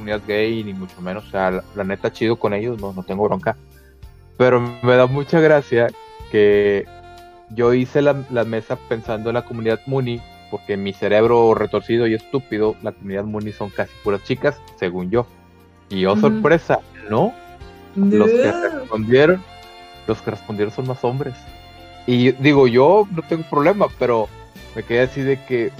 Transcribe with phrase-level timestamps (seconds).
[0.00, 1.26] comunidad gay, ni mucho menos.
[1.26, 3.56] O sea, la, neta, chido con ellos, no, no tengo bronca.
[4.38, 5.88] Pero me da mucha gracia
[6.30, 6.86] que
[7.50, 12.76] yo hice la, mesa pensando en la comunidad Muni, porque mi cerebro retorcido y estúpido,
[12.82, 15.26] la comunidad Muni son casi puras chicas, según yo.
[15.90, 16.80] Y oh, sorpresa,
[17.10, 17.34] ¿no?
[17.96, 19.42] Los que respondieron,
[20.06, 21.34] los que respondieron son más hombres.
[22.06, 24.28] Y digo, yo no tengo problema, pero
[24.74, 25.70] me quedé así de que,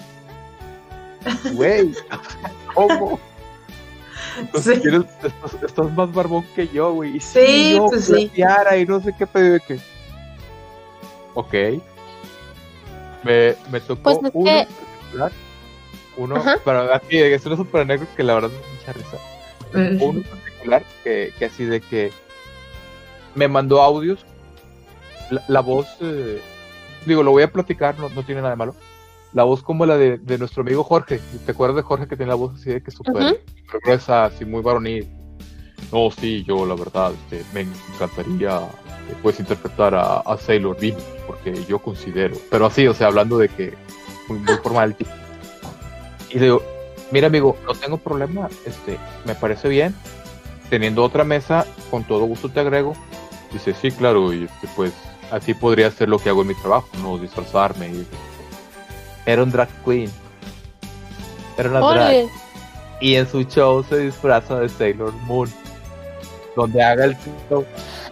[1.55, 1.93] güey,
[2.75, 3.19] ¿cómo?
[4.55, 7.21] Estás, más barbón que yo, güey.
[7.21, 8.31] Sí, pues sí.
[8.35, 9.79] y no sé qué pedo de que.
[11.35, 11.83] Ok.
[13.25, 14.67] Me, me tocó pues uno que...
[14.67, 15.33] particular.
[16.17, 20.05] Uno, pero aquí es una super anécdota que la verdad me mucha risa.
[20.05, 22.13] Uno particular que, que así de que
[23.35, 24.25] me mandó audios.
[25.47, 26.43] La, voz, eh,
[27.07, 28.75] digo, lo voy a platicar, no, no tiene nada de malo
[29.33, 31.21] la voz como la de, nuestro amigo Jorge.
[31.45, 33.43] ¿Te acuerdas de Jorge que tiene la voz así de que súper
[33.85, 35.09] gruesa, así muy varonil?
[35.93, 41.65] No, sí, yo la verdad, este, me encantaría eh, pues interpretar a, Sailor Bean, porque
[41.65, 43.75] yo considero, pero así, o sea, hablando de que
[44.29, 44.95] muy, formal.
[46.31, 46.63] Y le digo,
[47.11, 49.95] mira amigo, no tengo problema, este, me parece bien,
[50.69, 52.95] teniendo otra mesa, con todo gusto te agrego.
[53.53, 54.93] Dice, sí, claro, y este, pues
[55.33, 58.07] así podría ser lo que hago en mi trabajo, no disfrazarme y
[59.27, 60.11] era un drag queen.
[61.57, 62.27] Era una drag.
[63.01, 65.51] Y en su show se disfraza de Sailor Moon.
[66.57, 67.17] Donde haga el
[67.49, 67.65] show.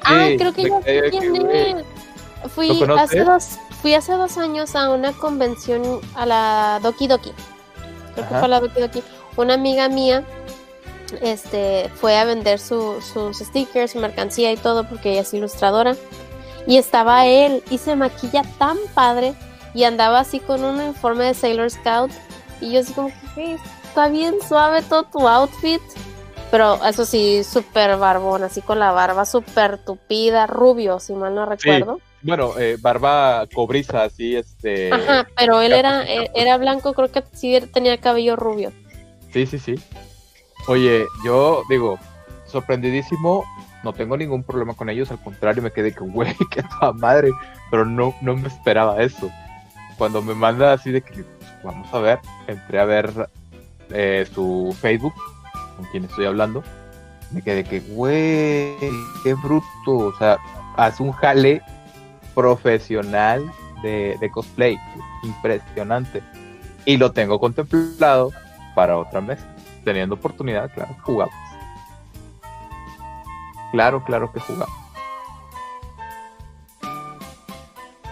[0.04, 1.84] Ah, creo que ya sé quién
[2.54, 7.32] Fui hace, dos, fui hace dos años a una convención a la Doki Doki.
[8.14, 9.02] Creo que fue a la Doki Doki.
[9.36, 10.24] Una amiga mía
[11.20, 15.96] este, fue a vender sus stickers, su mercancía y todo porque ella es ilustradora.
[16.66, 19.34] Y estaba él y se maquilla tan padre
[19.78, 22.10] y andaba así con un uniforme de Sailor Scout.
[22.60, 25.80] Y yo así como que está bien suave todo tu outfit
[26.50, 31.46] pero eso sí súper barbón así con la barba súper tupida rubio si mal no
[31.46, 32.00] recuerdo.
[32.22, 37.22] Bueno eh, barba cobriza así este ajá pero él era eh, era blanco creo que
[37.32, 38.72] sí tenía cabello rubio.
[39.32, 39.76] Sí sí sí.
[40.66, 41.98] Oye yo digo
[42.46, 43.44] sorprendidísimo
[43.84, 47.30] no tengo ningún problema con ellos, al contrario, me quedé que, güey, qué toda madre,
[47.70, 49.30] pero no, no me esperaba eso
[49.98, 53.28] cuando me manda así de que pues, vamos a ver, entré a ver
[53.90, 55.14] eh, su Facebook,
[55.76, 56.62] con quien estoy hablando,
[57.32, 58.76] me quedé que, güey,
[59.22, 60.38] qué bruto, o sea,
[60.76, 61.60] hace un jale
[62.34, 64.78] profesional de, cosplay,
[65.22, 66.22] impresionante.
[66.84, 68.32] Y lo tengo contemplado
[68.74, 69.40] para otra mes,
[69.84, 71.34] teniendo oportunidad, claro, jugamos.
[73.72, 74.87] Claro, claro que jugamos.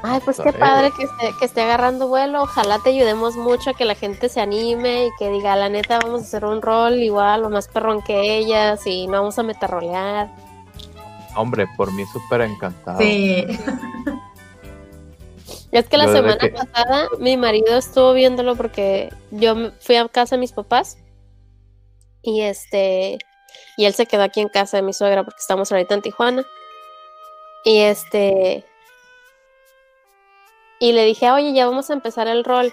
[0.09, 2.43] Ay, pues qué padre que esté, que esté agarrando vuelo.
[2.43, 5.99] Ojalá te ayudemos mucho a que la gente se anime y que diga, la neta,
[5.99, 9.43] vamos a hacer un rol igual o más perrón que ellas y no vamos a
[9.43, 10.31] meterrolear.
[11.35, 12.99] Hombre, por mí súper encantado.
[12.99, 13.45] Sí.
[15.73, 20.41] Es que la semana pasada mi marido estuvo viéndolo porque yo fui a casa de
[20.41, 20.99] mis papás
[22.23, 23.19] y este
[23.77, 26.47] y él se quedó aquí en casa de mi suegra porque estamos ahorita en Tijuana.
[27.65, 28.65] Y este
[30.79, 32.73] y le dije, oye, ya vamos a empezar el rol.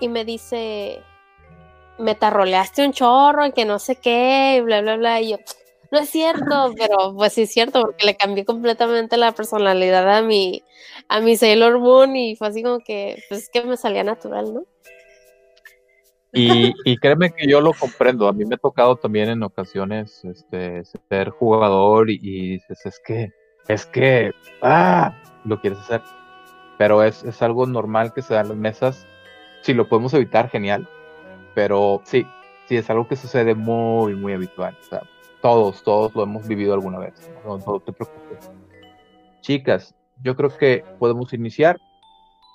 [0.00, 1.02] Y me dice,
[1.98, 5.20] me tarroleaste un chorro y que no sé qué, bla, bla, bla.
[5.20, 5.36] Y yo,
[5.90, 10.22] no es cierto, pero pues sí es cierto, porque le cambié completamente la personalidad a
[10.22, 10.62] mi,
[11.08, 14.54] a mi Sailor Moon y fue así como que, pues es que me salía natural,
[14.54, 14.64] ¿no?
[16.32, 18.28] Y, y créeme que yo lo comprendo.
[18.28, 23.00] A mí me ha tocado también en ocasiones este, ser jugador y, y dices, es
[23.04, 23.30] que,
[23.68, 24.32] es que,
[24.62, 26.02] ah, lo quieres hacer
[26.78, 29.06] pero es, es algo normal que se da en las mesas.
[29.62, 30.88] Si lo podemos evitar, genial.
[31.54, 32.24] Pero sí,
[32.66, 34.78] sí, es algo que sucede muy, muy habitual.
[35.42, 37.30] Todos, todos lo hemos vivido alguna vez.
[37.44, 38.50] No, te preocupes.
[39.40, 41.78] Chicas, yo creo que podemos iniciar.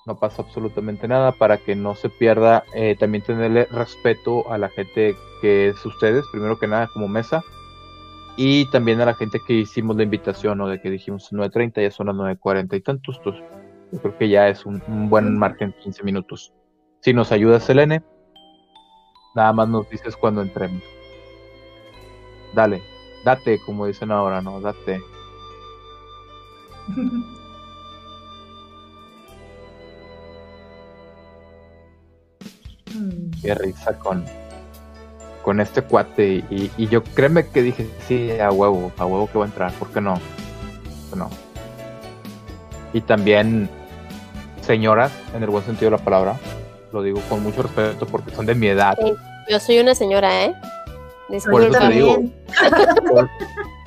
[0.05, 2.63] No pasa absolutamente nada para que no se pierda.
[2.73, 7.41] Eh, también tenerle respeto a la gente que es ustedes, primero que nada, como mesa.
[8.35, 11.91] Y también a la gente que hicimos la invitación, o de que dijimos 9.30, ya
[11.91, 13.17] son las 9.40 y tantos.
[13.17, 13.43] Entonces,
[13.93, 16.51] yo creo que ya es un, buen margen 15 minutos.
[17.01, 18.01] Si nos ayuda Selene,
[19.35, 20.81] nada más nos dices cuando entremos.
[22.55, 22.81] Dale,
[23.23, 24.59] date, como dicen ahora, ¿no?
[24.61, 24.99] Date.
[33.41, 34.25] Qué risa con,
[35.43, 36.43] con este cuate.
[36.49, 39.71] Y, yo créeme que dije, sí, a huevo, a huevo que va a entrar.
[39.73, 40.15] ¿Por qué no?
[40.15, 40.21] ¿Por
[41.11, 41.29] qué no?
[42.93, 43.69] Y también
[44.63, 46.35] señoras, en el buen sentido de la palabra.
[46.91, 48.97] Lo digo con mucho respeto porque son de mi edad.
[49.49, 50.55] yo soy una señora, ¿eh?
[51.49, 52.23] Por eso, digo,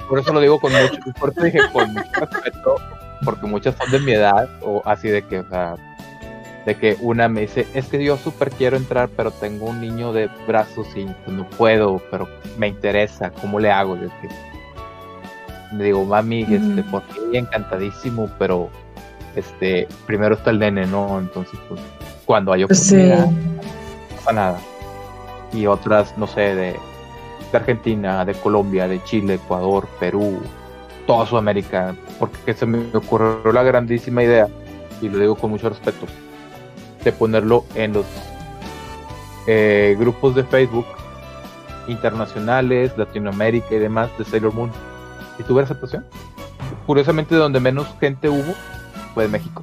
[0.08, 2.76] por, eso lo digo con mucho, por eso dije con mucho respeto,
[3.24, 5.76] porque muchas son de mi edad, o así de que, o sea,
[6.64, 10.12] de que una me dice, es que yo súper quiero entrar, pero tengo un niño
[10.12, 12.26] de brazos y no puedo, pero
[12.58, 13.96] me interesa, ¿cómo le hago?
[13.96, 14.28] Yo que,
[15.76, 18.70] le digo, mami, este, por ti encantadísimo, pero
[19.36, 21.18] este, primero está el nene, ¿no?
[21.18, 21.80] Entonces, pues,
[22.24, 24.58] cuando hay oportunidad, no pasa nada.
[25.52, 26.76] Y otras, no sé, de,
[27.52, 30.42] de Argentina, de Colombia, de Chile, Ecuador, Perú,
[31.06, 34.48] toda Sudamérica, porque se me ocurrió la grandísima idea,
[35.00, 36.06] y lo digo con mucho respeto,
[37.04, 38.06] de ponerlo en los
[39.46, 40.86] eh, grupos de Facebook
[41.86, 44.72] internacionales, Latinoamérica y demás de Sailor Moon.
[45.38, 46.04] ¿Y tuve aceptación?
[46.86, 48.54] Curiosamente, donde menos gente hubo
[49.16, 49.62] fue de México.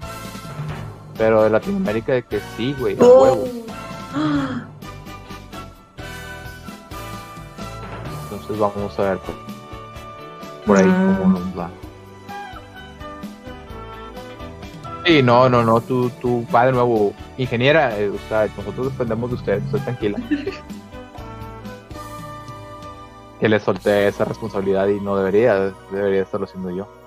[1.15, 3.47] Pero de Latinoamérica, de que sí, güey, a huevo.
[8.23, 9.37] Entonces vamos a ver pues,
[10.65, 11.69] por ahí cómo nos va.
[15.05, 19.29] Sí, no, no, no, tú, tú va de nuevo, ingeniera, eh, o sea, nosotros dependemos
[19.29, 20.17] de usted, estoy tranquila.
[23.39, 27.02] que le solté esa responsabilidad y no debería, debería estarlo haciendo yo.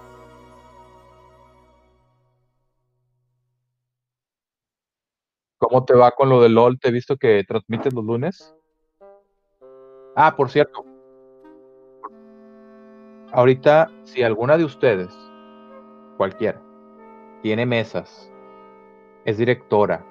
[5.68, 6.78] ¿Cómo te va con lo de LOL?
[6.78, 8.54] Te he visto que transmites los lunes.
[10.14, 10.84] Ah, por cierto.
[13.32, 15.12] Ahorita, si alguna de ustedes,
[16.18, 16.62] cualquiera,
[17.42, 18.30] tiene mesas,
[19.24, 20.06] es directora,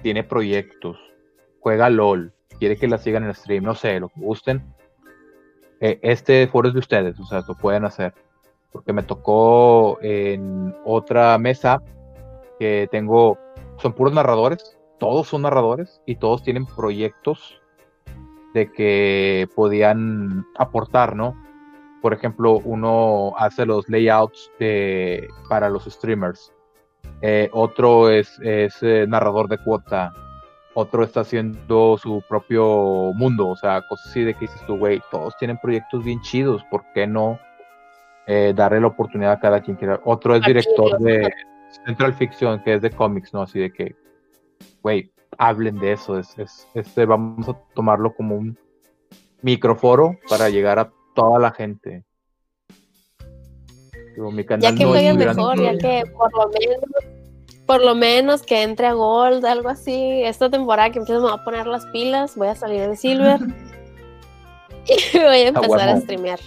[0.00, 0.96] tiene proyectos,
[1.58, 4.62] juega LOL, quiere que la sigan en el stream, no sé, lo que gusten,
[5.80, 8.14] eh, este foro es de ustedes, o sea, lo pueden hacer.
[8.70, 11.82] Porque me tocó en otra mesa
[12.60, 13.36] que tengo,
[13.78, 17.60] son puros narradores, todos son narradores y todos tienen proyectos
[18.54, 21.34] de que podían aportar, ¿no?
[22.00, 26.52] Por ejemplo, uno hace los layouts de, para los streamers
[27.22, 28.68] eh, otro es, eh,
[29.06, 30.12] narrador de cuota,
[30.74, 35.02] otro está haciendo su propio mundo, o sea, cosas así de que dices tú, güey,
[35.10, 37.38] todos tienen proyectos bien chidos, ¿por qué no
[38.26, 40.00] eh, darle la oportunidad a cada quien quiera?
[40.04, 41.30] Otro es director de
[41.84, 43.42] Central Fiction, que es de cómics, ¿no?
[43.42, 43.94] Así de que,
[44.82, 46.36] güey, hablen de eso, es,
[46.74, 48.58] este, vamos a tomarlo como un
[49.42, 52.04] microforo para llegar a toda la gente
[54.58, 56.90] ya que juegue mejor, ya que por lo menos,
[57.66, 60.22] por lo menos que entre a Gold, algo así.
[60.24, 63.40] Esta temporada que empiezo me voy a poner las pilas, voy a salir de Silver
[64.86, 66.40] y voy a empezar a streamear.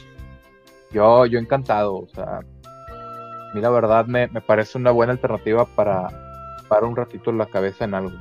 [0.91, 6.22] Yo, yo encantado, o sea, a mí la verdad me, parece una buena alternativa para,
[6.67, 8.17] para un ratito la cabeza en algo.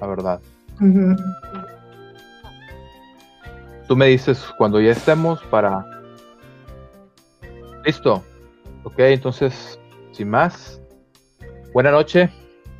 [0.00, 0.40] La verdad.
[3.88, 5.84] Tú me dices cuando ya estemos para
[7.84, 8.22] Listo.
[8.84, 9.80] Ok, entonces,
[10.12, 10.80] sin más,
[11.72, 12.30] buena noche.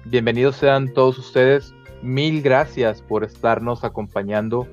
[0.04, 1.74] Bienvenidos sean todos ustedes.
[2.02, 4.66] Mil gracias por estarnos acompañando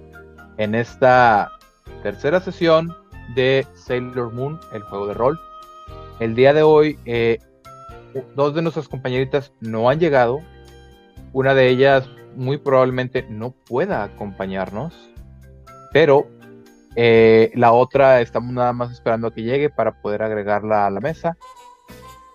[0.58, 1.52] en esta
[2.04, 2.94] tercera sesión
[3.36, 5.40] de Sailor Moon, el juego de rol.
[6.20, 7.40] El día de hoy, eh,
[8.36, 10.40] dos de nuestras compañeritas no han llegado.
[11.34, 14.94] Una de ellas muy probablemente no pueda acompañarnos,
[15.92, 16.28] pero
[16.96, 21.00] eh, la otra estamos nada más esperando a que llegue para poder agregarla a la
[21.00, 21.38] mesa.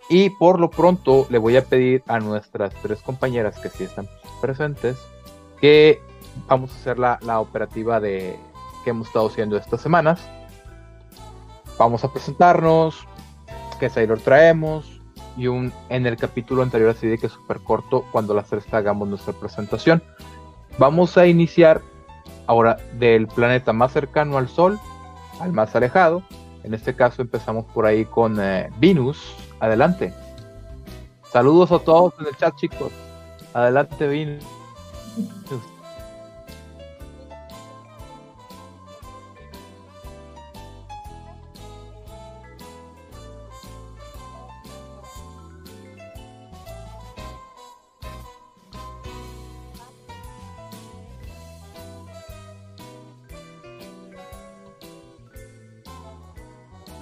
[0.08, 4.08] Y por lo pronto le voy a pedir a nuestras tres compañeras que sí están
[4.40, 4.99] presentes
[5.61, 6.00] que
[6.49, 8.37] vamos a hacer la, operativa de
[8.85, 10.20] que hemos estado haciendo estas semanas.
[11.78, 13.06] Vamos a presentarnos,
[13.78, 15.01] qué Sailor traemos
[15.36, 18.64] y un en el capítulo anterior así de que es súper corto cuando las tres
[18.72, 20.02] hagamos nuestra presentación.
[20.78, 21.82] Vamos a iniciar
[22.46, 24.78] Ahora, del planeta más cercano al Sol
[25.40, 26.22] al más alejado,
[26.62, 29.34] en este caso empezamos por ahí con eh, Venus.
[29.58, 30.12] Adelante.
[31.32, 32.92] Saludos a todos en el chat, chicos.
[33.54, 34.44] Adelante, Venus.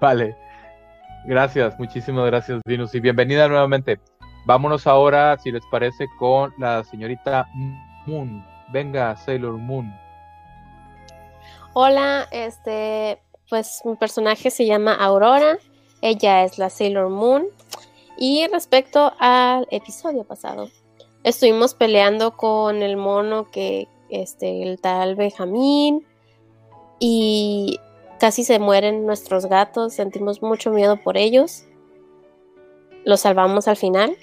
[0.00, 0.36] Vale.
[1.24, 3.98] Gracias, muchísimas gracias, Venus, y bienvenida nuevamente.
[4.44, 7.48] Vámonos ahora, si les parece, con la señorita
[8.06, 8.44] Moon.
[8.68, 9.92] Venga, Sailor Moon.
[11.72, 15.58] Hola, este, pues mi personaje se llama Aurora,
[16.02, 17.46] ella es la Sailor Moon.
[18.18, 20.70] Y respecto al episodio pasado,
[21.22, 26.06] estuvimos peleando con el mono que, este, el tal Benjamín,
[26.98, 27.78] y
[28.18, 31.64] casi se mueren nuestros gatos, sentimos mucho miedo por ellos.
[33.04, 34.16] Los salvamos al final.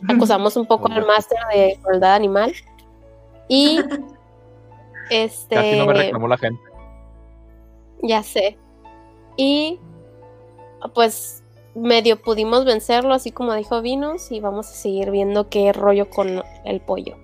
[0.08, 2.52] Acusamos un poco al máster de crueldad animal.
[3.48, 3.80] Y
[5.10, 5.54] este.
[5.54, 6.60] Casi no me reclamó la gente.
[8.02, 8.58] Ya sé.
[9.36, 9.80] Y
[10.94, 11.42] pues
[11.74, 16.42] medio pudimos vencerlo, así como dijo Vinos, y vamos a seguir viendo qué rollo con
[16.64, 17.16] el pollo.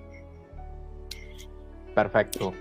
[1.95, 2.53] Perfecto.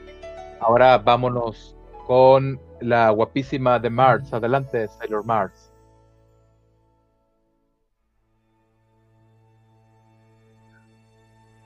[0.60, 1.74] Ahora vámonos
[2.06, 4.32] con la guapísima de Mars.
[4.32, 5.72] Adelante, Sailor Mars.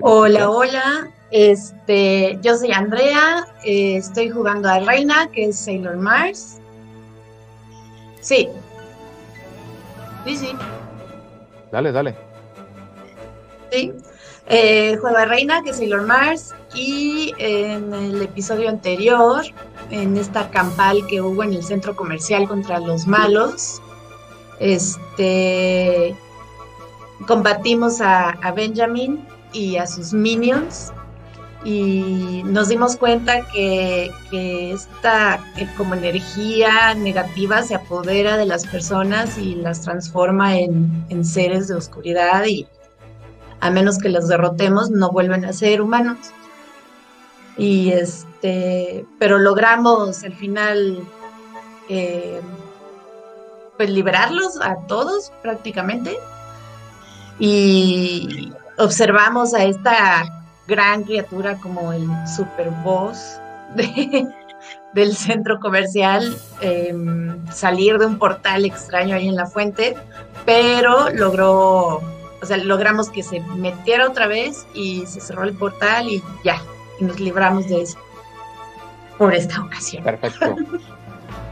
[0.01, 1.11] Hola, hola.
[1.31, 3.47] Este, yo soy Andrea.
[3.65, 6.59] Eh, estoy jugando a Reina, que es Sailor Mars.
[8.21, 8.49] Sí.
[10.25, 10.53] Sí, sí.
[11.73, 12.15] Dale, dale.
[13.73, 13.93] Sí.
[14.49, 16.55] Eh, juego a Reina, que es Sailor Mars.
[16.75, 19.45] Y en el episodio anterior,
[19.91, 23.81] en esta campal que hubo en el centro comercial contra los malos,
[24.61, 26.17] este
[27.27, 30.93] combatimos a, a Benjamin y a sus minions
[31.65, 39.39] y nos dimos cuenta que, esta eh, como energía negativa se apodera de las personas
[39.39, 42.69] y las transforma en, seres de oscuridad y
[43.61, 46.19] a menos que los derrotemos no vuelven a ser humanos.
[47.59, 51.01] Y este, pero logramos al final
[51.89, 52.41] eh,
[53.77, 56.17] pues liberarlos a todos prácticamente
[57.39, 60.36] y observamos a esta
[60.67, 63.41] gran criatura como el super boss
[64.95, 69.95] del centro comercial em, salir de un portal extraño ahí en la fuente,
[70.45, 71.97] pero logró,
[72.41, 76.61] o sea, logramos que se metiera otra vez y se cerró el portal y ya,
[76.99, 77.99] y nos libramos de eso
[79.19, 80.05] por esta ocasión.
[80.05, 80.57] Perfecto.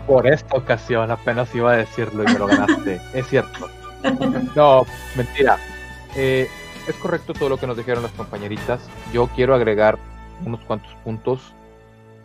[0.07, 3.01] Por esta ocasión, apenas iba a decirlo y me lo ganaste.
[3.15, 3.71] es cierto.
[4.55, 4.85] No,
[5.17, 5.57] mentira.
[6.15, 6.47] Eh,
[6.87, 8.89] es correcto todo lo que nos dijeron las compañeritas.
[9.13, 9.99] Yo quiero agregar
[10.45, 11.55] unos cuantos puntos.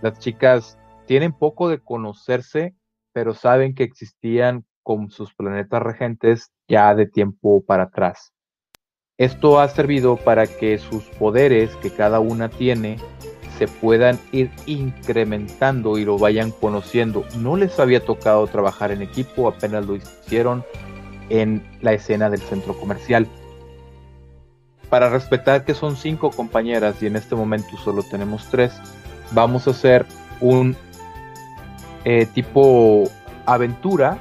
[0.01, 2.75] Las chicas tienen poco de conocerse,
[3.13, 8.33] pero saben que existían con sus planetas regentes ya de tiempo para atrás.
[9.17, 12.97] Esto ha servido para que sus poderes que cada una tiene
[13.57, 17.25] se puedan ir incrementando y lo vayan conociendo.
[17.37, 20.63] No les había tocado trabajar en equipo, apenas lo hicieron
[21.27, 23.27] en la escena del centro comercial
[24.89, 28.73] para respetar que son cinco compañeras y en este momento solo tenemos tres,
[29.31, 30.05] vamos a hacer
[30.41, 30.75] un
[32.05, 33.03] eh, tipo
[33.45, 34.17] aventura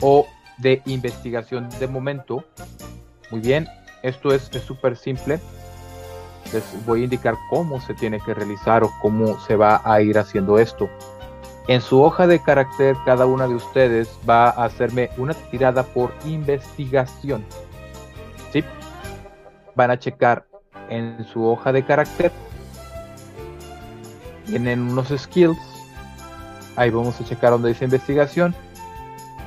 [0.00, 0.26] o
[0.58, 2.44] de investigación de momento.
[3.30, 3.68] Muy bien,
[4.02, 5.40] esto es súper simple.
[6.52, 10.18] Les voy a indicar cómo se tiene que realizar o cómo se va a ir
[10.18, 10.88] haciendo esto.
[11.68, 16.12] En su hoja de carácter, cada una de ustedes va a hacerme una tirada por
[16.24, 17.44] investigación.
[19.74, 20.46] Van a checar
[20.88, 22.30] en su hoja de carácter.
[24.46, 25.58] Tienen unos skills.
[26.76, 28.54] Ahí vamos a checar donde dice investigación.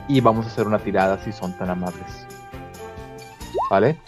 [0.08, 2.28] Y vamos a hacer una tirada si son tan amables.
[3.70, 4.00] ¿Vale?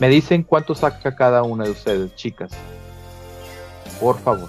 [0.00, 2.50] Me dicen cuánto saca cada una de ustedes, chicas.
[4.00, 4.48] Por favor.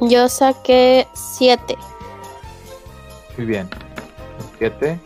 [0.00, 1.76] Yo saqué 7.
[3.36, 3.68] Muy bien.
[4.58, 4.98] 7.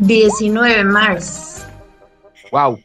[0.00, 1.66] 19 Mars.
[2.50, 2.78] Wow.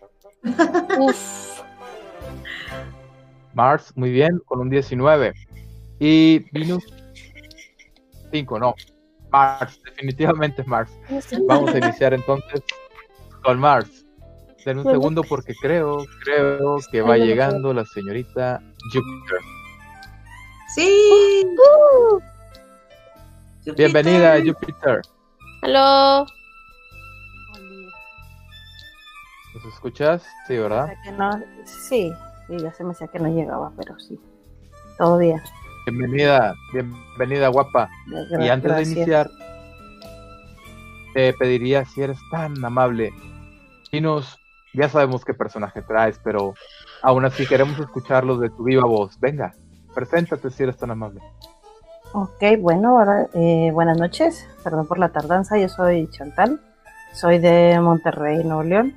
[3.54, 5.34] Mars, muy bien, con un 19.
[6.00, 6.84] Y Venus,
[8.32, 8.76] 5, no.
[9.32, 10.92] Mars, definitivamente Mars.
[11.48, 12.62] Vamos a iniciar entonces
[13.44, 14.06] con Mars.
[14.66, 19.40] Den un segundo porque creo, creo que va llegando la señorita Jupiter.
[20.74, 21.46] Sí.
[23.78, 25.02] Bienvenida, Jupiter.
[25.62, 26.26] Hola.
[29.66, 30.24] ¿Nos escuchas?
[30.48, 30.94] Sí, ¿verdad?
[31.66, 32.14] sí,
[32.50, 34.20] ya se me decía que no llegaba, pero sí.
[34.96, 35.42] Todo bien.
[35.88, 37.90] Bienvenida, bienvenida, guapa.
[38.40, 39.28] y antes de iniciar,
[41.16, 43.12] te pediría si eres tan amable,
[43.92, 44.38] nos
[44.74, 46.54] ya sabemos qué personaje traes, pero
[47.02, 49.20] aún así queremos escucharlo de tu viva voz.
[49.20, 49.56] Venga,
[49.96, 51.22] preséntate si eres tan amable.
[52.14, 53.00] Ok, bueno,
[53.34, 54.48] eh, buenas noches.
[54.64, 56.62] Perdón por la tardanza, yo soy Chantal.
[57.14, 58.94] Soy de Monterrey, Nuevo León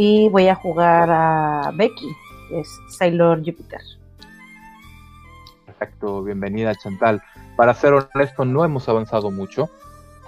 [0.00, 2.16] y voy a jugar a Becky.
[2.52, 3.80] es Sailor Jupiter.
[5.66, 7.20] Perfecto, bienvenida Chantal.
[7.56, 9.68] Para ser honesto, no hemos avanzado mucho.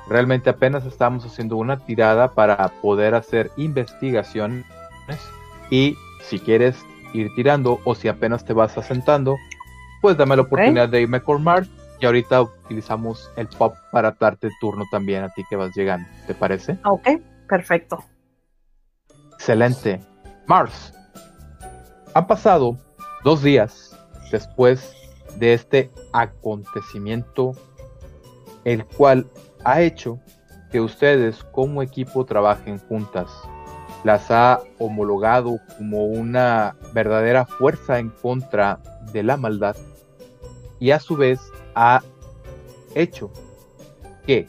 [0.08, 4.64] Realmente apenas estamos haciendo una tirada para poder hacer investigaciones
[5.70, 9.36] y si quieres ir tirando o si apenas te vas asentando,
[10.02, 14.48] pues dame la oportunidad de irme con Mars y ahorita utilizamos el pop para darte
[14.60, 16.08] turno también a ti que vas llegando.
[16.26, 16.76] ¿Te parece?
[16.82, 17.08] Ok,
[17.48, 18.04] perfecto.
[19.40, 19.98] Excelente.
[20.46, 20.92] Mars,
[22.12, 22.76] han pasado
[23.24, 23.98] dos días
[24.30, 24.94] después
[25.38, 27.52] de este acontecimiento,
[28.64, 29.26] el cual
[29.64, 30.20] ha hecho
[30.70, 33.30] que ustedes como equipo trabajen juntas.
[34.04, 38.78] Las ha homologado como una verdadera fuerza en contra
[39.10, 39.74] de la maldad
[40.78, 41.40] y a su vez
[41.74, 42.02] ha
[42.94, 43.30] hecho
[44.26, 44.46] que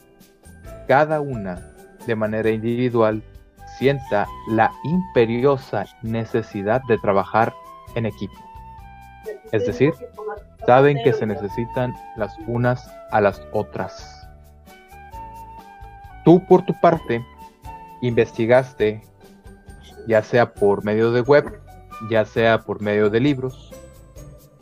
[0.86, 1.72] cada una
[2.06, 3.24] de manera individual
[3.82, 7.52] sienta la imperiosa necesidad de trabajar
[7.96, 8.36] en equipo.
[9.52, 9.92] Es decir,
[10.68, 14.30] saben que se necesitan las unas a las otras.
[16.24, 17.26] Tú por tu parte
[18.04, 19.02] investigaste,
[20.08, 21.60] ya sea por medio de web,
[22.12, 23.74] ya sea por medio de libros,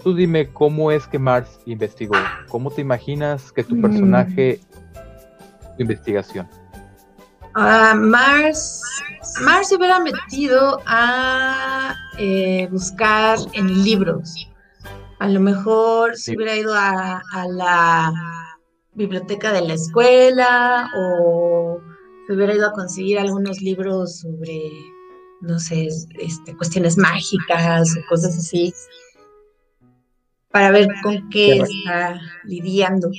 [0.02, 2.16] Tú dime cómo es que Mars investigó.
[2.48, 3.82] ¿Cómo te imaginas que tu mm.
[3.82, 4.62] personaje
[5.76, 6.48] tu investigación?
[7.60, 8.82] Uh, Mars,
[9.42, 14.50] Mars se hubiera metido a eh, buscar en libros.
[15.20, 18.14] A lo mejor se hubiera ido a, la
[18.94, 21.82] biblioteca de la escuela o
[22.28, 24.62] se hubiera ido a conseguir algunos libros sobre,
[25.42, 28.74] no sé, este, cuestiones mágicas o cosas así
[30.50, 33.12] para ver con qué está lidiando.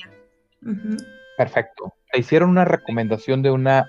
[1.37, 1.92] Perfecto.
[2.11, 3.87] Te hicieron una recomendación de una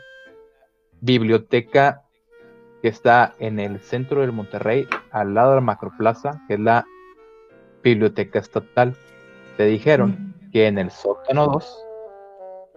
[1.01, 2.03] biblioteca
[2.81, 6.85] que está en el centro del Monterrey, al lado de la Macroplaza, que es la
[7.83, 8.95] biblioteca estatal.
[9.57, 11.85] Te dijeron que en el sótano 2,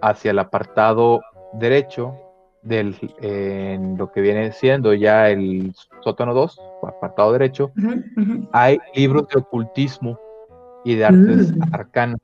[0.02, 1.22] hacia el apartado
[1.54, 2.14] derecho
[2.62, 7.72] del en lo que viene siendo ya el sótano 2, apartado derecho,
[8.52, 10.18] hay libros de ocultismo
[10.84, 11.62] y de artes mm.
[11.72, 12.20] arcanas.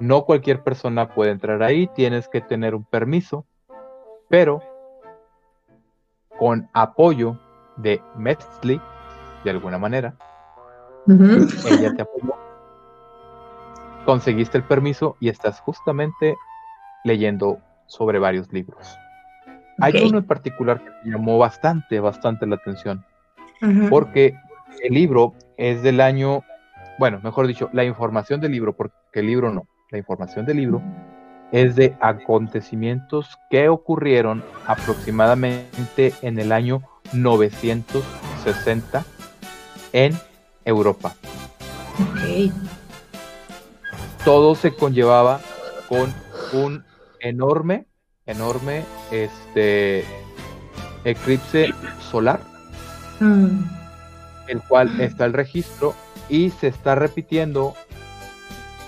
[0.00, 3.46] No cualquier persona puede entrar ahí, tienes que tener un permiso,
[4.28, 4.62] pero
[6.38, 7.38] con apoyo
[7.76, 8.80] de Metzli,
[9.44, 10.14] de alguna manera,
[11.06, 12.34] ella te apoyó,
[14.04, 16.36] conseguiste el permiso y estás justamente
[17.04, 18.96] leyendo sobre varios libros.
[19.80, 23.04] Hay uno en particular que me llamó bastante, bastante la atención,
[23.90, 24.34] porque
[24.82, 26.42] el libro es del año
[26.98, 30.82] bueno, mejor dicho, la información del libro, porque el libro no, la información del libro
[31.54, 39.04] es de acontecimientos que ocurrieron aproximadamente en el año 960
[39.92, 40.18] en
[40.64, 41.14] Europa.
[44.24, 45.38] Todo se conllevaba
[45.88, 46.12] con
[46.54, 46.84] un
[47.20, 47.86] enorme,
[48.26, 50.04] enorme este
[51.04, 51.72] eclipse
[52.10, 52.40] solar,
[53.20, 53.60] mm.
[54.48, 55.94] el cual está el registro
[56.28, 57.74] y se está repitiendo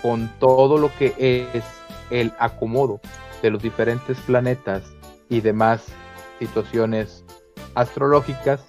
[0.03, 1.15] con todo lo que
[1.55, 1.76] es
[2.11, 3.01] el acomodo
[3.43, 4.83] de los diferentes planetas
[5.29, 5.87] y demás
[6.39, 7.25] situaciones
[7.75, 8.61] astrológicas,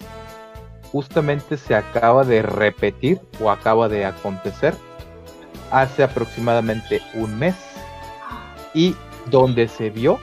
[0.92, 4.74] justamente se acaba de repetir o acaba de acontecer
[5.72, 7.56] hace aproximadamente un mes.
[8.74, 8.96] Y
[9.28, 10.20] donde se vio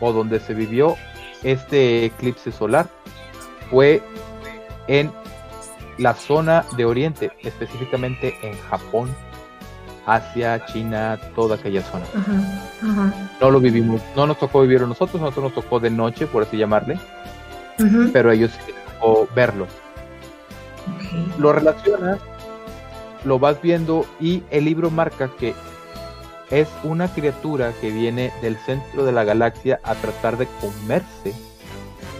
[0.00, 0.96] o donde se vivió
[1.42, 2.88] este eclipse solar
[3.70, 4.02] fue
[4.86, 5.10] en
[5.98, 9.14] la zona de Oriente, específicamente en Japón,
[10.06, 12.04] Asia, China, toda aquella zona.
[13.40, 16.56] No lo vivimos, no nos tocó vivirlo nosotros, nosotros nos tocó de noche, por así
[16.56, 16.98] llamarle,
[18.12, 19.66] pero ellos sí tocó verlo.
[21.38, 22.18] Lo relacionas,
[23.24, 25.54] lo vas viendo y el libro marca que
[26.50, 31.32] es una criatura que viene del centro de la galaxia a tratar de comerse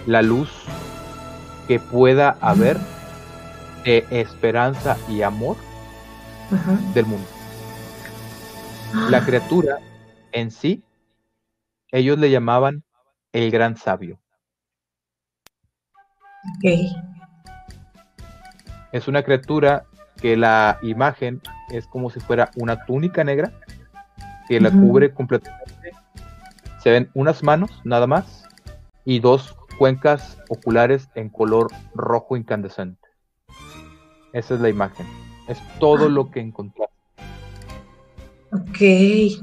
[0.07, 0.51] la luz
[1.66, 2.79] que pueda haber
[3.85, 5.57] de esperanza y amor
[6.95, 7.27] del mundo.
[8.92, 9.24] La ah.
[9.24, 9.79] criatura
[10.33, 10.83] en sí,
[11.92, 12.83] ellos le llamaban
[13.33, 14.20] el gran sabio.
[18.92, 19.87] Es una criatura
[20.20, 23.53] que la imagen es como si fuera una túnica negra
[24.48, 25.92] que la cubre completamente.
[26.83, 28.48] Se ven unas manos nada más
[29.05, 33.09] y dos cuencas oculares en color rojo incandescente.
[34.33, 35.07] Esa es la imagen.
[35.48, 36.09] Es todo ah.
[36.09, 36.89] lo que encontré.
[38.53, 39.43] Ok.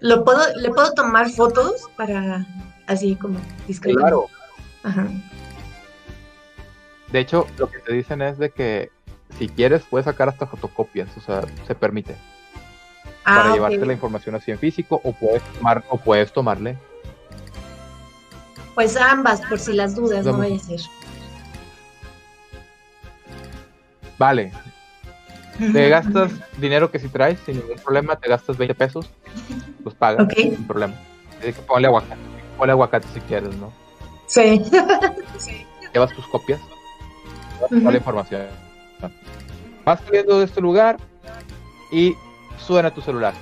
[0.00, 2.46] ¿Lo puedo, ¿Le puedo tomar fotos para
[2.86, 3.98] así como discreto?
[3.98, 4.26] Claro.
[4.82, 5.06] Ajá.
[7.12, 8.90] De hecho, lo que te dicen es de que
[9.38, 12.16] si quieres puedes sacar hasta fotocopias, o sea, se permite.
[13.24, 16.78] Ah, para llevarte la información así en físico o puedes tomar o puedes tomarle.
[18.74, 20.80] Pues ambas, por si las dudas, no voy a decir.
[24.18, 24.52] Vale.
[25.60, 29.10] Te gastas dinero que si traes, sin ningún problema, te gastas 20 pesos,
[29.84, 30.94] los pagas, sin problema.
[31.40, 32.20] Que ponerle aguacate,
[32.56, 33.70] ponle aguacate si quieres, ¿no?
[34.26, 34.62] Sí.
[35.92, 36.60] Llevas tus copias,
[37.68, 38.42] toda la información.
[39.84, 40.96] Vas saliendo de este lugar
[41.92, 42.14] y
[42.58, 43.34] suena tu celular.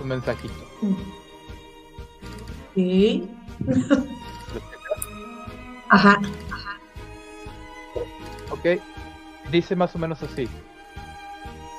[0.00, 0.54] Un mensajito.
[2.74, 3.28] Sí.
[5.88, 6.20] Ajá.
[8.50, 8.80] Ok.
[9.50, 10.48] Dice más o menos así.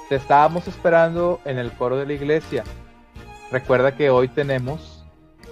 [0.10, 2.64] Te estábamos esperando en el coro de la iglesia.
[3.52, 5.06] Recuerda que hoy tenemos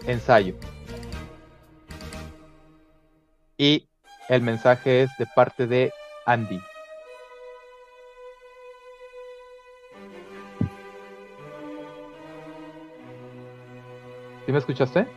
[0.05, 0.55] ensayo.
[3.57, 3.87] Y
[4.27, 5.93] el mensaje es de parte de
[6.25, 6.59] Andy.
[14.45, 15.07] ¿Sí me escuchaste?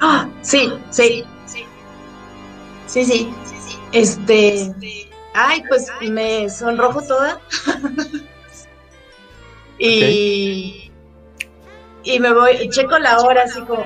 [0.00, 1.64] Ah, sí, sí, sí.
[2.86, 3.34] Sí, sí.
[3.92, 4.72] Este.
[5.34, 7.40] Ay, pues me sonrojo toda.
[9.78, 10.90] y.
[12.04, 13.84] Y me voy, checo la hora así como.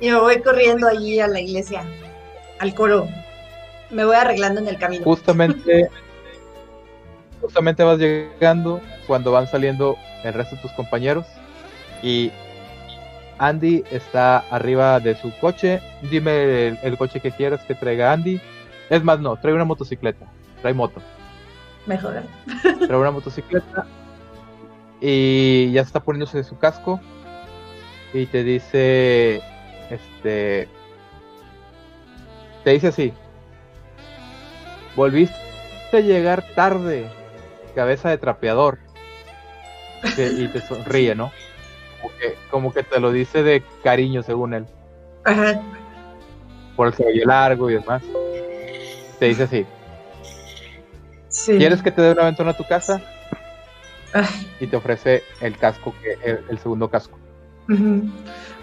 [0.00, 1.84] Y me voy corriendo allí a la iglesia,
[2.60, 3.08] al coro.
[3.90, 5.04] Me voy arreglando en el camino.
[5.04, 5.88] Justamente.
[7.40, 11.24] justamente vas llegando cuando van saliendo el resto de tus compañeros
[12.02, 12.30] y
[13.38, 15.80] Andy está arriba de su coche.
[16.10, 18.40] Dime el, coche que quieras que traiga Andy.
[18.90, 20.26] Es más, no, trae una motocicleta.
[20.60, 21.00] Trae moto.
[21.86, 22.22] Mejor.
[22.86, 23.86] Trae una motocicleta.
[25.00, 27.00] Y ya está poniéndose su casco.
[28.12, 29.40] Y te dice.
[29.90, 30.68] Este.
[32.64, 33.12] Te dice así.
[34.96, 35.38] Volviste
[35.92, 37.08] a llegar tarde.
[37.74, 38.78] Cabeza de trapeador.
[40.16, 41.30] y te sonríe, ¿no?
[42.50, 44.66] Como que, te lo dice de cariño, según él.
[45.24, 45.60] Ajá.
[46.76, 48.02] Por el cabello largo y demás.
[49.18, 49.66] Te dice así.
[51.46, 53.00] ¿Quieres que te dé una ventana a tu casa?
[54.60, 57.18] Y te ofrece el casco, que el, segundo casco.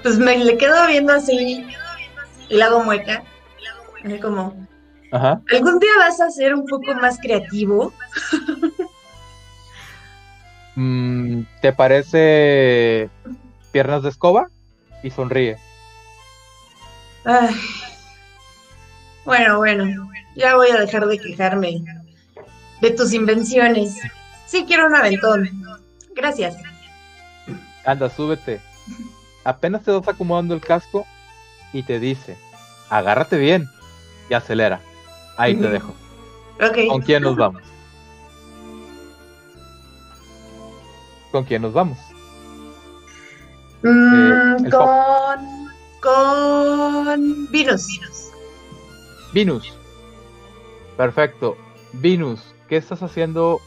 [0.01, 1.65] Pues me le quedo viendo así
[2.49, 3.23] y le hago mueca.
[4.21, 4.67] Como,
[5.11, 5.41] Ajá.
[5.51, 7.91] ¿algún día vas a ser un poco más creativo?
[10.75, 13.09] Mm, ¿Te parece
[13.71, 14.49] piernas de escoba?
[15.03, 15.57] Y sonríe.
[19.25, 21.83] Bueno, bueno, ya voy a dejar de quejarme
[22.81, 23.95] de tus invenciones.
[24.45, 25.49] Sí, quiero un aventón.
[26.15, 26.55] Gracias.
[27.85, 28.61] Anda, súbete.
[29.43, 31.05] Apenas te vas acomodando el casco
[31.73, 32.37] y te dice,
[32.89, 33.67] agárrate bien
[34.29, 34.81] y acelera.
[35.37, 35.93] Ahí te dejo.
[36.89, 37.61] ¿Con quién nos vamos?
[41.35, 41.97] ¿Con quién nos vamos?
[43.83, 45.69] Mm, eh, con,
[46.01, 47.85] con Venus.
[49.33, 49.73] Venus.
[50.95, 51.57] Perfecto.
[51.91, 53.59] Venus, ¿qué estás haciendo?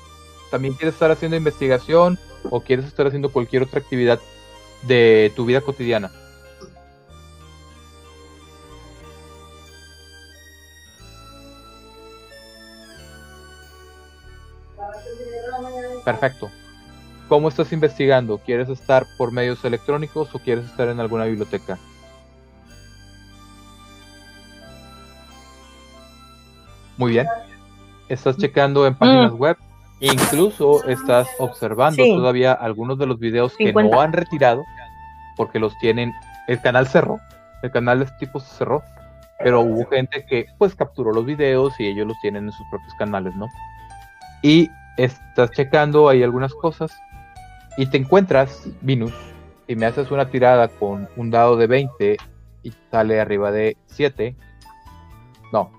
[0.50, 4.18] ¿También quieres estar haciendo investigación o quieres estar haciendo cualquier otra actividad
[4.84, 6.10] de tu vida cotidiana?
[16.02, 16.50] Perfecto.
[17.28, 18.38] ¿Cómo estás investigando?
[18.38, 21.78] ¿Quieres estar por medios electrónicos o quieres estar en alguna biblioteca?
[26.96, 27.26] Muy bien.
[28.08, 29.36] Estás checando en páginas mm.
[29.36, 29.56] web.
[30.00, 34.64] Incluso estás observando todavía algunos de los videos que no han retirado
[35.36, 36.14] porque los tienen.
[36.46, 37.20] El canal cerró.
[37.62, 38.82] El canal de este tipo se cerró.
[39.40, 42.94] Pero hubo gente que pues capturó los videos y ellos los tienen en sus propios
[42.94, 43.48] canales, ¿no?
[44.42, 46.90] Y estás checando ahí algunas cosas
[47.78, 49.12] y te encuentras, Venus,
[49.68, 52.16] y me haces una tirada con un dado de 20
[52.64, 54.34] y sale arriba de 7,
[55.52, 55.70] no,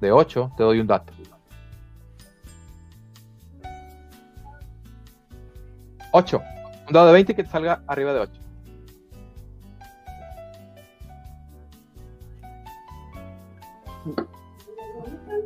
[0.00, 1.12] de 8, te doy un dato.
[6.12, 6.42] 8.
[6.88, 8.32] Un dado de 20 que te salga arriba de 8.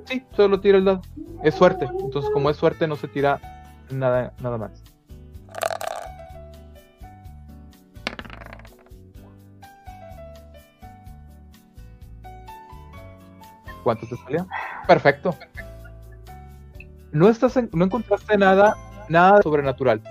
[0.07, 1.03] Sí, solo tira el dado.
[1.43, 1.89] Es suerte.
[2.01, 3.41] Entonces, como es suerte, no se tira
[3.91, 4.86] nada, nada más.
[13.87, 14.49] ¿Cuánto te salió?
[14.89, 15.37] Perfecto.
[17.13, 18.77] No, estás no encontraste nada,
[19.09, 20.03] nada sobrenatural,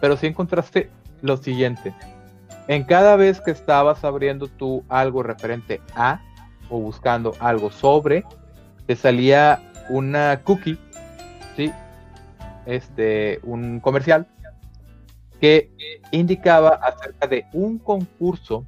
[0.00, 0.88] pero sí encontraste
[1.20, 1.92] lo siguiente.
[2.68, 6.20] En cada vez que estabas abriendo tú algo referente a
[6.70, 8.24] o buscando algo sobre,
[8.86, 10.78] te salía una cookie,
[11.56, 11.72] ¿sí?
[12.66, 14.28] Este, un comercial
[15.40, 15.72] que
[16.12, 18.64] indicaba acerca de un concurso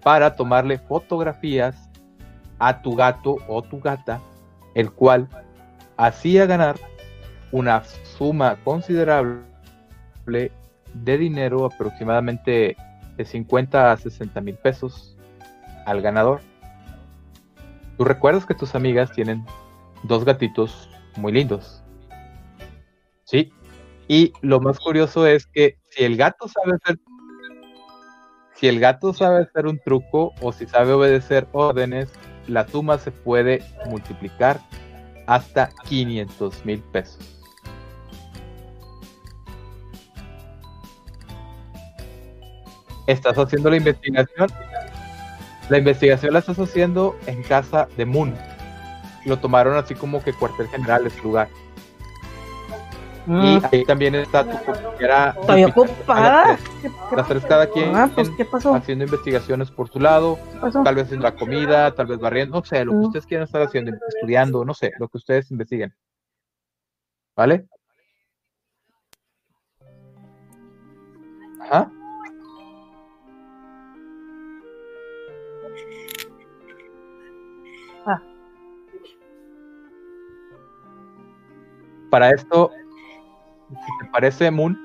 [0.00, 1.91] para tomarle fotografías
[2.64, 4.20] a tu gato o tu gata,
[4.74, 5.28] el cual
[5.96, 6.76] hacía ganar
[7.50, 9.42] una suma considerable
[10.94, 12.76] de dinero, aproximadamente
[13.16, 15.18] de 50 a 60 mil pesos
[15.86, 16.40] al ganador.
[17.98, 19.44] Tú recuerdas que tus amigas tienen
[20.04, 21.82] dos gatitos muy lindos.
[23.24, 23.52] Sí.
[24.06, 26.96] Y lo más curioso es que si el gato sabe hacer
[28.54, 32.12] si el gato sabe hacer un truco o si sabe obedecer órdenes,
[32.46, 34.60] la suma se puede multiplicar
[35.26, 37.42] hasta 500 mil pesos.
[43.06, 44.48] Estás haciendo la investigación.
[45.68, 48.34] La investigación la estás haciendo en casa de Moon.
[49.24, 51.48] Lo tomaron así como que cuartel general es lugar.
[53.26, 53.62] Y mm.
[53.70, 55.34] ahí también está tu compañera.
[55.40, 56.58] Estoy ocupada.
[57.16, 58.30] Las tres cada quien ah, pues,
[58.64, 60.38] haciendo investigaciones por su lado,
[60.84, 63.04] tal vez en la comida, tal vez barriendo, no sé, lo que mm.
[63.04, 65.94] ustedes quieran estar haciendo, estudiando, no sé, lo que ustedes investiguen.
[67.36, 67.66] ¿Vale?
[71.60, 71.90] Ajá.
[78.04, 78.20] Ah.
[82.10, 82.70] Para esto,
[84.00, 84.78] te parece, Moon,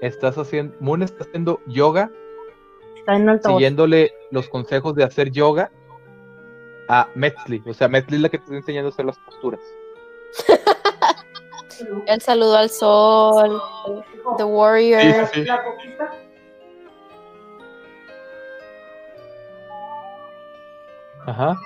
[0.00, 2.10] estás haciendo, Moon está haciendo yoga,
[3.42, 5.70] siguiéndole los consejos de hacer yoga
[6.88, 7.62] a Metzli.
[7.66, 9.60] O sea, Metzli es la que te está enseñando a hacer las posturas.
[12.06, 13.60] El saludo al sol,
[14.36, 15.00] The Warrior.
[21.26, 21.58] Ajá.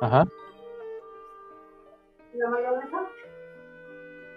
[0.00, 0.26] Ajá.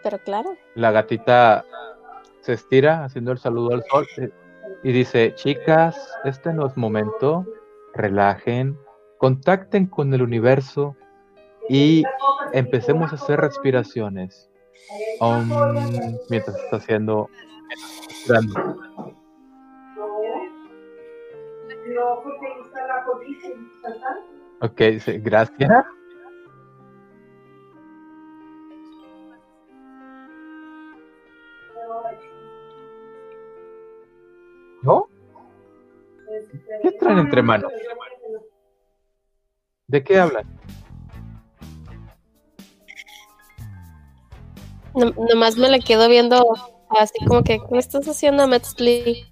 [0.04, 0.56] Pero claro.
[0.76, 1.66] La gatita
[2.42, 4.30] se estira haciendo el saludo al sol eh,
[4.84, 7.46] y dice, chicas, este no es momento,
[7.94, 8.78] relajen,
[9.18, 10.96] contacten con el universo
[11.68, 12.04] y
[12.54, 14.50] empecemos a hacer respiraciones.
[16.30, 17.30] mientras está haciendo...
[24.60, 25.70] Ok, sí, gracias.
[34.82, 35.08] ¿No?
[36.82, 37.72] ¿Qué traen entre manos?
[39.88, 40.46] ¿De qué hablan?
[44.96, 46.44] No, nomás me la quedo viendo
[46.90, 49.26] así como que, ¿qué estás haciendo, Metzli?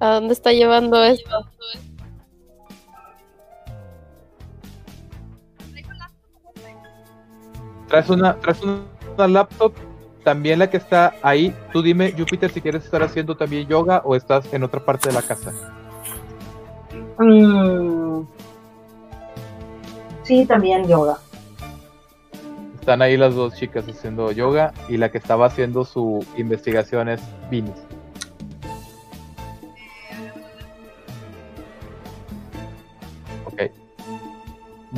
[0.00, 1.50] ¿A dónde está llevando esto?
[7.88, 9.72] Traes una, traes una laptop,
[10.24, 11.54] también la que está ahí.
[11.72, 15.14] Tú dime, Júpiter, si quieres estar haciendo también yoga o estás en otra parte de
[15.14, 15.52] la casa.
[17.18, 18.22] Mm.
[20.22, 21.18] Sí, también yoga.
[22.78, 27.20] Están ahí las dos chicas haciendo yoga y la que estaba haciendo su investigación es
[27.50, 27.88] Vinis.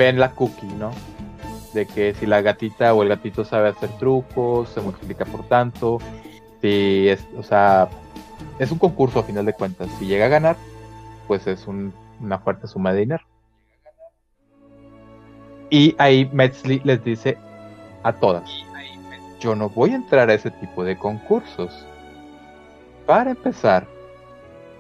[0.01, 0.93] ven la cookie, ¿no?
[1.75, 5.99] De que si la gatita o el gatito sabe hacer trucos, se multiplica por tanto.
[6.61, 7.89] Si es, o sea,
[8.59, 9.89] es un concurso a final de cuentas.
[9.99, 10.57] Si llega a ganar,
[11.29, 13.25] pues es una fuerte suma de dinero.
[15.71, 17.39] Y ahí Metzli les dice
[18.03, 18.51] a todas,
[19.39, 21.87] yo no voy a entrar a ese tipo de concursos.
[23.07, 23.87] Para empezar,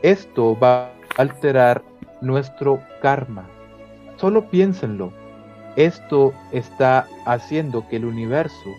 [0.02, 1.82] esto va a alterar
[2.20, 3.46] nuestro karma
[4.20, 5.14] Solo piénsenlo.
[5.76, 8.74] Esto está haciendo que el universo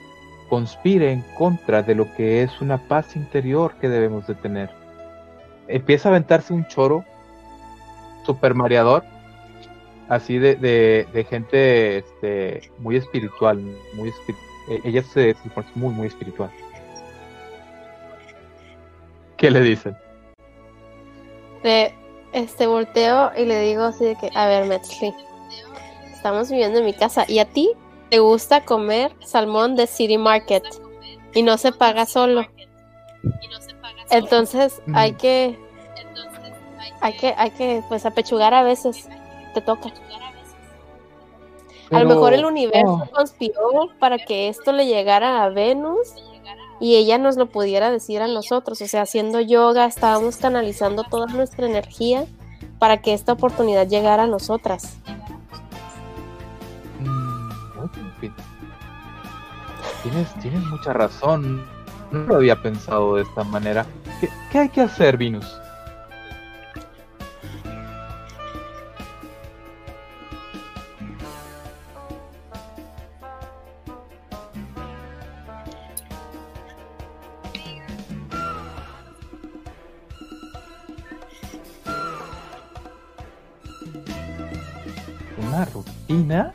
[0.49, 4.69] conspire en contra de lo que es una paz interior que debemos de tener.
[5.67, 7.05] Empieza a aventarse un choro
[8.25, 9.03] super mareador,
[10.09, 14.11] así de, de, gente este, muy espiritual, muy
[14.69, 15.35] e-, ella se,
[15.75, 16.51] muy, muy espiritual.
[19.37, 19.95] ¿Qué le dicen?
[21.63, 21.93] De
[22.33, 25.13] este volteo y le digo así de que, a ver, Metzli,
[26.21, 27.25] estamos viviendo en mi casa.
[27.27, 27.71] ¿Y a ti
[28.11, 30.63] te gusta comer salmón de City Market?
[31.33, 32.45] Y no se paga solo.
[34.11, 35.57] Entonces hay que
[36.99, 39.09] hay que hay que pues apechugar a veces.
[39.55, 39.91] Te toca.
[41.89, 46.13] a lo mejor el universo conspiró para que esto le llegara a Venus
[46.79, 48.79] y ella nos lo pudiera decir a nosotros.
[48.79, 52.25] O sea, haciendo yoga estábamos canalizando toda nuestra energía
[52.77, 54.97] para que esta oportunidad llegara a nosotras.
[60.03, 61.65] Tienes, tienes mucha razón.
[62.11, 63.85] No lo había pensado de esta manera.
[64.19, 65.61] ¿Qué, qué hay que hacer, Venus?
[85.65, 86.53] rutina.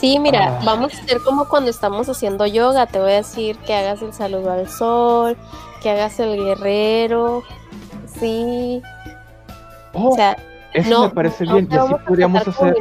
[0.00, 0.62] Sí, mira, ah.
[0.64, 2.86] vamos a hacer como cuando estamos haciendo yoga.
[2.86, 5.36] Te voy a decir que hagas el saludo al sol,
[5.82, 7.42] que hagas el guerrero.
[8.06, 8.80] Sí.
[9.94, 10.36] Oh, o sea,
[10.72, 11.68] eso me parece bien.
[11.70, 12.76] Y así podríamos hacer.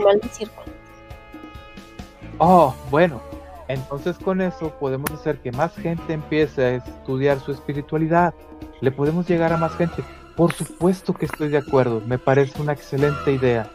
[2.37, 3.19] Oh, bueno.
[3.67, 8.33] Entonces con eso podemos hacer que más gente empiece a estudiar su espiritualidad.
[8.79, 10.03] Le podemos llegar a más gente.
[10.35, 12.01] Por supuesto que estoy de acuerdo.
[12.05, 13.69] Me parece una excelente idea.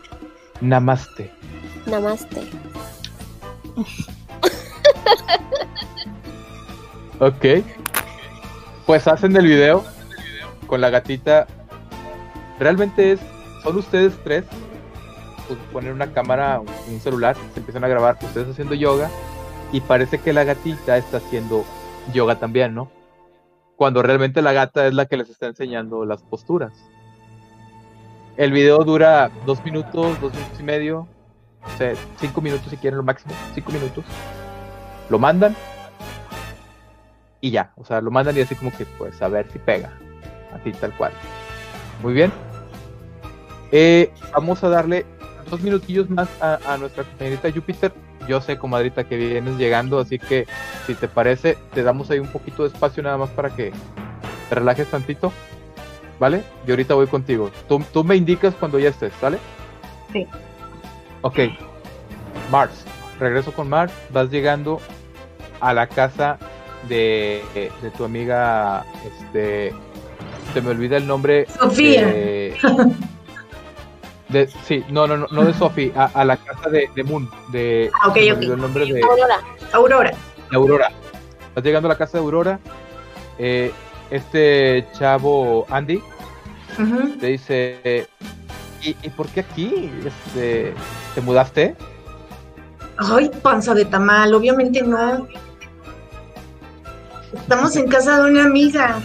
[0.61, 1.31] Namaste.
[1.87, 2.49] Namaste.
[7.21, 7.45] ok.
[8.87, 9.85] Pues hacen el video
[10.67, 11.47] con la gatita.
[12.59, 13.21] Realmente es.
[13.63, 14.45] Son ustedes tres.
[15.47, 19.11] Pues poner una cámara, un celular, se empiezan a grabar ustedes haciendo yoga.
[19.73, 21.65] Y parece que la gatita está haciendo
[22.13, 22.91] yoga también, ¿no?
[23.77, 26.73] Cuando realmente la gata es la que les está enseñando las posturas.
[28.37, 31.09] El video dura dos minutos, dos minutos y medio,
[31.65, 34.05] o sea, cinco minutos si quieren lo máximo, cinco minutos.
[35.09, 35.55] Lo mandan
[37.41, 39.91] y ya, o sea, lo mandan y así como que pues a ver si pega,
[40.55, 41.13] así tal cual.
[42.03, 42.33] Muy bien.
[43.73, 45.07] Eh, vamos a darle
[45.51, 47.93] dos minutillos más a, nuestra compañerita Júpiter.
[48.29, 50.47] Yo sé, comadrita, que vienes llegando, así que
[50.87, 53.73] si te parece, te damos ahí un poquito de espacio nada más para que
[54.49, 55.33] te relajes tantito.
[56.23, 56.45] ¿vale?
[56.65, 57.51] Y ahorita voy contigo.
[57.69, 59.39] Tú, me indicas cuando ya estés, ¿vale?
[60.13, 60.25] Sí.
[61.23, 61.39] Ok.
[62.51, 62.85] Mars,
[63.19, 63.93] regreso con Mars.
[64.11, 64.81] Vas llegando
[65.61, 66.39] a la casa
[66.89, 67.43] de,
[67.97, 69.73] tu amiga, este,
[70.53, 71.47] se me olvida el nombre.
[71.59, 72.07] Sofía.
[72.07, 72.57] De,
[74.65, 78.29] sí, no, no, no, no de Sofía, a, la casa de, Moon, de, ah, okay,
[78.29, 79.41] el nombre de Aurora.
[79.73, 80.11] Aurora.
[80.53, 80.91] Aurora.
[81.55, 82.59] Vas llegando a la casa de Aurora.
[83.39, 83.73] Eh,
[84.11, 86.03] este chavo Andy
[87.21, 88.09] te dice,
[88.83, 89.91] ¿Y, por qué aquí?
[90.05, 90.75] Este,
[91.15, 91.77] ¿Te mudaste?
[92.97, 95.27] Ay, panza de tamal, obviamente no.
[97.33, 98.99] Estamos en casa de una amiga.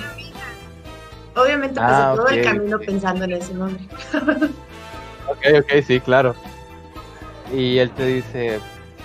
[1.35, 3.83] Obviamente pasé ah, todo el camino pensando en ese nombre.
[5.27, 6.35] ok, ok, sí, claro.
[7.53, 8.59] Y él te dice,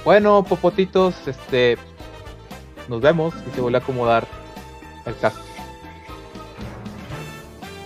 [0.04, 1.78] bueno, popotitos, este,
[2.88, 4.26] nos vemos y se vuelve a acomodar
[5.06, 5.42] el casco.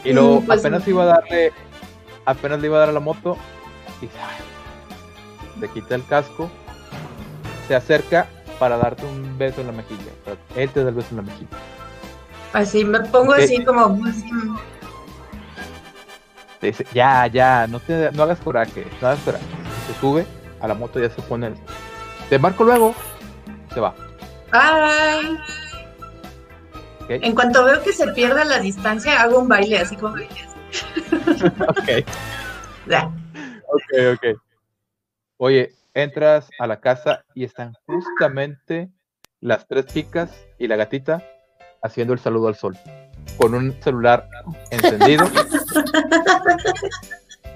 [0.04, 1.52] Y luego pues, apenas iba a darle,
[2.24, 3.36] apenas le iba a dar a la moto,
[4.00, 4.06] y
[5.60, 6.50] se quita el casco,
[7.68, 8.26] se acerca
[8.58, 10.12] para darte un beso en la mejilla.
[10.54, 11.48] él te da el beso en la mejilla.
[12.52, 14.00] Así, me pongo así como.
[16.62, 19.44] dice, ya, ya, no, te, no hagas coraje, no hagas coraje.
[19.86, 20.26] Se sube
[20.60, 21.48] a la moto, y ya se pone.
[21.48, 21.54] El...
[22.28, 22.94] Te marco luego,
[23.74, 23.94] se va.
[24.52, 25.38] Bye.
[27.08, 30.16] En cuanto veo que se pierda la distancia, hago un baile así como.
[31.68, 32.04] ok.
[33.68, 34.40] Ok, ok.
[35.38, 38.90] Oye, entras a la casa y están justamente
[39.40, 41.22] las tres chicas y la gatita
[41.82, 42.76] haciendo el saludo al sol.
[43.36, 44.28] Con un celular
[44.70, 45.26] encendido.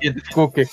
[0.01, 0.67] y es como que.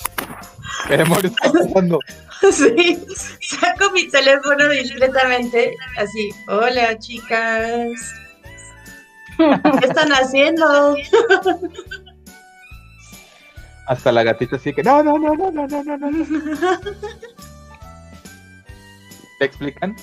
[0.87, 1.99] ¿Qué demonios está pasando?
[2.51, 3.03] Sí,
[3.41, 8.13] saco mi teléfono discretamente, así, hola chicas,
[9.37, 10.95] ¿Qué están haciendo?
[13.87, 16.09] Hasta la gatita así que no, no, no, no, no, no, no, no.
[19.39, 19.95] ¿Te explican?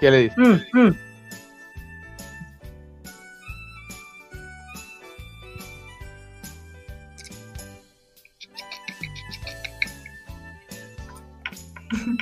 [0.00, 0.38] ¿Qué le dices?
[0.38, 0.96] Mm, mm.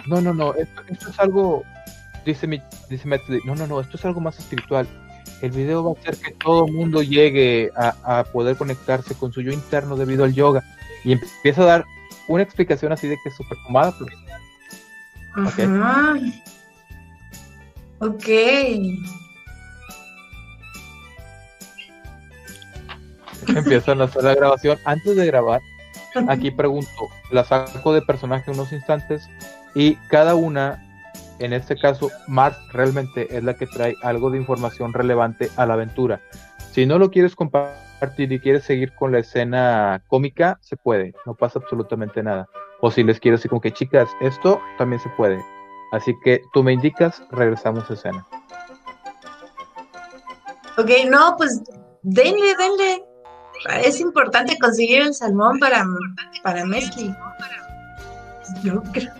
[0.06, 1.64] No, no, no, esto, esto es algo
[2.24, 3.08] dice, mi, dice
[3.44, 4.86] no, no, no, esto es algo más espiritual.
[5.40, 9.40] El video va a hacer que todo el mundo llegue a, poder conectarse con su
[9.40, 10.64] yo interno debido al yoga.
[11.04, 11.84] Y empieza a dar
[12.28, 13.94] una explicación así de que es súper fumada.
[13.96, 14.12] Pues.
[18.00, 18.28] Ok.
[23.46, 24.78] Empiezan a hacer la grabación.
[24.84, 25.60] Antes de grabar,
[26.28, 29.28] aquí pregunto, la saco de personaje unos instantes
[29.74, 30.84] y cada una
[31.38, 35.74] en este caso Mars realmente es la que trae algo de información relevante a la
[35.74, 36.20] aventura.
[36.72, 41.34] Si no lo quieres compartir y quieres seguir con la escena cómica, se puede, no
[41.34, 42.48] pasa absolutamente nada.
[42.80, 45.42] O si les quieres decir como que chicas, esto también se puede.
[45.92, 48.26] Así que tú me indicas, regresamos a escena.
[50.76, 51.60] Ok, no, pues
[52.02, 53.04] denle, denle.
[53.84, 55.84] Es importante conseguir el salmón para,
[56.44, 57.12] para Mesli.
[58.62, 59.12] Yo creo.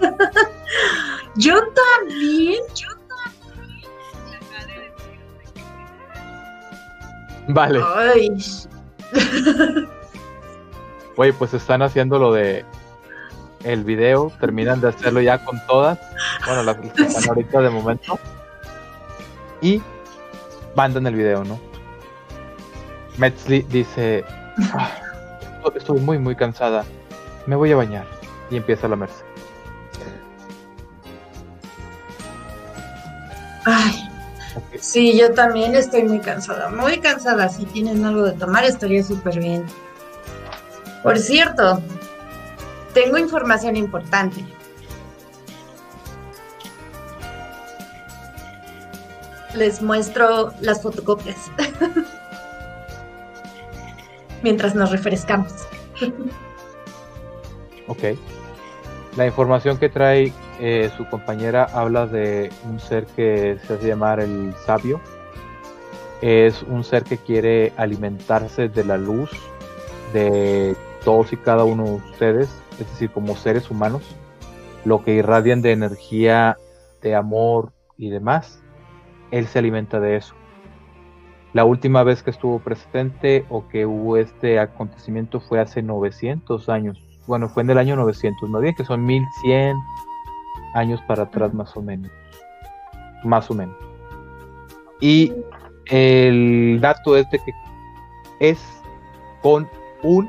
[1.38, 2.60] Yo también.
[2.74, 2.88] Yo
[7.48, 7.80] Vale.
[11.16, 12.64] Oye, pues están haciendo lo de
[13.64, 15.98] el video, terminan de hacerlo ya con todas.
[16.44, 18.18] Bueno, las que están ahorita de momento.
[19.62, 19.80] Y
[20.74, 21.58] mandan el video, ¿no?
[23.16, 24.24] Metzli dice:
[24.74, 24.90] ah,
[25.74, 26.84] Estoy muy, muy cansada.
[27.46, 28.06] Me voy a bañar.
[28.50, 29.27] Y empieza la merced.
[33.70, 34.08] Ay,
[34.80, 37.50] sí, yo también estoy muy cansada, muy cansada.
[37.50, 39.66] Si tienen algo de tomar, estaría súper bien.
[41.02, 41.82] Por cierto,
[42.94, 44.42] tengo información importante.
[49.54, 51.36] Les muestro las fotocopias.
[54.42, 55.52] Mientras nos refrescamos.
[57.86, 58.16] ok.
[59.18, 64.20] La información que trae eh, su compañera habla de un ser que se hace llamar
[64.20, 65.00] el sabio.
[66.20, 69.30] Es un ser que quiere alimentarse de la luz
[70.12, 74.02] de todos y cada uno de ustedes, es decir, como seres humanos,
[74.84, 76.56] lo que irradian de energía,
[77.02, 78.60] de amor y demás,
[79.30, 80.34] él se alimenta de eso.
[81.52, 87.02] La última vez que estuvo presente o que hubo este acontecimiento fue hace 900 años.
[87.26, 89.76] Bueno, fue en el año 900, no digan que son 1100
[90.74, 92.10] años para atrás más o menos.
[93.24, 93.76] Más o menos.
[95.00, 95.32] Y
[95.86, 97.52] el dato es de que
[98.40, 98.58] es
[99.42, 99.68] con
[100.02, 100.28] un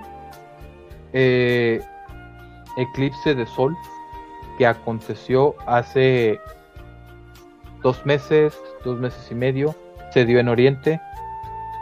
[1.14, 1.82] eh,
[2.78, 3.76] eclipse de sol
[4.58, 6.40] que aconteció hace
[7.82, 9.76] dos meses, dos meses y medio,
[10.12, 11.00] se dio en Oriente.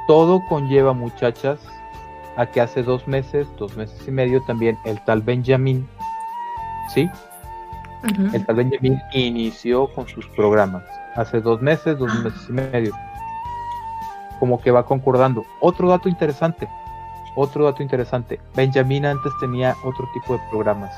[0.07, 1.59] Todo conlleva, muchachas,
[2.37, 5.87] a que hace dos meses, dos meses y medio también el tal Benjamin,
[6.93, 7.09] ¿sí?
[8.03, 10.83] El tal Benjamin inició con sus programas.
[11.15, 12.93] Hace dos meses, dos meses y medio.
[14.39, 15.45] Como que va concordando.
[15.61, 16.67] Otro dato interesante.
[17.35, 18.39] Otro dato interesante.
[18.55, 20.93] Benjamin antes tenía otro tipo de programas.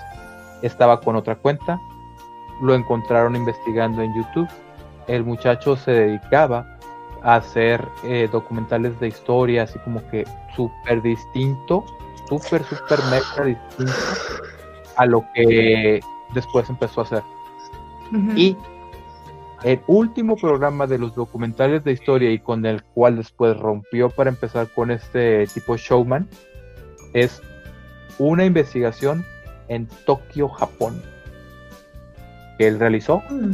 [0.61, 1.79] Estaba con otra cuenta.
[2.61, 4.49] Lo encontraron investigando en YouTube.
[5.07, 6.77] El muchacho se dedicaba
[7.23, 10.25] a hacer eh, documentales de historia, así como que
[10.55, 11.85] súper distinto,
[12.27, 13.93] súper, súper mega distinto
[14.97, 16.01] a lo que
[16.33, 17.23] después empezó a hacer.
[18.35, 18.55] Y
[19.63, 24.29] el último programa de los documentales de historia y con el cual después rompió para
[24.29, 26.27] empezar con este tipo showman
[27.13, 27.41] es
[28.17, 29.25] una investigación
[29.67, 31.01] en Tokio, Japón,
[32.57, 33.51] que él realizó mm.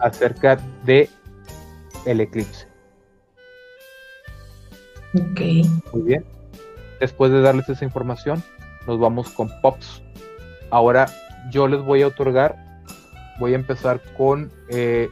[0.00, 1.08] acerca de
[2.06, 2.66] el eclipse.
[5.14, 5.40] Ok.
[5.92, 6.24] Muy bien.
[7.00, 8.42] Después de darles esa información,
[8.86, 10.02] nos vamos con Pops.
[10.70, 11.06] Ahora
[11.50, 12.56] yo les voy a otorgar,
[13.38, 15.08] voy a empezar con eh,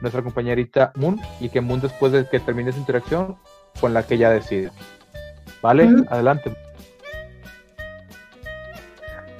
[0.00, 3.36] nuestra compañerita Moon y que Moon después de que termine su interacción,
[3.80, 4.70] con la que ella decide.
[5.62, 5.88] ¿Vale?
[6.08, 6.54] Adelante.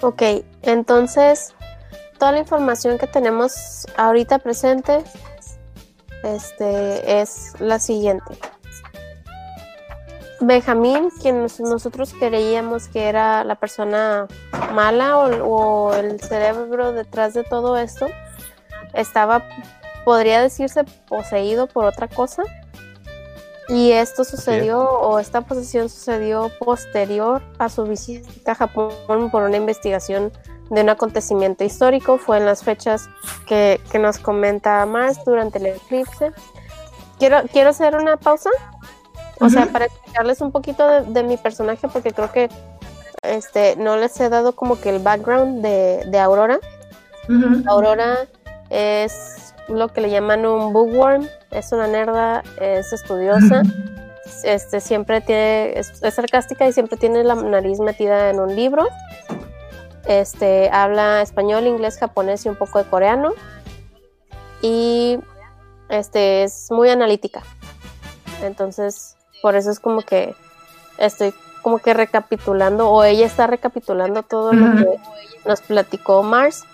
[0.00, 0.22] Ok,
[0.62, 1.54] entonces
[2.18, 5.02] toda la información que tenemos ahorita presente
[6.22, 8.38] este, es la siguiente.
[10.42, 14.26] Benjamín, quien nosotros creíamos que era la persona
[14.74, 18.08] mala o, el cerebro detrás de todo esto,
[18.92, 19.44] estaba,
[20.04, 22.42] podría decirse, poseído por otra cosa.
[23.68, 29.56] Y esto sucedió, o esta posesión sucedió posterior a su visita a Japón por una
[29.56, 30.32] investigación
[30.70, 32.18] de un acontecimiento histórico.
[32.18, 33.08] Fue en las fechas
[33.46, 36.32] que, nos comenta Mars durante el eclipse.
[37.20, 38.50] Quiero, quiero hacer una pausa
[39.42, 42.48] o sea, para explicarles un poquito de, mi personaje, porque creo que
[43.22, 46.58] este no les he dado como que el background de, Aurora.
[47.66, 48.26] Aurora
[48.70, 53.62] es lo que le llaman un bookworm, es una nerda, es estudiosa,
[54.44, 58.88] este siempre tiene, es, sarcástica y siempre tiene la nariz metida en un libro.
[60.06, 63.32] Este habla español, inglés, japonés y un poco de coreano.
[64.62, 65.18] Y
[65.88, 67.42] este es muy analítica.
[68.42, 70.34] Entonces, por eso es como que
[70.96, 75.00] estoy como que recapitulando, o ella está recapitulando todo lo que
[75.44, 76.64] nos platicó Mars.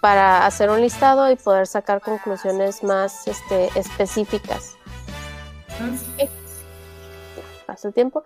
[0.00, 4.76] para hacer un listado y poder sacar conclusiones más este, específicas.
[7.66, 8.22] Pasa el tiempo.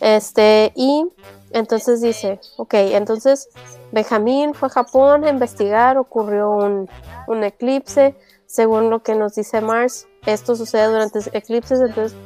[0.00, 1.06] Este, y
[1.52, 3.48] entonces dice, ok, entonces
[3.92, 6.88] Benjamín fue a Japón a investigar, ocurrió un,
[7.26, 12.18] un eclipse, según lo que nos dice Mars, esto sucede durante eclipses, entonces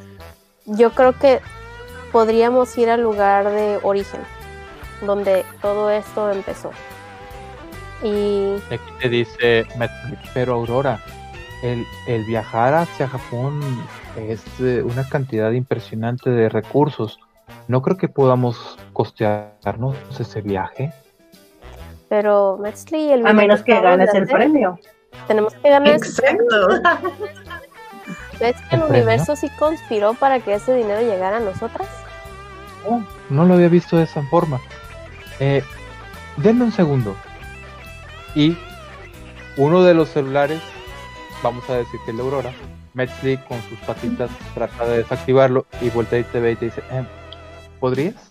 [0.67, 1.41] yo creo que
[2.13, 4.21] podríamos ir al lugar de origen,
[5.05, 6.71] donde todo esto empezó.
[8.03, 9.67] Y aquí te dice,
[10.35, 11.01] pero Aurora,
[11.63, 13.61] el, el viajar hacia Japón
[14.17, 17.19] es una cantidad impresionante de recursos.
[17.69, 20.93] No creo que podamos costearnos ese viaje.
[22.09, 24.79] Pero Metzli, el A menos que ganes el premio.
[25.27, 26.69] Tenemos que ganar Exacto.
[28.45, 31.89] ¿Ves que el, universo sí conspiró para que ese dinero llegara a nosotras?
[32.87, 34.61] No, no lo había visto de esa forma.
[35.41, 35.65] Eh,
[36.37, 37.17] denme un segundo.
[38.35, 38.59] Y
[39.57, 40.61] uno de los celulares,
[41.43, 42.53] vamos a decir que es la Aurora,
[42.93, 46.83] Metzli con sus patitas trata de desactivarlo y voltea y te ve y te dice,
[46.91, 47.03] eh,
[47.81, 48.31] ¿podrías?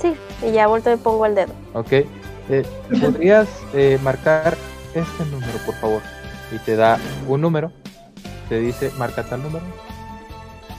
[0.00, 1.52] Sí, y ya vuelto y pongo el dedo.
[1.72, 1.90] Ok.
[1.92, 2.64] Eh,
[3.00, 4.56] ¿Podrías eh, marcar
[4.94, 6.15] este número, por favor?
[6.52, 7.72] Y te da un número.
[8.48, 9.64] Te dice, marca tal número.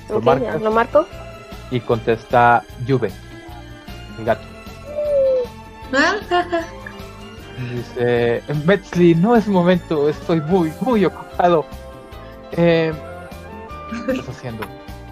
[0.10, 1.06] Lo, marcas, ¿Lo marco?
[1.70, 3.12] Y contesta Juve,
[4.18, 4.48] el gato.
[7.74, 11.66] Dice, Metzli, no es momento, estoy muy, muy ocupado.
[12.52, 12.94] Eh,
[14.06, 14.64] ¿Qué estás haciendo?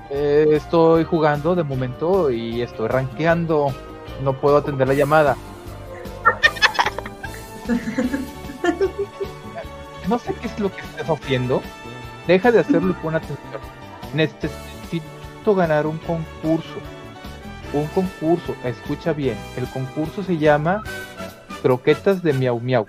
[0.09, 3.73] Eh, estoy jugando de momento y estoy rankeando.
[4.23, 5.35] No puedo atender la llamada.
[10.07, 11.61] No sé qué es lo que estás haciendo.
[12.27, 13.39] Deja de hacerlo y pon atención.
[14.13, 16.79] Necesito ganar un concurso.
[17.73, 18.55] Un concurso.
[18.63, 19.37] Escucha bien.
[19.57, 20.83] El concurso se llama
[21.61, 22.85] Croquetas de Miau Miau.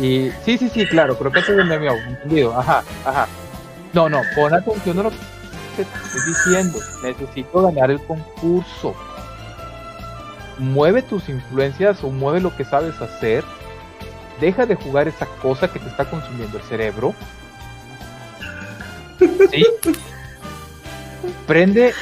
[0.00, 1.96] Y sí, sí, sí, claro, croquetas de Miau Miau.
[1.96, 2.58] Entendido.
[2.58, 3.26] Ajá, ajá.
[3.92, 5.16] No, no, pon atención a lo que
[5.78, 6.78] estoy diciendo.
[7.02, 8.94] Necesito ganar el concurso
[10.60, 13.42] mueve tus influencias o mueve lo que sabes hacer.
[14.40, 17.14] Deja de jugar esa cosa que te está consumiendo el cerebro.
[19.50, 19.64] ¿Sí?
[21.46, 21.92] Prende,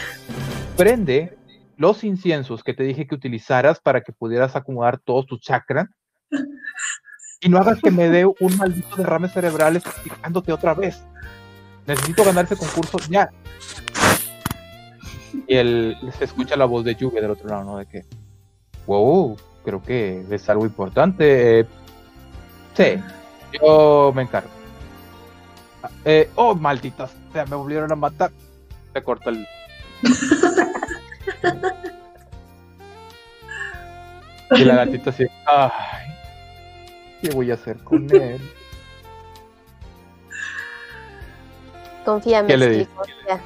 [0.77, 1.37] prende
[1.77, 5.87] los inciensos que te dije que utilizaras para que pudieras acomodar todos tus chakras.
[7.41, 11.03] Y no hagas que me dé un maldito derrame cerebral explicándote otra vez.
[11.87, 13.31] Necesito ganar ese concurso ya.
[15.47, 17.79] Y él se escucha la voz de Yuge del otro lado, ¿no?
[17.79, 18.05] De que
[18.89, 21.67] wow, creo que es algo importante.
[22.75, 22.97] sí,
[23.53, 24.49] yo me encargo.
[26.05, 28.33] Eh, oh, malditas, me volvieron a matar.
[28.93, 29.47] Se corta el.
[34.51, 36.15] y la gatita así, ay,
[37.21, 38.41] ¿qué voy a hacer con él?
[42.07, 43.41] Confía, ¿Qué le confía.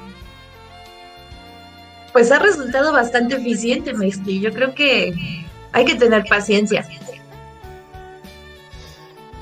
[2.13, 4.39] Pues ha resultado bastante eficiente, Mesty.
[4.39, 6.87] Yo creo que hay que tener paciencia.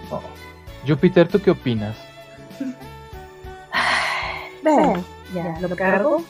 [0.10, 0.22] Oh.
[0.88, 1.98] Júpiter, ¿tú qué opinas?
[4.64, 5.04] Ven,
[5.36, 6.24] ya, lo cargo.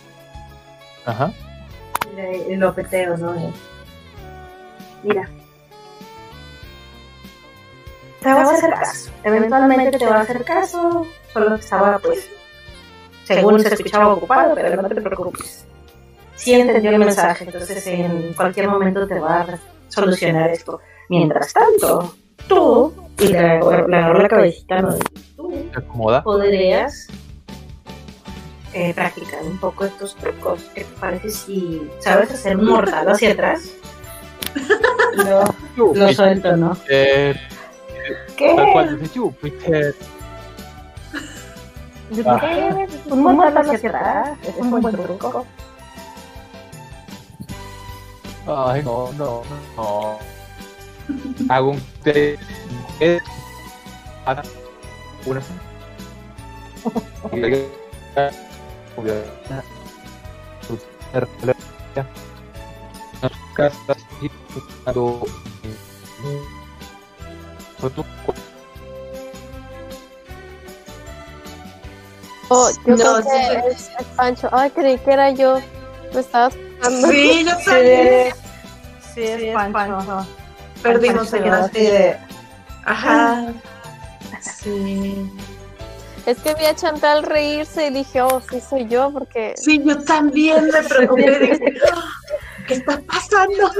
[1.06, 1.32] Ajá.
[2.50, 3.54] Y lo peteo, ¿no?
[5.04, 5.30] Mira.
[8.20, 9.12] Te va a hacer caso.
[9.24, 11.06] Eventualmente te va a hacer caso.
[11.32, 12.28] Solo estaba, pues,
[13.26, 15.66] según se escuchaba ocupado, pero no te preocupes
[16.42, 20.82] sí entendió el mensaje, entonces en cualquier momento te va a solucionar esto.
[21.10, 22.16] Mientras tanto,
[22.48, 24.96] tú, y le agarro la cabecita, ¿no?
[25.36, 27.08] tú podrías
[28.74, 30.64] eh, practicar un poco estos trucos.
[30.74, 33.72] ¿Qué te parece si sabes hacer un mortal hacia atrás?
[35.16, 36.76] Lo, lo suelto, ¿no?
[36.90, 37.36] Eh,
[38.38, 38.56] ¿Qué?
[43.10, 45.46] Un mortal hacia atrás es un buen truco.
[48.48, 49.42] Ay, no, no,
[49.78, 50.18] no.
[51.50, 51.82] Hago un
[55.26, 55.42] una
[72.54, 74.50] Oh, yo no, creo que es, es Pancho.
[74.52, 75.62] Ay, creí que era yo.
[76.14, 78.34] Me estabas Sí, yo también.
[79.14, 80.26] Sí, es Pancho.
[80.82, 82.18] Perdimos se quedaste de...
[82.86, 83.54] Ajá.
[84.42, 85.32] Sí.
[86.26, 89.54] Es que vi a Chantal reírse y dije, oh, sí soy yo, porque...
[89.58, 91.60] Sí, yo también me preocupé.
[92.68, 93.72] ¿qué está pasando?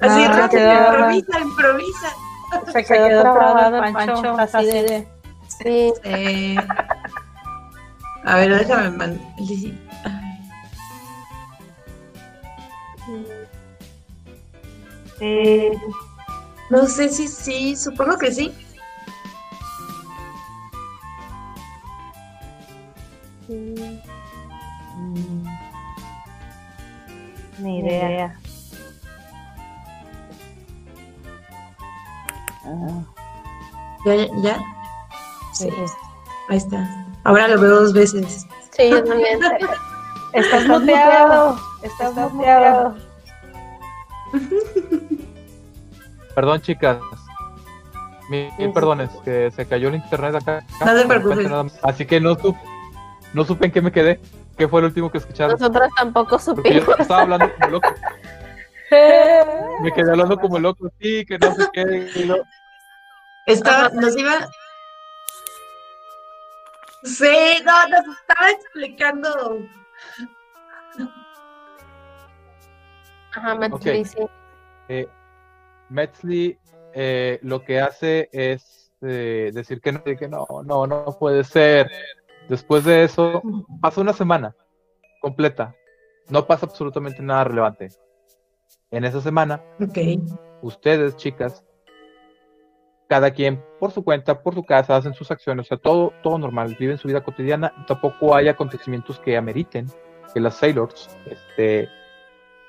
[0.00, 2.08] Así, ah, improvisa, improvisa.
[2.72, 5.08] Se quedó trabado el Pancho, así de...
[5.62, 5.92] Sí.
[6.02, 6.56] Eh,
[8.24, 9.20] a ver, déjame mandar.
[15.20, 15.72] Eh,
[16.70, 18.52] no sé si sí, supongo que sí.
[23.48, 23.98] Mm.
[27.60, 28.36] Ni idea.
[34.04, 34.26] ¿Ya?
[34.42, 34.58] ¿Ya?
[35.52, 35.68] Sí.
[36.48, 37.11] Ahí está.
[37.24, 38.46] Ahora lo veo dos veces.
[38.70, 39.40] Sí, yo también.
[40.32, 41.58] Estás muteado.
[41.82, 42.96] Estás muteado.
[46.34, 46.98] Perdón, chicas.
[48.30, 50.64] Mil, perdones, que se cayó el internet acá.
[50.84, 51.78] No te preocupes.
[51.82, 52.58] Así que no supe,
[53.34, 54.20] no supe en qué me quedé.
[54.56, 55.58] ¿Qué fue el último que escucharon?
[55.58, 56.86] Nosotros tampoco supimos.
[56.86, 57.88] yo estaba hablando como loco.
[59.82, 62.32] me quedé hablando como loco, sí, que no sé qué.
[63.46, 64.48] Estaba, nos iba.
[67.04, 69.58] Sí, no, nos estaba explicando.
[73.34, 74.18] Ajá, Metzli, sí.
[74.88, 75.08] Eh,
[75.88, 76.58] Metzli
[76.94, 81.90] eh, lo que hace es eh, decir que no, que no, no, no puede ser.
[82.48, 83.42] Después de eso,
[83.80, 84.54] pasa una semana
[85.20, 85.74] completa.
[86.28, 87.88] No pasa absolutamente nada relevante.
[88.90, 90.20] En esa semana, okay.
[90.60, 91.64] ustedes, chicas,
[93.12, 96.38] cada quien por su cuenta, por su casa, hacen sus acciones, o sea, todo, todo
[96.38, 99.86] normal, viven su vida cotidiana, tampoco hay acontecimientos que ameriten
[100.32, 101.90] que las Sailors este,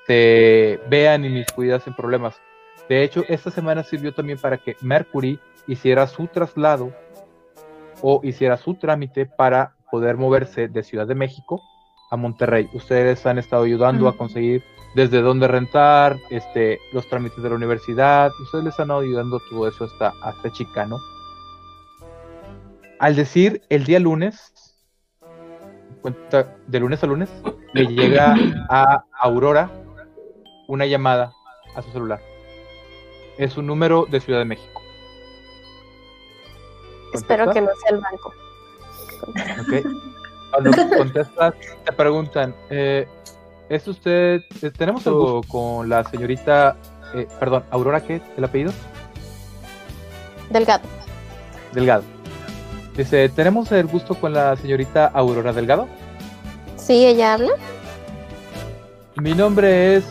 [0.05, 2.41] se vean inmiscuidas en problemas.
[2.89, 6.91] De hecho, esta semana sirvió también para que Mercury hiciera su traslado
[8.01, 11.61] o hiciera su trámite para poder moverse de Ciudad de México
[12.13, 12.69] a Monterrey.
[12.73, 18.31] Ustedes han estado ayudando a conseguir desde dónde rentar, este, los trámites de la universidad.
[18.39, 20.99] Ustedes les han ayudando todo eso hasta, hasta Chicano.
[22.99, 24.53] Al decir el día lunes,
[26.03, 27.31] cuenta de lunes a lunes,
[27.73, 28.35] le llega
[28.69, 29.71] a Aurora
[30.67, 31.33] una llamada
[31.75, 32.21] a su celular.
[33.39, 34.81] Es un número de Ciudad de México.
[37.15, 38.33] Espero que no sea el banco.
[39.65, 39.83] Okay.
[40.53, 43.07] Cuando contestas, te preguntan, eh,
[43.69, 46.75] ¿Es usted, eh, tenemos algo con la señorita,
[47.15, 48.21] eh, perdón, Aurora, ¿qué?
[48.37, 48.71] ¿El apellido?
[50.49, 50.83] Delgado.
[51.71, 52.03] Delgado.
[52.95, 55.87] Dice, ¿tenemos el gusto con la señorita Aurora Delgado?
[56.75, 57.53] Sí, ella habla.
[59.15, 60.03] Mi nombre es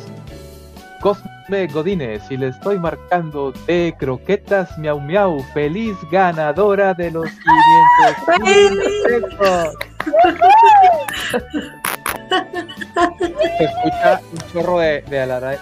[1.01, 5.41] Cosme Godínez y le estoy marcando de croquetas miau miau.
[5.55, 7.27] Feliz ganadora de los
[8.39, 9.92] 500 pesos.
[13.59, 15.05] Se escucha un chorro de,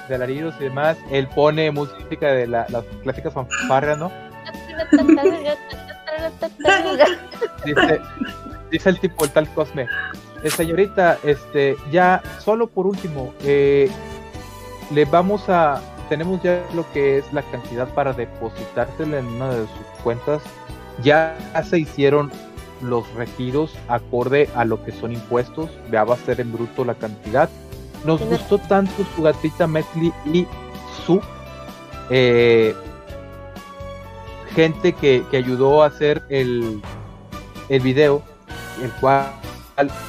[0.09, 0.97] alaridos y demás.
[1.11, 4.11] Él pone música de la, las clásicas fanfarrias, ¿no?
[7.65, 8.01] dice,
[8.71, 9.87] dice el tipo, el tal Cosme.
[10.43, 13.91] Eh, señorita, este, ya solo por último, eh,
[14.91, 19.67] le vamos a, tenemos ya lo que es la cantidad para depositársela en una de
[19.67, 20.43] sus cuentas.
[21.03, 21.37] Ya
[21.69, 22.31] se hicieron
[22.83, 26.95] los retiros acorde a lo que son impuestos, ya va a ser en bruto la
[26.95, 27.49] cantidad.
[28.05, 30.47] Nos gustó tanto su gatita Metli y
[31.07, 31.21] su
[32.09, 32.75] eh,
[34.55, 36.81] gente que, ayudó a hacer el,
[37.69, 38.23] el video,
[38.83, 39.27] el cual,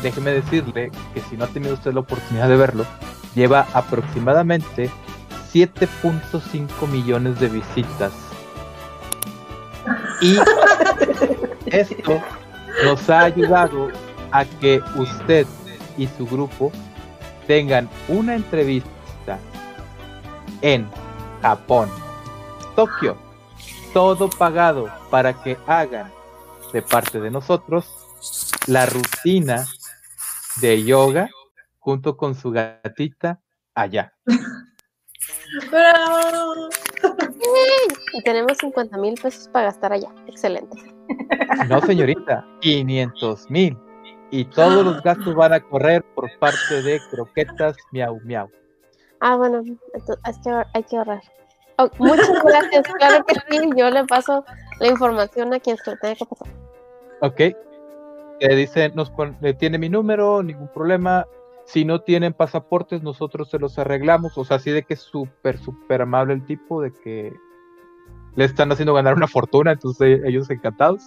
[0.01, 2.86] déjeme decirle que si no ha tenido usted la oportunidad de verlo,
[3.36, 4.89] lleva aproximadamente
[5.53, 8.13] 7.5 millones de visitas.
[10.22, 10.38] Y
[11.65, 12.22] esto
[12.84, 13.89] nos ha ayudado
[14.32, 15.45] a que usted
[15.97, 16.72] y su grupo
[17.47, 19.39] tengan una entrevista
[20.61, 20.89] en
[21.41, 21.89] Japón,
[22.76, 23.17] Tokio,
[23.93, 26.11] todo pagado para que hagan
[26.72, 27.86] de parte de nosotros
[28.67, 29.65] la rutina
[30.61, 31.30] de yoga
[31.80, 33.41] junto con su gatita
[33.74, 34.13] allá.
[38.13, 40.09] Y tenemos 50 mil pesos para gastar allá.
[40.27, 40.77] Excelente.
[41.67, 43.77] No, señorita, 500 mil.
[44.29, 48.49] Y todos los gastos van a correr por parte de croquetas miau miau.
[49.19, 49.61] Ah, bueno,
[49.93, 51.21] es que hay que ahorrar.
[51.77, 54.45] Oh, muchas gracias, claro que sí, yo le paso
[54.79, 56.47] la información a quien se lo tenga que pasar.
[57.21, 57.39] Ok.
[58.39, 59.11] Le dice, nos
[59.41, 61.27] le tiene mi número, ningún problema.
[61.72, 64.38] Si no tienen pasaportes, nosotros se los arreglamos.
[64.38, 67.34] O sea, así de que es súper, súper amable el tipo, de que
[68.36, 71.03] le están haciendo ganar una fortuna, entonces ellos encantados.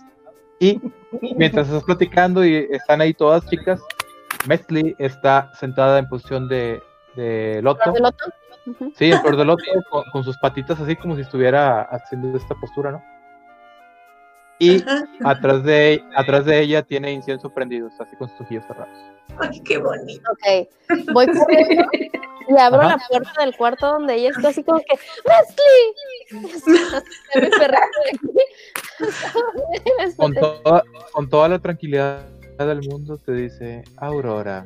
[0.58, 0.80] Y
[1.36, 3.82] mientras estás platicando y están ahí todas chicas,
[4.48, 6.82] Metzli está sentada en posición de,
[7.14, 7.92] de loto.
[7.92, 8.24] ¿De loto?
[8.94, 9.64] Sí, el flor de loto
[10.12, 13.02] con, sus patitas así como si estuviera haciendo esta postura, ¿no?
[14.58, 14.84] Y
[15.24, 18.96] atrás de, atrás de ella tiene incienso prendido, así con sus ojillos cerrados.
[19.38, 20.30] Ay, qué bonito.
[20.30, 20.68] Ok,
[21.12, 21.88] voy corriendo
[22.48, 24.98] y abro la puerta del cuarto donde ella está así como que
[26.30, 26.30] ¡Mesli!
[30.16, 32.26] con, toda, con toda la tranquilidad
[32.58, 34.64] del mundo te dice, Aurora,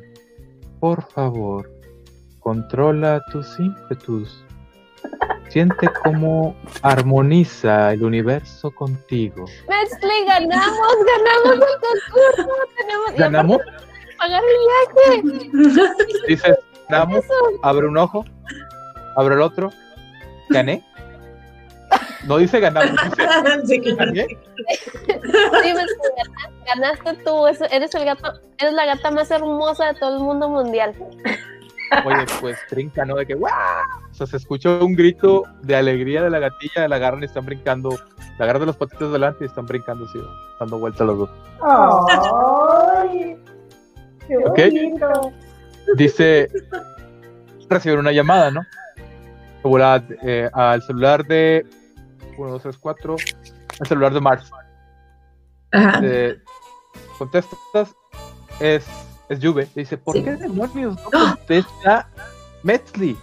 [0.79, 1.69] por favor,
[2.39, 4.45] controla tus ímpetus.
[5.49, 9.45] Siente cómo armoniza el universo contigo.
[9.67, 12.55] Mesli, ganamos, ganamos el concurso.
[12.77, 13.57] Tenemos, ¿Ganamos?
[14.19, 15.93] Pagar el viaje.
[16.27, 16.55] Dices,
[16.87, 17.25] ganamos,
[17.63, 18.23] abre un ojo,
[19.15, 19.71] abre el otro,
[20.49, 20.85] gané.
[22.25, 22.99] No dice ganamos,
[23.63, 24.27] dice gané.
[25.63, 25.73] Sí,
[26.67, 30.93] ganaste tú, eres el gato, eres la gata más hermosa de todo el mundo mundial.
[32.05, 33.15] Oye, pues trinca, ¿no?
[33.15, 33.53] De que ¡guau!
[34.09, 37.45] O sea, se escuchó un grito de alegría de la gatilla, la agarran y están
[37.45, 37.89] brincando,
[38.37, 40.19] la agarran de los patitos delante y están brincando así,
[40.59, 41.29] dando vuelta los dos.
[41.61, 43.37] ¡Ay!
[44.55, 44.93] ¡Qué
[45.95, 46.49] Dice,
[47.69, 48.61] recibieron una llamada, ¿no?
[50.23, 51.65] Eh, al celular de
[52.37, 53.15] 1, 2, 3, 4,
[53.79, 54.51] al celular de Mars.
[55.71, 56.01] Ajá.
[57.17, 57.95] contestas,
[58.59, 59.67] es es Juve.
[59.75, 62.07] Dice, ¿por qué demonios no contesta
[62.63, 63.17] Metzli?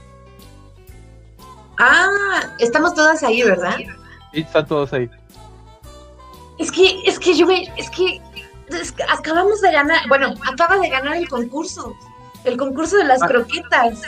[1.79, 3.77] Ah, estamos todas ahí, ¿verdad?
[4.33, 5.11] Sí, están todos ahí.
[6.59, 8.23] Es que, es que Juve, es que,
[9.09, 11.95] acabamos de ganar, bueno, acaba de ganar el concurso,
[12.45, 13.27] el concurso de las ah.
[13.27, 14.01] croquetas.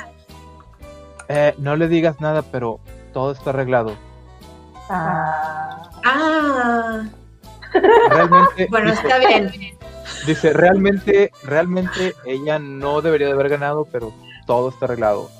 [1.28, 2.80] Eh, no le digas nada, pero
[3.12, 3.94] todo está arreglado.
[4.88, 5.90] Ah.
[6.04, 7.02] Ah.
[7.72, 8.66] Realmente.
[8.70, 9.78] bueno, está bien.
[10.26, 14.12] Dice, realmente, realmente ella no debería de haber ganado, pero
[14.46, 15.30] todo está arreglado.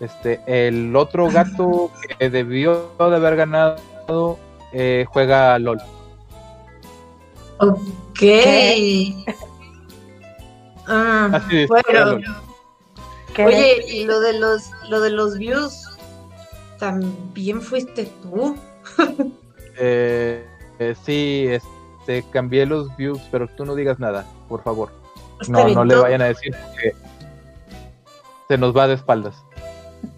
[0.00, 4.38] Este, el otro gato que debió de haber ganado
[4.72, 5.80] eh, juega LOL.
[7.58, 8.22] Ok.
[10.88, 12.20] Ah, Así bueno.
[13.38, 15.88] Oye, y lo de los, lo de los views,
[16.78, 18.56] ¿también fuiste tú?
[19.78, 20.44] eh,
[20.78, 21.62] eh, sí, es,
[22.06, 24.90] te cambié los views, pero tú no digas nada, por favor.
[25.48, 26.92] no, no le vayan a decir que
[28.48, 29.42] se nos va de espaldas.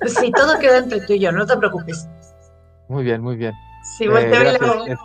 [0.07, 2.09] Sí, todo queda entre tú y yo, no te preocupes.
[2.89, 3.55] Muy bien, muy bien.
[3.97, 4.97] Sí, eh, este,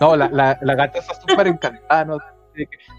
[0.00, 2.18] No, la, la, la, gata está súper encantada, ¿no?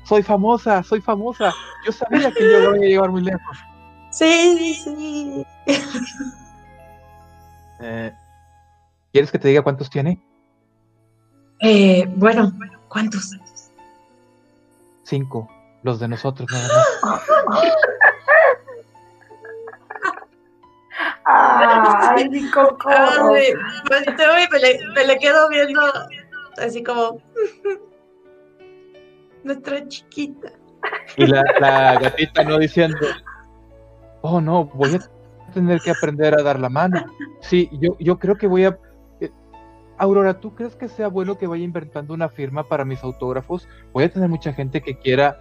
[0.03, 1.53] Soy famosa, soy famosa.
[1.85, 3.57] Yo sabía que yo voy a llevar muy lejos.
[4.11, 5.45] Sí, sí.
[7.81, 8.13] Eh,
[9.11, 10.17] ¿Quieres que te diga cuántos tiene?
[11.61, 12.51] Eh, bueno,
[12.87, 13.31] ¿cuántos?
[15.03, 15.49] Cinco,
[15.83, 17.21] los de nosotros nada
[21.25, 22.89] Ay, mi coco.
[22.89, 25.81] me, le, me le quedo viendo
[26.57, 27.19] así como
[29.43, 30.51] nuestra chiquita.
[31.17, 32.97] Y la, la, gatita no diciendo,
[34.21, 37.03] oh no, voy a tener que aprender a dar la mano.
[37.41, 38.77] Sí, yo, yo creo que voy a
[39.97, 43.67] Aurora, ¿tú crees que sea bueno que vaya inventando una firma para mis autógrafos?
[43.93, 45.39] Voy a tener mucha gente que quiera,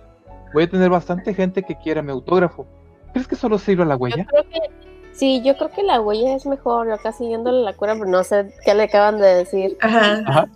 [0.53, 2.67] voy a tener bastante gente que quiera mi autógrafo.
[3.13, 4.19] ¿Crees que solo sirve la huella?
[4.19, 4.61] Yo creo que,
[5.13, 6.89] sí, yo creo que la huella es mejor.
[6.89, 9.77] Yo acá siguiéndole la cura, pero no sé qué le acaban de decir.
[9.81, 10.47] Ajá.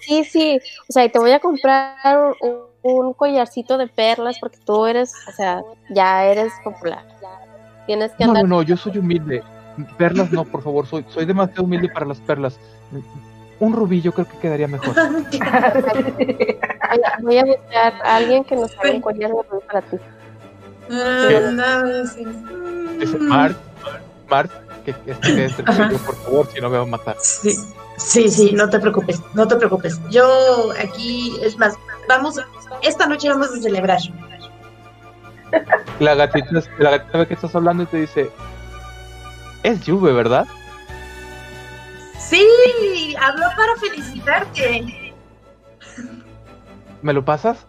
[0.00, 0.60] Sí, sí.
[0.88, 2.34] O sea, y te voy a comprar
[2.82, 7.04] un, collarcito de perlas porque tú eres, o sea, ya eres popular.
[7.86, 8.44] Tienes que andar.
[8.44, 9.42] No, no, no, yo soy humilde.
[9.96, 12.58] Perlas no, por favor, soy, soy demasiado humilde para las perlas.
[13.58, 14.94] Un rubí yo creo que quedaría mejor.
[17.22, 19.96] Voy a buscar a alguien que nos haga un collar de rubí para ti.
[20.90, 22.02] Ah,
[23.20, 23.56] Mart,
[24.28, 24.50] Mart,
[24.84, 25.62] que, que esté
[26.06, 27.16] por favor, si no me va a matar.
[27.20, 27.56] Sí.
[27.96, 30.00] sí, sí, no te preocupes, no te preocupes.
[30.10, 31.74] Yo aquí, es más,
[32.08, 32.40] vamos,
[32.82, 34.00] esta noche vamos a celebrar.
[36.00, 38.30] La gatita, la gatita ve que estás hablando y te dice,
[39.62, 40.46] es Juve, ¿verdad?
[42.18, 45.14] Sí, habló para felicitarte.
[47.02, 47.66] ¿Me lo pasas?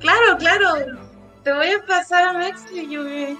[0.00, 0.98] Claro, claro.
[1.42, 3.36] Te voy a pasar a Maxley, Juve.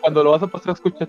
[0.00, 1.06] Cuando lo vas a pasar, escucha.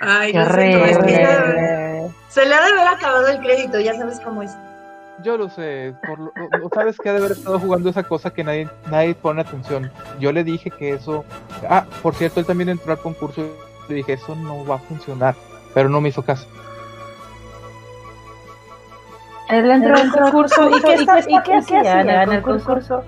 [0.00, 4.50] Ay, no sé, se le ha de haber acabado el crédito, ya sabes cómo es.
[5.22, 6.32] Yo lo sé, por lo,
[6.74, 9.90] sabes que ha de haber estado jugando esa cosa que nadie, nadie pone atención.
[10.18, 11.24] Yo le dije que eso.
[11.68, 13.46] Ah, por cierto, él también entró al concurso
[13.88, 15.34] y dije, eso no va a funcionar,
[15.74, 16.46] pero no me hizo caso.
[19.48, 23.04] Él entró en el curso y qué, y qué hacía en el concurso.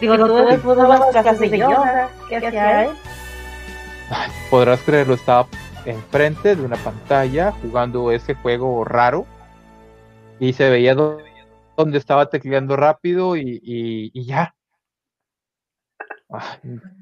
[0.00, 2.90] Digo, tú las clases de yoga, ¿qué hacía él?
[4.50, 5.46] Podrás creerlo, estaba
[5.86, 9.26] enfrente de una pantalla jugando ese juego raro
[10.38, 14.54] y se veía donde estaba tecleando rápido y, y, ya.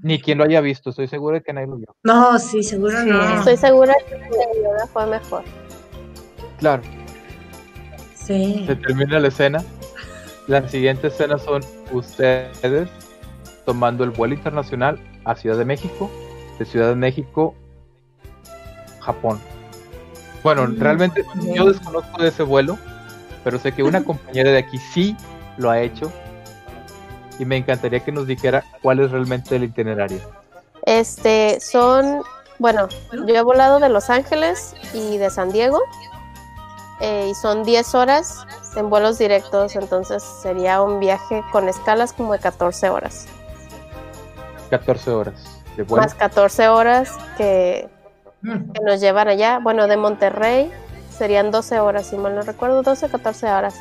[0.02, 1.96] ni quien lo haya visto, estoy seguro de que nadie lo vio.
[2.02, 3.38] No, sí, seguro no.
[3.38, 4.16] Estoy segura que
[4.62, 5.44] yoga fue mejor.
[6.58, 6.82] Claro.
[8.14, 8.64] Sí.
[8.66, 9.64] Se termina la escena.
[10.46, 11.62] Las siguientes escenas son
[11.92, 12.88] ustedes
[13.64, 16.10] tomando el vuelo internacional a Ciudad de México,
[16.58, 17.54] de Ciudad de México,
[19.00, 19.40] Japón.
[20.42, 21.24] Bueno, mm, realmente
[21.54, 22.78] yo desconozco de ese vuelo,
[23.44, 25.16] pero sé que una compañera de aquí sí
[25.56, 26.12] lo ha hecho
[27.38, 30.20] y me encantaría que nos dijera cuál es realmente el itinerario.
[30.84, 32.22] Este, son,
[32.58, 35.80] bueno, yo he volado de Los Ángeles y de San Diego
[37.00, 42.34] eh, y son 10 horas en vuelos directos, entonces sería un viaje con escalas como
[42.34, 43.26] de 14 horas.
[44.68, 46.02] 14 horas de vuelo.
[46.02, 47.88] Más 14 horas que,
[48.42, 48.72] mm.
[48.72, 49.58] que nos llevan allá.
[49.60, 50.70] Bueno, de Monterrey
[51.20, 53.76] serían 12 horas, si mal no recuerdo, 12 14 horas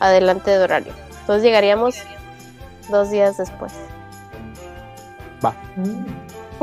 [0.00, 0.92] adelante de horario.
[1.20, 2.02] Entonces llegaríamos
[2.88, 3.72] dos días después.
[5.44, 5.54] Va.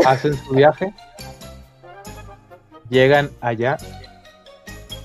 [0.05, 0.93] Hacen su viaje,
[2.89, 3.77] llegan allá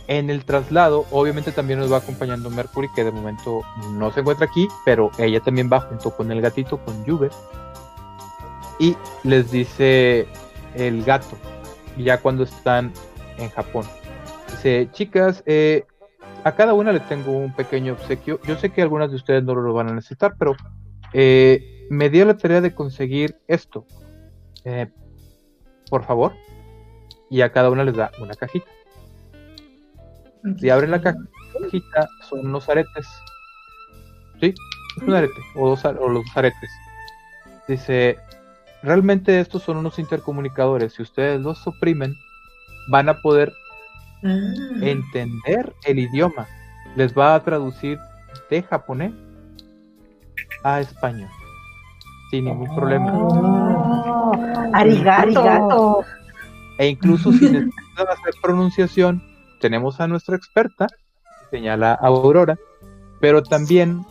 [0.09, 3.63] en el traslado, obviamente también nos va acompañando Mercury, que de momento
[3.93, 7.31] no se encuentra aquí, pero ella también va junto con el gatito, con Juve.
[8.81, 10.27] Y les dice
[10.75, 11.39] el gato,
[11.97, 12.93] ya cuando están
[13.39, 13.87] en Japón.
[14.63, 15.85] Dice, chicas, eh,
[16.45, 18.39] a cada una le tengo un pequeño obsequio.
[18.47, 20.55] Yo sé que algunas de ustedes no lo van a necesitar, pero
[21.13, 23.85] eh, me dio la tarea de conseguir esto.
[24.65, 24.89] Eh,
[25.91, 26.35] por favor.
[27.29, 28.71] Y a cada una les da una cajita.
[30.61, 33.09] Si abren la cajita, son unos aretes.
[34.41, 34.55] ¿Sí?
[35.05, 36.71] Un arete, o, dos, o los aretes.
[37.67, 38.17] Dice,
[38.85, 40.93] realmente estos son unos intercomunicadores.
[40.93, 42.15] Si ustedes los oprimen,
[42.89, 43.53] van a poder
[44.25, 44.53] ah.
[44.81, 46.47] entender el idioma.
[46.97, 47.99] Les va a traducir
[48.51, 49.13] de japonés
[50.65, 51.31] a español.
[52.31, 53.13] Sin ningún problema.
[53.15, 54.33] Oh,
[54.73, 56.05] arigato.
[56.79, 59.23] E incluso si necesitan hacer pronunciación,
[59.61, 60.87] tenemos a nuestra experta,
[61.51, 62.59] señala Aurora,
[63.21, 64.05] pero también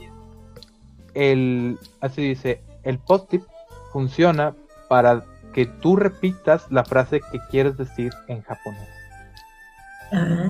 [1.13, 3.43] el, así dice, el post-it
[3.91, 4.55] funciona
[4.87, 9.00] para que tú repitas la frase que quieres decir en japonés.
[10.11, 10.49] Ah.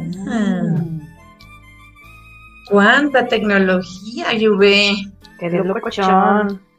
[2.70, 4.94] ¡Cuánta tecnología, Yuve!
[5.40, 6.62] ¡Qué locochón!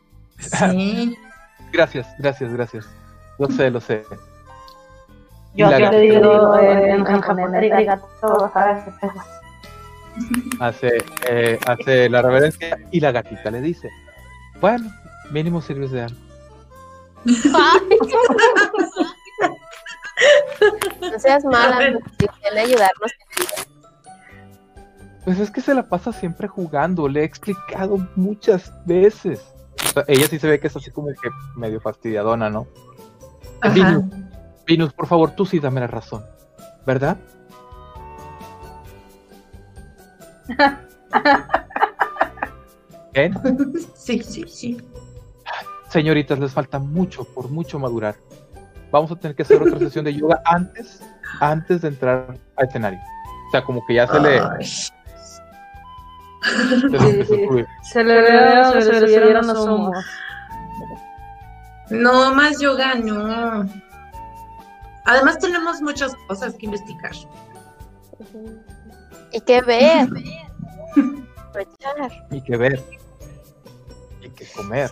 [0.43, 1.16] Sí.
[1.72, 2.89] gracias, gracias, gracias.
[3.39, 4.05] Lo sé, lo sé.
[5.55, 8.83] Yo aquí te digo en, japonés, arigato, ¿sabes?
[10.59, 13.89] Hace, eh, hace la reverencia y la gatita le dice,
[14.61, 14.91] bueno,
[15.30, 16.18] mínimo sirves de algo.
[21.00, 23.12] no seas mala, quiere ayudarnos.
[25.24, 29.40] Pues es que se la pasa siempre jugando, le he explicado muchas veces.
[30.08, 32.66] ella sí se ve que es así como que medio fastidiadona, ¿no?
[33.60, 34.02] Ajá.
[34.66, 36.24] Venus, por favor, tú sí dame la razón,
[36.86, 37.16] ¿verdad?
[43.14, 43.30] ¿Eh?
[43.96, 44.78] Sí, sí, sí.
[45.88, 48.16] Señoritas, les falta mucho, por mucho madurar.
[48.93, 51.03] Vamos a tener que hacer otra sesión de yoga antes,
[51.40, 53.01] antes de entrar al escenario.
[53.49, 54.40] O sea, como que ya se le.
[57.82, 60.05] Se, le veo, se, le subieron los humos.
[61.88, 63.66] No, más yoga, no.
[65.05, 67.12] Además tenemos muchas cosas que investigar.
[69.32, 70.09] Y que ver.
[72.30, 72.82] y que ver.
[74.37, 74.91] Que comer.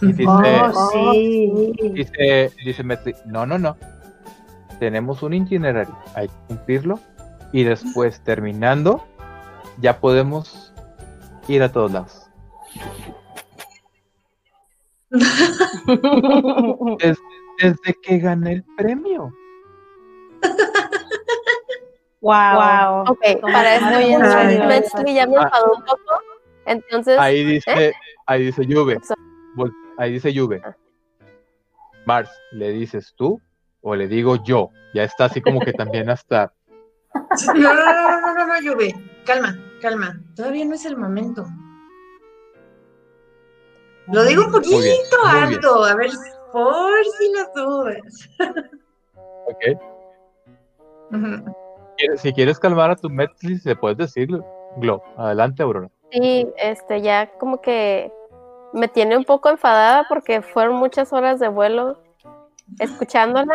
[0.00, 1.72] Y dice, oh, sí.
[1.94, 2.84] dice, dice
[3.26, 3.76] no, no, no.
[4.78, 6.98] Tenemos un itinerario, hay que cumplirlo.
[7.52, 9.04] Y después, terminando,
[9.80, 10.72] ya podemos
[11.48, 12.26] ir a todos lados.
[17.58, 19.32] desde que gané el premio.
[22.20, 23.02] Wow.
[23.08, 23.90] Ok, para eso
[25.06, 26.31] ya me enfadó un poco.
[26.66, 27.18] Entonces.
[27.18, 27.92] Ahí dice, ¿eh?
[28.26, 28.98] ahí dice Juve.
[29.98, 30.60] Ahí dice Juve.
[30.64, 30.74] Ah.
[32.06, 33.40] Mars, ¿le dices tú
[33.80, 34.70] o le digo yo?
[34.94, 36.52] Ya está así como que también hasta.
[37.54, 38.94] No, no, no, no, no, no, Juve.
[39.26, 40.20] Calma, calma.
[40.34, 41.46] Todavía no es el momento.
[44.08, 46.10] Lo digo un poquito alto, a ver
[46.52, 48.28] por si las dudas.
[49.44, 49.76] Ok.
[52.16, 54.46] Si quieres calmar a tu Metli, se puedes decirlo.
[54.76, 55.90] Glo, adelante, Aurora.
[56.12, 58.12] Sí, este, ya como que
[58.72, 61.98] me tiene un poco enfadada porque fueron muchas horas de vuelo
[62.78, 63.54] escuchándola.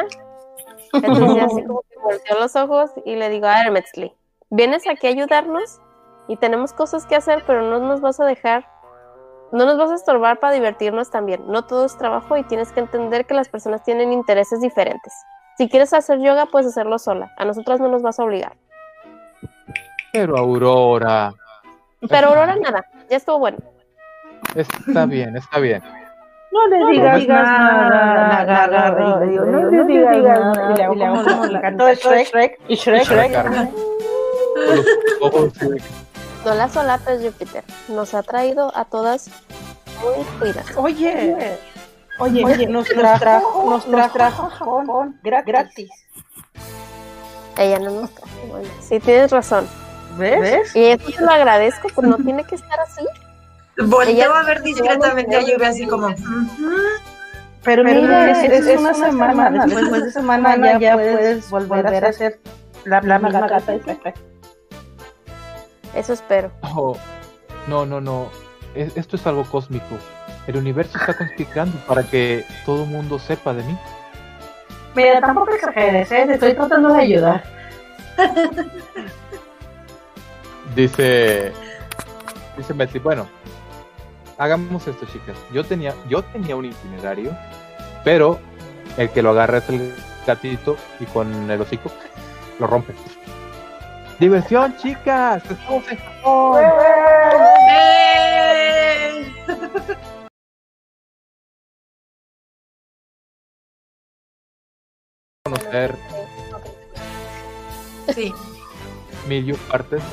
[0.94, 4.14] Entonces así como que volteó los ojos y le digo, a ver, Metzli,
[4.50, 5.80] vienes aquí a ayudarnos
[6.28, 8.66] y tenemos cosas que hacer, pero no nos vas a dejar,
[9.52, 11.44] no nos vas a estorbar para divertirnos también.
[11.48, 15.14] No todo es trabajo y tienes que entender que las personas tienen intereses diferentes.
[15.58, 17.34] Si quieres hacer yoga, puedes hacerlo sola.
[17.38, 18.58] A nosotras no nos vas a obligar.
[20.12, 21.34] Pero Aurora.
[22.10, 23.58] Pero Aurora nada, ya estuvo bueno.
[24.56, 25.82] Está bien, está bien.
[26.52, 30.74] No le digas, nada, nada, no le digas nada.
[30.74, 33.32] Y le hago como la cantó Shrek y Shrek, Shrek.
[36.46, 37.64] No la solapes, Júpiter.
[37.90, 39.30] Nos ha traído a todas
[40.02, 40.66] muy cuidas.
[40.78, 41.58] Oye,
[42.20, 45.90] oye, oye, nos trajo, nos trajo Japón gratis.
[47.58, 48.38] Ella no nos trajo.
[48.50, 49.68] Bueno, sí, tienes razón.
[50.18, 50.76] ¿Ves?
[50.76, 53.06] Y eso te lo agradezco, pues no tiene que estar así.
[53.78, 56.10] Volteo a ver discretamente a Lluvia así como...
[57.64, 62.40] Pero, mira, es, es, una, semana, después, de semana ya, puedes volver a hacer
[62.86, 63.76] la, la misma gata
[65.94, 66.50] Eso espero.
[67.68, 68.30] no, no, no.
[68.74, 69.98] Esto es algo cósmico.
[70.48, 73.78] El universo está conspirando para que todo el mundo sepa de mí.
[74.96, 76.24] Mira, tampoco exageres, ¿eh?
[76.26, 77.44] Te estoy tratando de ayudar.
[80.76, 81.52] dice,
[82.58, 83.28] dice Messi, bueno,
[84.38, 85.38] hagamos esto, chicas.
[85.54, 87.36] Yo tenía, yo tenía un itinerario,
[88.04, 88.40] pero
[88.98, 89.94] el que lo agarra es el
[90.26, 91.92] gatito y con el hocico
[92.60, 92.94] lo rompe.
[94.20, 96.64] Diversión, chicas, estamos en Japón.
[105.48, 105.96] conocer
[108.14, 108.34] sí.
[109.28, 110.04] mil partes,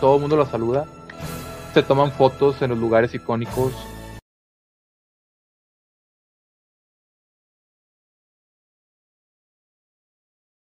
[0.00, 0.86] todo el mundo lo saluda
[1.74, 3.72] se toman fotos en los lugares icónicos.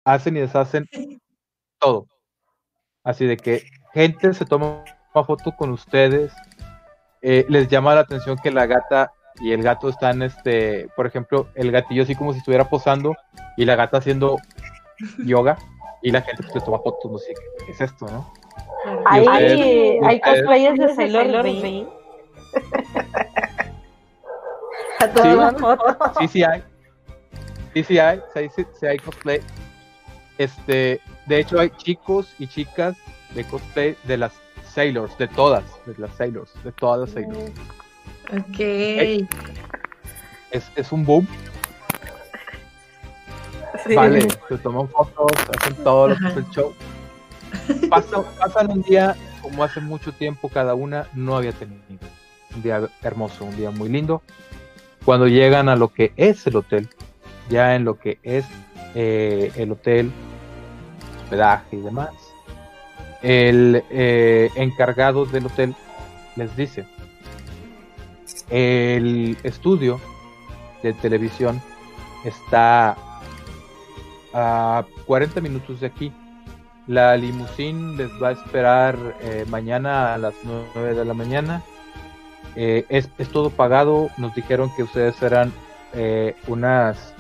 [0.04, 0.86] Hacen y deshacen
[1.80, 2.08] todo.
[3.04, 3.64] Así de que
[3.94, 6.34] gente se toma foto con ustedes.
[7.22, 11.48] Eh, les llama la atención que la gata y el gato están, este, por ejemplo,
[11.56, 13.16] el gatillo así como si estuviera posando
[13.58, 14.38] y la gata haciendo
[15.26, 15.58] yoga
[16.02, 17.34] y la gente se toma fotos, no sé
[17.66, 18.39] qué es esto, ¿no?
[19.06, 19.28] Hay,
[20.04, 21.90] hay cosplayers de Sailor Moon.
[26.20, 26.62] sí, sí hay.
[27.74, 28.22] Sí, sí hay.
[28.34, 28.42] Sí,
[28.86, 29.42] hay cosplay.
[30.38, 32.96] Este, de hecho, hay chicos y chicas
[33.36, 34.34] de cosplay de las
[34.74, 37.52] Sailors, de todas, de las Sailors, de todas las Sailors.
[38.32, 38.60] Ok.
[40.52, 41.28] Es, es un boom.
[43.96, 46.74] Vale, se toman fotos, hacen todo lo que es el show.
[47.90, 51.82] Pasan, un día como hace mucho tiempo cada una no había tenido.
[52.56, 54.22] Un día hermoso, un día muy lindo.
[55.06, 56.90] Cuando llegan a lo que es el hotel,
[57.50, 58.46] ya en lo que es
[58.96, 60.12] eh, el hotel,
[61.24, 62.10] hospedaje y demás,
[63.22, 65.76] el eh, encargado del hotel
[66.36, 66.86] les dice,
[68.50, 70.00] el estudio
[70.82, 71.62] de televisión
[72.24, 72.98] está
[74.34, 76.12] a 40 minutos de aquí
[76.90, 81.62] la limusín les va a esperar eh, mañana a las 9 de la mañana.
[82.56, 84.10] Eh, es, todo pagado.
[84.18, 85.54] Nos dijeron que ustedes eran
[85.94, 87.14] eh, unas...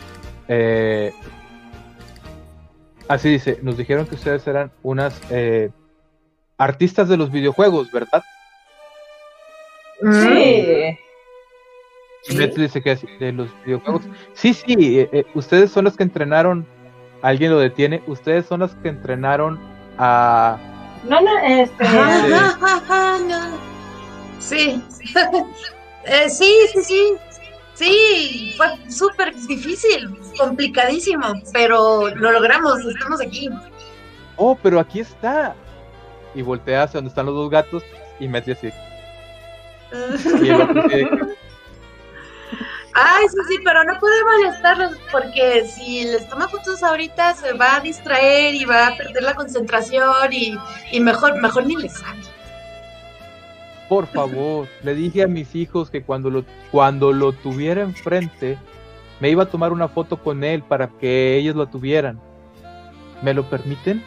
[3.07, 5.22] así dice, nos dijeron que ustedes eran unas
[6.57, 8.24] artistas de los videojuegos, ¿verdad?
[10.01, 10.97] Sí.
[12.28, 14.01] Y dice que de los videojuegos.
[14.34, 16.65] Sí, sí, ustedes son los que entrenaron
[17.22, 18.03] alguien lo detiene.
[18.07, 19.59] Ustedes son los que entrenaron
[19.97, 20.57] a.
[21.03, 21.86] No, no, este.
[24.39, 24.84] Sí.
[26.05, 27.17] eh, sí, sí, sí.
[27.76, 33.49] Sí, fue súper difícil, complicadísimo, pero lo logramos, estamos aquí.
[34.36, 35.55] Oh, pero aquí está.
[36.36, 37.84] Y voltea hacia donde están los dos gatos
[38.20, 38.70] y mete así.
[40.43, 40.89] y el otro
[42.93, 47.75] Ay, sí, sí, pero no puede molestarlos porque si les toma fotos ahorita se va
[47.75, 52.21] a distraer y va a perder la concentración y, mejor, mejor ni les sale.
[53.87, 58.57] Por favor, le dije a mis hijos que cuando lo, cuando lo tuviera enfrente,
[59.19, 62.19] me iba a tomar una foto con él para que ellos lo tuvieran.
[63.21, 64.03] ¿Me lo permiten?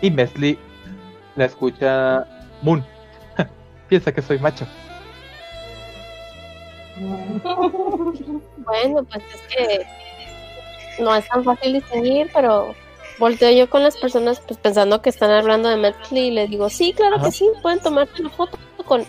[0.00, 0.58] Y Mesli
[1.36, 2.26] la escucha
[2.62, 2.84] Moon.
[3.88, 4.66] Piensa que soy macho.
[6.96, 7.40] Bueno,
[9.04, 9.86] pues es que
[11.02, 12.74] no es tan fácil distinguir, pero
[13.18, 16.68] volteo yo con las personas pues pensando que están hablando de Metli y les digo,
[16.68, 19.04] sí, claro que sí, pueden tomarse una foto con,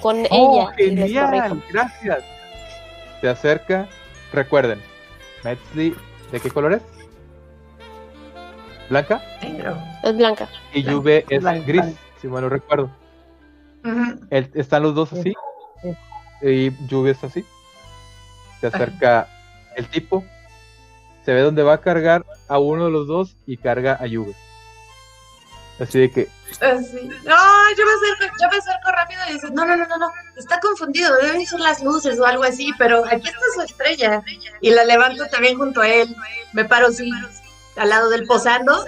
[0.00, 0.76] con oh, ella.
[0.76, 2.24] Genial, gracias.
[3.20, 3.88] Se acerca,
[4.32, 4.80] recuerden,
[5.44, 5.94] Metzli,
[6.30, 6.82] ¿de qué color es?
[8.88, 9.20] ¿Blanca?
[10.04, 10.48] Es blanca.
[10.72, 12.90] Y Juve es gris, si mal no recuerdo.
[14.30, 15.34] están los dos así.
[16.42, 17.44] Y Juve es así.
[18.60, 19.28] Se acerca
[19.76, 20.24] el tipo.
[21.24, 24.34] Se ve dónde va a cargar a uno de los dos y carga a Juve.
[25.80, 26.28] Así de que.
[26.60, 27.08] Así.
[27.24, 27.36] No,
[27.76, 30.58] yo me acerco, yo me acerco rápido y dice, no, no, no, no, no, está
[30.60, 34.22] confundido, deben ser las luces o algo así, pero aquí está su estrella.
[34.60, 36.16] Y la levanto también junto a él.
[36.52, 37.10] Me paro así
[37.76, 38.86] al lado del posando,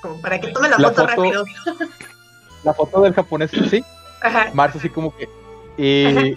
[0.00, 1.44] como para que tome la, foto, rápido.
[2.62, 3.84] La foto del japonés, sí.
[4.22, 4.50] Ajá.
[4.52, 5.28] Marzo así como que.
[5.76, 6.36] Y,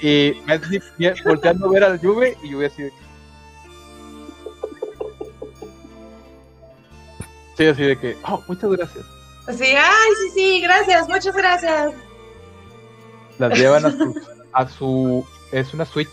[0.00, 2.92] y me volteando a ver al Juve y Juve así de
[7.56, 9.04] Sí, así de que, oh, muchas gracias.
[9.46, 11.92] Así, ay, sí, sí, gracias, muchas gracias.
[13.38, 14.14] Las llevan a su,
[14.52, 16.10] a su es una suite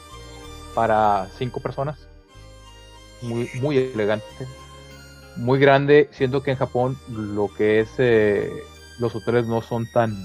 [0.75, 2.07] para cinco personas
[3.21, 4.25] muy, muy elegante,
[5.37, 8.51] muy grande, siendo que en Japón lo que es eh,
[8.99, 10.15] los hoteles no son tan,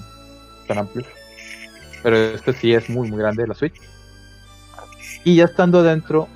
[0.67, 1.07] tan amplios.
[2.03, 3.79] Pero este sí es muy, muy grande la suite.
[5.23, 6.27] Y ya estando adentro,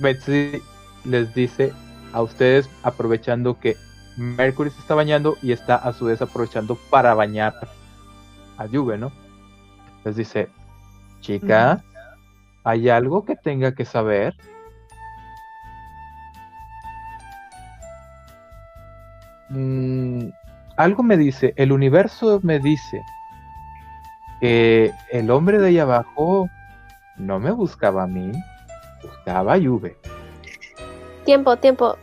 [0.00, 0.62] Betsy
[1.04, 1.72] les dice
[2.12, 3.76] a ustedes, aprovechando que
[4.16, 7.54] Mercury se está bañando y está a su vez aprovechando para bañar
[8.56, 9.12] a Juve, ¿no?
[10.04, 10.48] Les dice,
[11.20, 11.84] chica,
[12.64, 14.34] ¿hay algo que tenga que saber?
[19.50, 20.28] Mm,
[20.78, 23.02] algo me dice, el universo me dice
[24.40, 26.48] que el hombre de ahí abajo
[27.16, 28.32] no me buscaba a mí,
[29.02, 29.96] buscaba a Juve.
[31.24, 31.96] Tiempo, tiempo.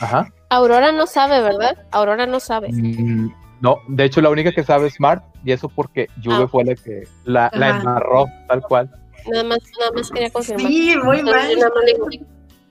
[0.00, 0.28] Ajá.
[0.48, 1.78] Aurora no sabe, ¿verdad?
[1.92, 2.70] Aurora no sabe.
[2.72, 6.48] Mm, no, de hecho la única que sabe es Smart y eso porque Juve ah.
[6.48, 8.90] fue la que la, la embarró tal cual.
[9.28, 10.66] Nada más, nada más quería confirmar.
[10.66, 11.48] Sí, muy mal.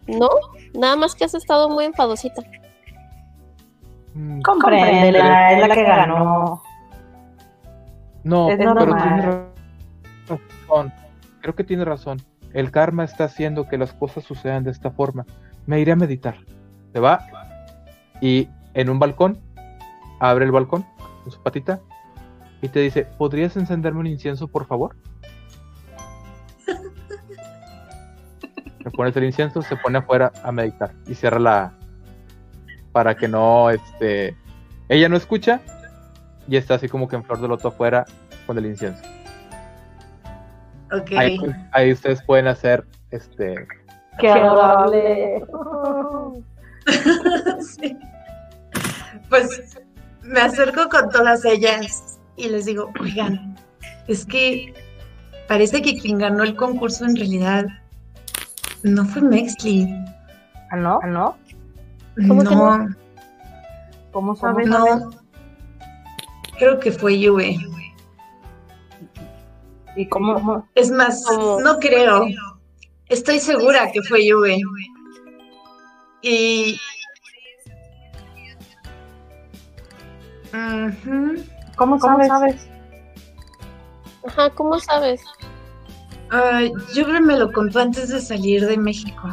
[0.08, 0.30] No,
[0.74, 2.42] nada más que has estado muy enfadosita.
[4.14, 6.62] Mm, Compréndela, es la que ganó.
[8.24, 9.22] No, pero tiene
[10.28, 10.94] razón.
[11.42, 12.22] Creo que tiene razón.
[12.54, 15.26] El karma está haciendo que las cosas sucedan de esta forma.
[15.66, 16.36] Me iré a meditar.
[16.94, 17.26] Se va
[18.22, 19.40] y en un balcón
[20.20, 20.86] abre el balcón
[21.24, 21.80] con su patita
[22.62, 24.96] y te dice, ¿podrías encenderme un incienso, por favor?
[28.80, 31.74] Le pones el incienso, se pone afuera a meditar y cierra la,
[32.92, 34.36] para que no, este,
[34.90, 35.62] ella no escucha
[36.50, 38.06] y está así como que en flor de loto afuera
[38.48, 39.04] con el incienso.
[40.92, 41.12] Ok.
[41.72, 43.68] Ahí, ustedes pueden hacer, este...
[44.20, 45.44] ¡Qué adorable!
[49.30, 49.78] Pues
[50.24, 53.56] me acerco con todas ellas y les digo, oigan,
[54.08, 54.74] es que
[55.48, 57.68] parece que quien ganó el concurso en realidad
[58.82, 59.88] no fue Mexley.
[60.72, 61.00] ¿Ah, no?
[61.04, 61.38] ¿Ah, no?
[62.28, 62.90] ¿Cómo no.
[64.12, 64.68] ¿Cómo sabes?
[64.68, 65.12] No.
[66.60, 67.58] Creo que fue Yue.
[69.96, 70.68] ¿Y cómo?
[70.76, 71.24] Es más,
[71.64, 72.28] no creo.
[73.08, 74.62] Estoy segura que fue Yue.
[76.22, 76.78] Y.
[81.78, 82.68] ¿Cómo, sabes?
[84.28, 85.24] Ajá, ¿cómo sabes?
[86.94, 89.30] Yue me lo contó antes de salir de México.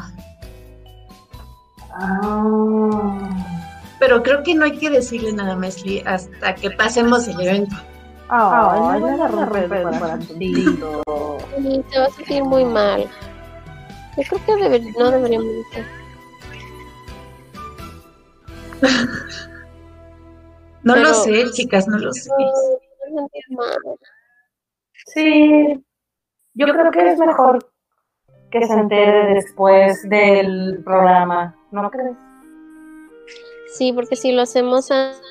[1.90, 3.55] Ah.
[3.98, 7.76] Pero creo que no hay que decirle nada a Mesli hasta que pasemos el evento.
[8.28, 10.74] Ah, no la romper para Sí,
[11.90, 13.08] te va a sentir muy mal.
[14.16, 15.86] Yo creo que no deberíamos decir.
[20.82, 22.30] no lo sé, chicas, no lo sé.
[25.06, 25.84] Sí,
[26.54, 27.70] yo creo que es mejor
[28.50, 32.16] que se entere después del programa, ¿no crees?
[33.76, 35.22] Sí, porque si lo hacemos antes...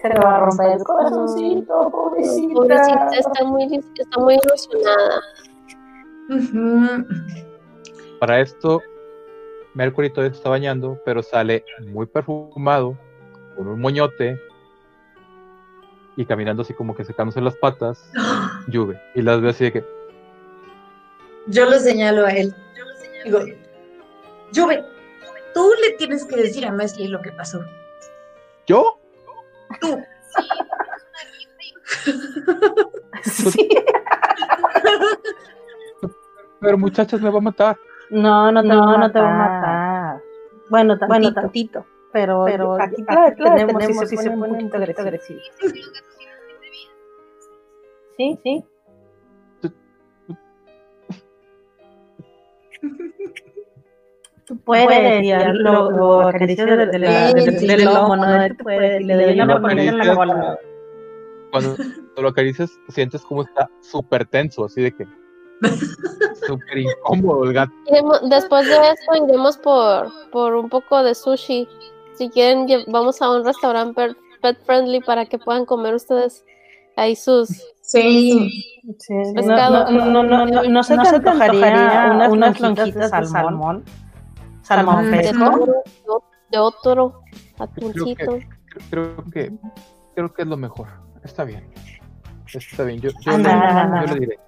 [0.00, 2.54] Se le va a romper el corazoncito, pobrecita.
[2.54, 5.22] Pobrecita, está muy, está muy ilusionada.
[8.20, 8.82] Para esto,
[9.72, 12.98] Mercury todavía está bañando, pero sale muy perfumado,
[13.56, 14.38] con un moñote,
[16.16, 18.08] y caminando así como que secándose las patas,
[18.68, 19.00] lluve.
[19.14, 19.84] Y las ve así de que,
[21.46, 22.54] yo lo señalo a él.
[23.24, 23.40] Digo,
[24.54, 24.84] Juve,
[25.54, 27.64] tú le tienes que decir a Mesli lo que pasó.
[28.66, 28.98] ¿Yo?
[29.80, 30.02] Tú.
[33.22, 33.68] Sí.
[36.60, 37.78] Pero muchachas, me va a matar.
[38.10, 40.22] No, no te, no, no te va a matar.
[40.68, 41.08] Bueno, tantito.
[41.08, 41.86] Bueno, tantito.
[42.12, 45.40] Pero, pero aquí, claro, tenemos, tenemos si se, pone un poquito agresivo.
[48.16, 48.64] Sí, sí.
[54.46, 58.48] Tú puedes, ya lo, lo acaricias del lomo, ¿no?
[58.48, 60.58] Tú puedes, le deberían poner en la cola.
[61.50, 61.76] Cuando
[62.16, 65.06] lo acaricias, sientes como está súper tenso, así de que
[66.46, 67.72] súper incómodo el gato.
[68.28, 71.66] Después de eso iremos por, por un poco de sushi.
[72.14, 76.44] Si quieren, vamos a un restaurante pet friendly para que puedan comer ustedes
[76.96, 77.48] ahí sus
[77.80, 78.50] sí,
[78.98, 79.14] sí.
[79.34, 79.90] pescado.
[79.90, 83.84] No, no, no, no, no, se te antojaría unas, unas lonjitas de salmón.
[84.64, 85.82] Salmón fresco.
[86.50, 87.22] De otro
[87.58, 88.24] atuncito.
[88.24, 89.52] Creo que, creo que,
[90.14, 90.88] creo que es lo mejor.
[91.22, 91.64] Está bien.
[92.46, 93.00] Está bien.
[93.00, 94.38] Yo, yo, le, yo le diré.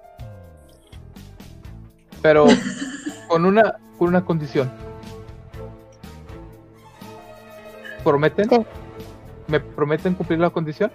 [2.21, 2.45] Pero
[3.27, 4.71] con una, con una condición.
[8.03, 8.47] ¿Prometen?
[8.47, 8.65] ¿Qué?
[9.47, 10.91] ¿Me prometen cumplir la condición?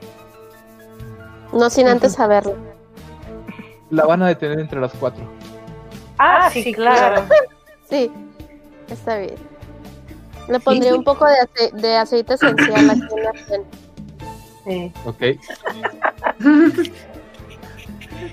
[1.52, 2.56] No sin antes saberlo.
[3.90, 5.24] La van a detener entre las cuatro.
[6.18, 7.26] Ah, sí, claro.
[7.90, 8.10] sí,
[8.92, 9.36] está bien.
[10.48, 13.78] Le pondría un poco de, ace de aceite esencial aquí en la frente.
[14.64, 14.92] Sí.
[15.04, 15.22] Ok.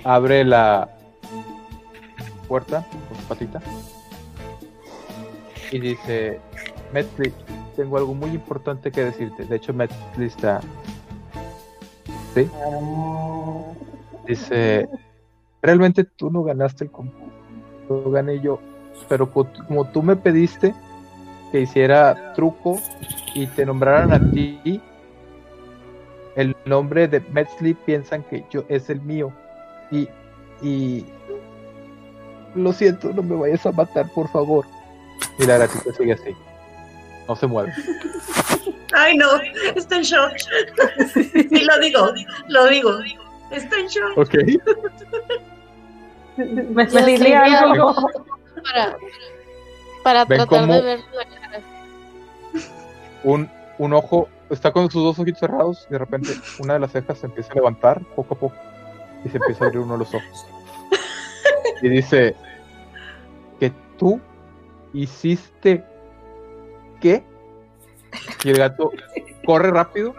[0.03, 0.89] Abre la
[2.47, 3.61] puerta con su patita
[5.71, 6.39] y dice:
[6.93, 7.33] Metzli,
[7.75, 9.45] tengo algo muy importante que decirte.
[9.45, 10.61] De hecho, Metzli está.
[12.33, 12.49] ¿Sí?
[14.27, 14.89] Dice:
[15.61, 17.31] Realmente tú no ganaste el concurso,
[17.89, 18.59] lo gané yo.
[19.07, 20.73] Pero como tú me pediste
[21.51, 22.79] que hiciera truco
[23.33, 24.81] y te nombraran a ti,
[26.35, 29.31] el nombre de Metzli piensan que yo es el mío.
[29.91, 30.07] Y,
[30.61, 31.05] y
[32.55, 34.65] lo siento, no me vayas a matar, por favor.
[35.37, 36.35] Y la gatita sigue así.
[37.27, 37.73] No se mueve.
[38.93, 39.27] Ay, no,
[39.75, 40.31] está en shock.
[41.13, 42.11] Sí, lo digo,
[42.47, 42.99] lo digo.
[43.51, 44.17] Está en shock.
[44.17, 44.35] Ok.
[46.37, 47.95] me salí algo.
[48.63, 48.97] Para,
[50.03, 51.61] para tratar de ver la cara.
[53.23, 56.91] Un, un ojo está con sus dos ojitos cerrados y de repente una de las
[56.91, 58.55] cejas se empieza a levantar poco a poco
[59.23, 60.45] y se empieza a abrir uno de los ojos.
[61.81, 62.35] Y dice
[63.59, 64.19] que tú
[64.93, 65.83] hiciste
[66.99, 67.23] qué?
[68.43, 68.91] Y el gato
[69.45, 70.15] corre rápido,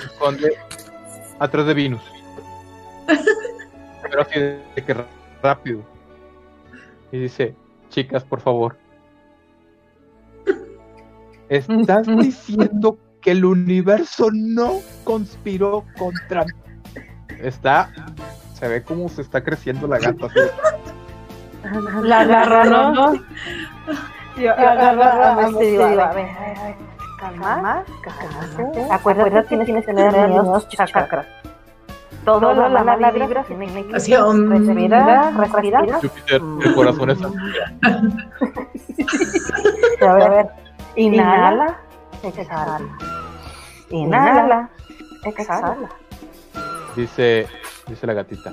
[0.00, 0.56] se esconde
[1.38, 2.02] atrás de Venus.
[4.02, 4.96] Pero así de que
[5.42, 5.82] rápido.
[7.12, 7.54] Y dice,
[7.88, 8.76] chicas, por favor.
[11.48, 16.52] ¿Estás diciendo que el universo no conspiró contra mí.
[17.40, 17.90] Está,
[18.54, 20.28] se ve como se está creciendo la gata.
[22.02, 23.14] La agarra, ¿no?
[24.36, 26.76] Yo agarro a ver, a ver,
[27.18, 28.94] calma, calma.
[28.94, 30.12] Acuérdate, tienes que tener
[30.66, 31.26] chakras.
[32.24, 35.98] Todo la mala vibra tiene que respira, respira.
[36.00, 37.28] Júpiter, el corazón está.
[40.00, 40.46] A ver, a ver,
[40.96, 41.78] inhala,
[42.22, 42.80] exhala.
[43.90, 44.70] Inhala.
[45.24, 45.76] Exhala.
[46.96, 47.46] Dice,
[47.86, 48.52] dice la gatita.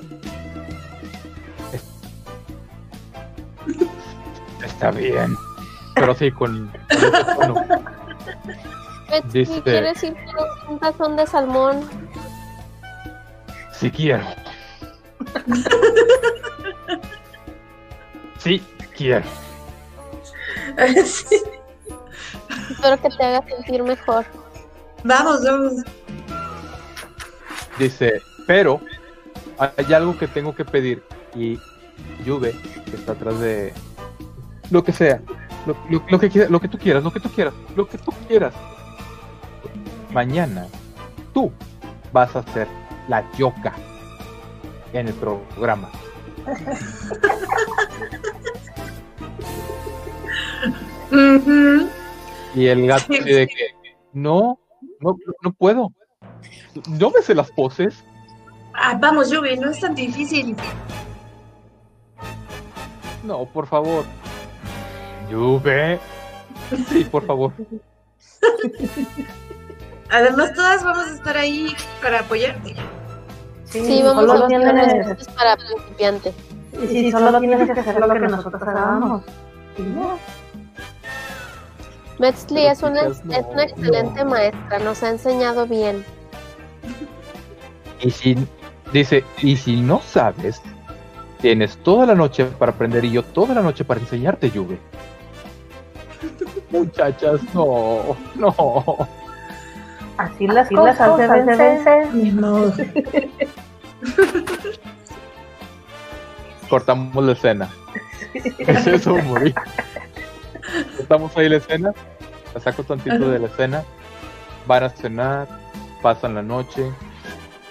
[4.64, 5.34] Está bien.
[5.94, 6.70] Pero sí, con.
[7.36, 7.54] con
[9.32, 11.80] Dice, ¿Quieres ir por un tazón de salmón?
[13.78, 14.24] Si quiero.
[18.38, 18.62] sí,
[18.96, 19.24] quiero.
[21.04, 21.36] sí.
[22.70, 24.26] Espero que te haga sentir mejor.
[25.04, 25.74] Vamos, vamos.
[27.78, 28.80] Dice, pero
[29.58, 31.04] hay algo que tengo que pedir.
[31.36, 31.58] Y
[32.26, 33.72] Juve, que está atrás de
[34.70, 35.20] lo que sea,
[35.66, 35.74] lo,
[36.18, 38.54] que, lo que tú quieras, lo que tú quieras, lo que tú quieras.
[40.12, 40.66] Mañana
[41.32, 41.52] tú
[42.12, 42.66] vas a ser
[43.08, 43.74] la yoka
[44.92, 45.90] en el programa.
[52.54, 53.74] Y el gato dice que
[54.12, 54.58] no,
[55.00, 55.92] no, no puedo.
[56.88, 58.04] ¿No me sé las poses?
[58.74, 60.54] Ah, vamos, Yubi, no es tan difícil.
[63.24, 64.04] No, por favor.
[65.30, 65.98] Yubi.
[66.88, 67.52] Sí, por favor.
[70.10, 72.74] Además, todas vamos a estar ahí para apoyarte.
[73.70, 76.32] Sí, sí vamos a hacer para principiante.
[76.82, 79.22] Y si solo tienes que hacer lo que nosotros hagamos.
[82.18, 86.04] Metzli es una, es una excelente maestra, nos ha enseñado bien.
[88.00, 88.36] Y si,
[88.92, 90.60] dice, y si no sabes,
[91.40, 94.78] Tienes toda la noche para aprender y yo toda la noche para enseñarte, Yuge.
[96.70, 99.08] Muchachas, no, no.
[100.18, 101.46] Así las cosas, cosas
[106.68, 107.70] Cortamos la escena.
[108.34, 109.54] Es eso, morir.
[110.96, 111.92] Cortamos ahí la escena.
[112.52, 113.84] La saco tantito de la escena.
[114.66, 115.46] Van a cenar.
[116.02, 116.90] Pasan la noche.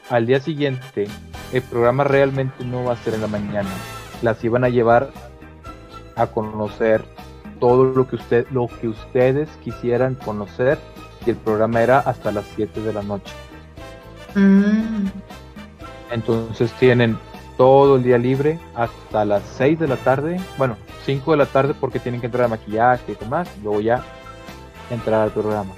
[0.10, 1.10] Al día siguiente,
[1.52, 3.69] el programa realmente no va a ser en la mañana.
[4.22, 5.10] Las iban a llevar
[6.15, 7.03] a conocer
[7.60, 10.80] todo lo que usted, lo que ustedes quisieran conocer
[11.26, 13.34] y el programa era hasta las 7 de la noche.
[14.35, 15.07] Mm.
[16.11, 17.18] Entonces tienen
[17.57, 21.73] todo el día libre hasta las 6 de la tarde, bueno, 5 de la tarde
[21.73, 24.03] porque tienen que entrar a maquillaje y demás, luego ya
[24.89, 25.73] entrar al programa.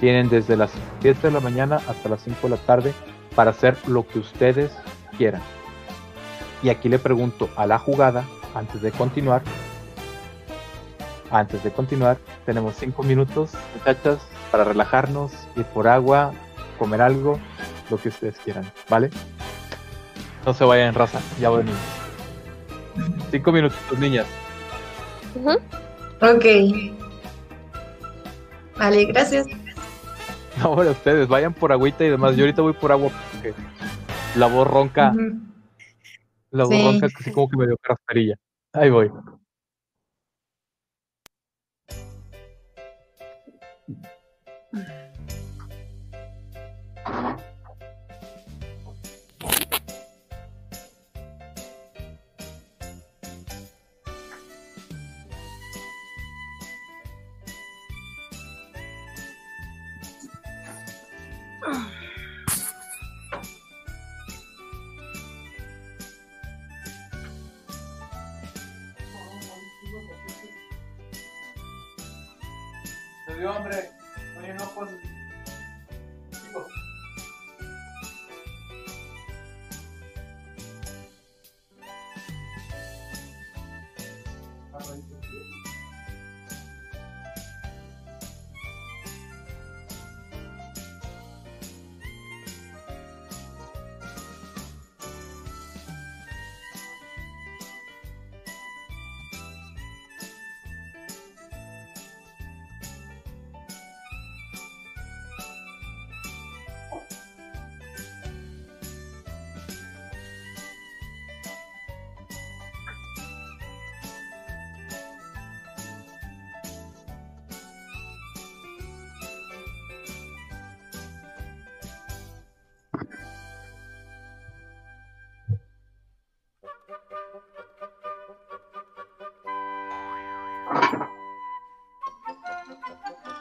[0.00, 0.70] Tienen desde las
[1.00, 2.94] 7 de la mañana hasta las 5 de la tarde
[3.34, 4.72] para hacer lo que ustedes
[5.16, 5.42] quieran.
[6.62, 8.24] Y aquí le pregunto a la jugada,
[8.54, 9.42] antes de continuar,
[11.30, 14.18] antes de continuar, tenemos 5 minutos, muchachas,
[14.50, 16.32] para relajarnos, ir por agua,
[16.78, 17.38] comer algo,
[17.90, 19.10] lo que ustedes quieran, ¿vale?
[20.46, 21.78] No se vayan en raza, ya venimos.
[23.30, 24.26] Cinco minutos, niñas.
[26.20, 26.44] Ok.
[28.78, 29.46] Vale, gracias.
[30.58, 32.34] No, bueno, ustedes vayan por agüita y demás.
[32.34, 33.54] Yo ahorita voy por agua porque
[34.34, 35.14] la voz ronca.
[36.50, 38.34] La voz ronca así como que me dio carasperilla.
[38.72, 39.08] Ahí voy.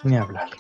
[0.07, 0.56] Ni hablar.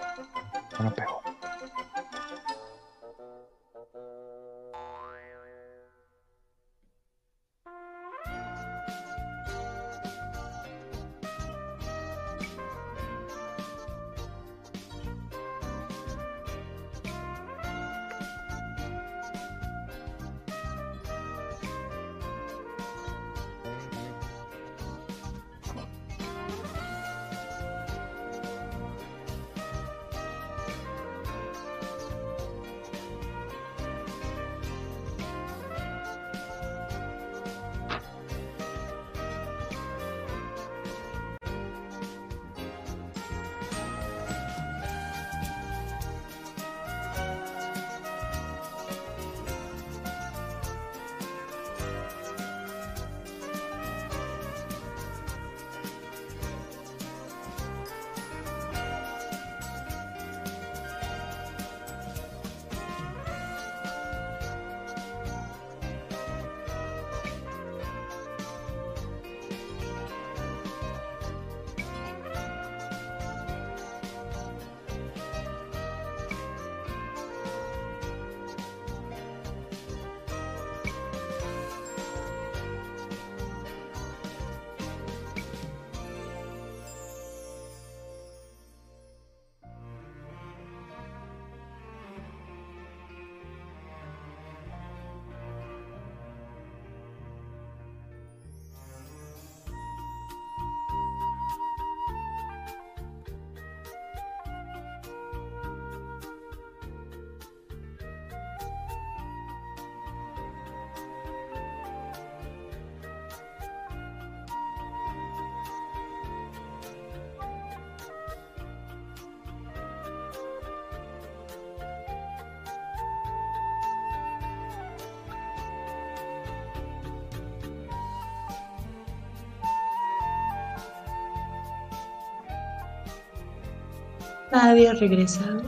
[134.51, 135.61] Nadie ha regresado.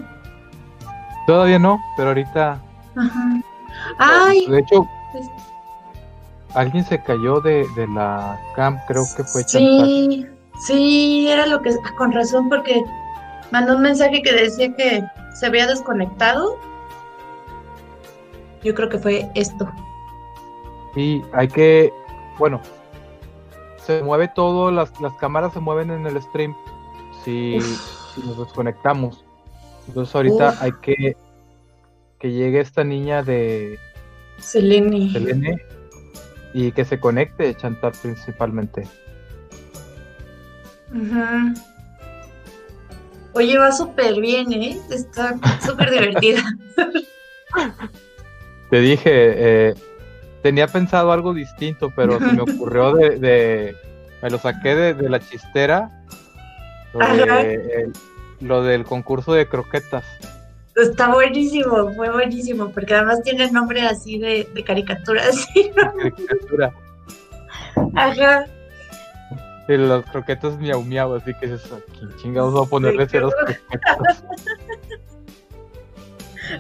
[1.27, 2.61] Todavía no, pero ahorita.
[2.95, 3.41] Ajá.
[3.97, 4.45] Ay.
[4.47, 4.87] De hecho,
[6.53, 10.25] alguien se cayó de, de la camp, creo que fue Sí,
[10.65, 11.75] sí, era lo que.
[11.97, 12.83] Con razón, porque
[13.51, 15.03] mandó un mensaje que decía que
[15.33, 16.57] se había desconectado.
[18.63, 19.71] Yo creo que fue esto.
[20.95, 21.93] Y hay que.
[22.37, 22.61] Bueno,
[23.85, 26.55] se mueve todo, las, las cámaras se mueven en el stream
[27.23, 27.59] si,
[28.25, 29.25] nos desconectamos.
[29.87, 31.17] Entonces ahorita hay que
[32.19, 33.79] que llegue esta niña de
[34.39, 35.11] Selene.
[35.11, 35.61] Selene
[36.53, 38.87] y que se conecte Chantar principalmente.
[43.33, 44.79] Oye, va súper bien, ¿eh?
[44.89, 46.41] Está súper divertida.
[48.69, 49.73] Te dije, eh,
[50.43, 53.75] tenía pensado algo distinto, pero se me ocurrió de,
[54.21, 56.03] me lo saqué de, la chistera,
[58.39, 60.03] lo del concurso de croquetas.
[60.75, 66.73] Está buenísimo, fue buenísimo, porque además tiene nombre así de, de caricatura, así, Caricatura.
[67.95, 68.45] Ajá.
[69.67, 74.23] Los croquetos miau miau, así que es aquí, chingados voy a ponerle ceros croquetos.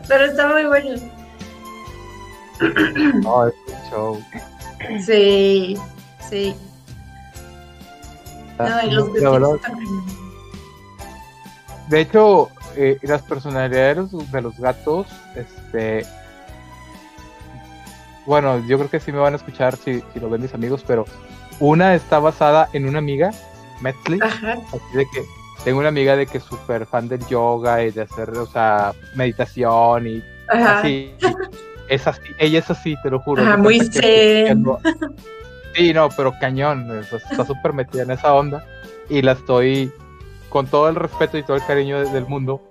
[0.07, 1.01] Pero está muy bueno.
[3.23, 4.23] No, es un show.
[5.05, 5.77] Sí,
[6.29, 6.55] sí.
[8.59, 9.61] No, y los vestidos
[11.89, 16.05] De hecho, eh, las personalidades de los gatos, este,
[18.25, 21.05] bueno, yo creo que sí me van a escuchar si, lo ven mis amigos, pero
[21.59, 23.31] una está basada en una amiga,
[23.81, 25.25] Metzli, así de que
[25.63, 28.93] tengo una amiga de que es súper fan del yoga y de hacer, o sea,
[29.15, 31.15] meditación y así.
[31.89, 33.57] Es así, ella es así, te lo juro.
[33.57, 34.63] muy zen.
[35.73, 38.63] Sí, no, pero cañón, está súper metida en esa onda
[39.09, 39.91] y la estoy
[40.49, 42.61] con todo el respeto y todo el cariño del mundo,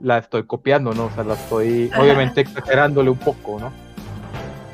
[0.00, 1.06] la estoy copiando, ¿no?
[1.06, 3.72] O sea, la estoy obviamente exagerándole un poco, ¿no?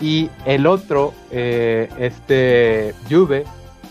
[0.01, 3.45] Y el otro, eh, este Juve,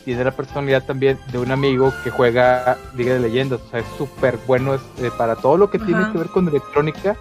[0.03, 3.85] tiene la personalidad también de un amigo que juega Liga de Leyendas, o sea, es
[3.98, 7.15] súper bueno es, eh, para todo lo que tiene que ver con electrónica,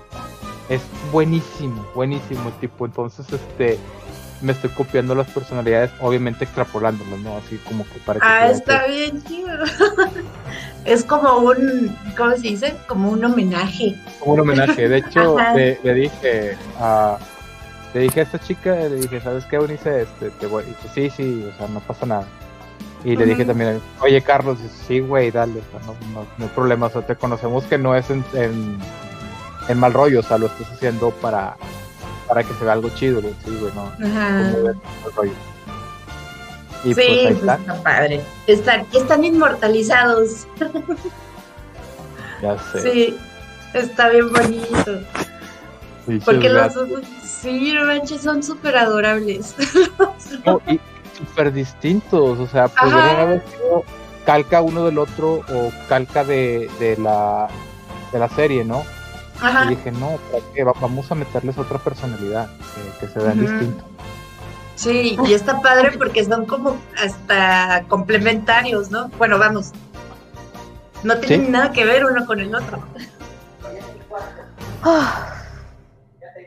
[0.69, 0.81] es
[1.13, 3.79] buenísimo, buenísimo tipo, entonces este
[4.43, 7.37] me estoy copiando las personalidades, obviamente extrapolándolo, ¿no?
[7.37, 8.27] Así como que para que...
[8.27, 9.51] Ah, está bien chido.
[10.85, 12.77] es como un, ¿cómo se dice?
[12.87, 13.97] Como un homenaje.
[14.19, 14.89] Como un homenaje.
[14.89, 17.19] De hecho, le, dije a...
[17.93, 20.03] Le dije a esta chica, le dije, ¿sabes qué, Unice?
[20.03, 20.65] Este, te voy.
[20.65, 22.27] Y dice, sí, sí, o sea, no pasa nada.
[23.05, 26.51] Y le dije también, oye, Carlos, sí, güey, dale, o sea, no, no, no, hay
[26.51, 28.79] problema, o sea, te conocemos que no es en, en,
[29.69, 31.57] en mal rollo, o sea, lo estás haciendo para,
[32.31, 33.91] para que se vea algo chido, sí, güey, no.
[36.85, 38.21] Y sí, pues, pues está padre.
[38.47, 40.47] Están, están inmortalizados.
[42.41, 42.81] Ya sé.
[42.81, 43.19] Sí,
[43.75, 45.01] está bien bonito.
[46.25, 46.73] Porque los
[47.25, 49.57] sí, no manches, son súper adorables.
[50.69, 50.81] y
[51.19, 53.85] súper distintos, o sea, podrían haber sido
[54.25, 57.49] calca uno del otro o calca de, de, la,
[58.13, 58.85] de la serie, ¿no?
[59.43, 60.19] Y dije, no,
[60.81, 62.49] vamos a meterles otra personalidad,
[63.01, 63.85] que, se vean distintos.
[64.75, 69.09] Sí, y está padre porque son como hasta complementarios, ¿no?
[69.19, 69.73] Bueno, vamos.
[71.03, 72.79] No tienen nada que ver uno con el otro.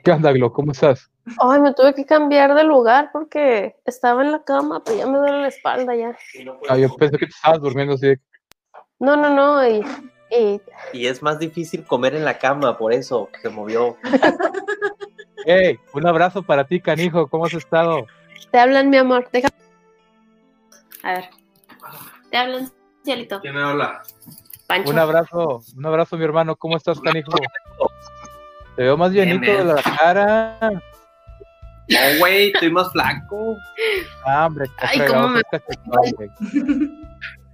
[0.03, 0.51] ¿Qué onda, Glo?
[0.51, 1.09] ¿Cómo estás?
[1.39, 5.17] Ay, me tuve que cambiar de lugar porque estaba en la cama, pero ya me
[5.17, 6.17] duele la espalda ya.
[6.69, 8.13] Ah, yo pensé que te estabas durmiendo así.
[8.99, 9.83] No, no, no, y
[10.93, 13.97] y es más difícil comer en la cama, por eso se movió.
[15.45, 17.27] Hey, un abrazo para ti, canijo.
[17.27, 18.07] ¿Cómo has estado?
[18.49, 19.27] Te hablan, mi amor.
[19.29, 19.49] Deja...
[21.03, 21.29] A ver.
[22.31, 22.71] Te hablan,
[23.03, 23.41] cielito.
[23.41, 24.03] ¿Quién me habla?
[24.67, 24.89] Pancho.
[24.91, 26.55] Un abrazo, un abrazo, mi hermano.
[26.55, 27.33] ¿Cómo estás, canijo?
[28.77, 30.57] Te veo más llenito de la cara.
[31.89, 33.57] No, güey, estoy más flaco.
[34.25, 35.41] Ah, hombre, Ay, ¿cómo me...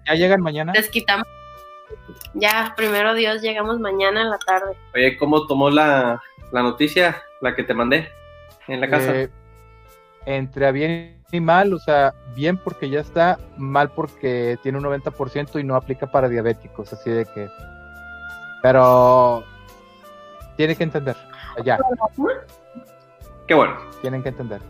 [0.06, 0.74] ¿Ya llegan mañana?
[0.74, 1.26] Desquitamos.
[2.34, 4.76] Ya, primero Dios, llegamos mañana en la tarde.
[4.94, 6.22] Oye, ¿cómo tomó la,
[6.52, 8.10] noticia, la que te mandé
[8.68, 9.16] en la casa?
[9.16, 9.30] Eh,
[10.26, 14.84] entre a bien y mal, o sea, bien porque ya está, mal porque tiene un
[14.84, 17.48] 90% y no aplica para diabéticos, así de que...
[18.62, 19.44] Pero
[20.58, 21.16] tiene que entender,
[21.64, 21.78] ya.
[23.48, 23.78] Qué bueno.
[24.02, 24.62] Tienen que entender.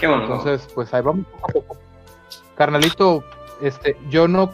[0.00, 0.22] Qué bueno.
[0.22, 1.76] Entonces, pues ahí vamos poco a poco.
[2.56, 3.22] Carnalito,
[3.60, 4.50] este, yo no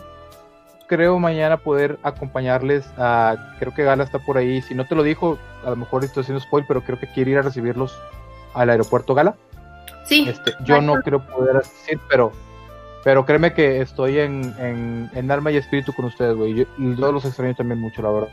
[0.86, 5.02] creo mañana poder acompañarles a, creo que Gala está por ahí, si no te lo
[5.02, 7.98] dijo, a lo mejor estoy haciendo spoil, pero creo que quiere ir a recibirlos
[8.54, 9.34] al aeropuerto Gala.
[10.04, 10.26] Sí.
[10.28, 12.32] Este, yo no creo poder asistir, pero,
[13.04, 14.54] pero créeme que estoy en,
[15.12, 16.54] en, alma y espíritu con ustedes, güey.
[16.54, 16.66] Yo,
[17.12, 18.28] los extraño también mucho, la verdad.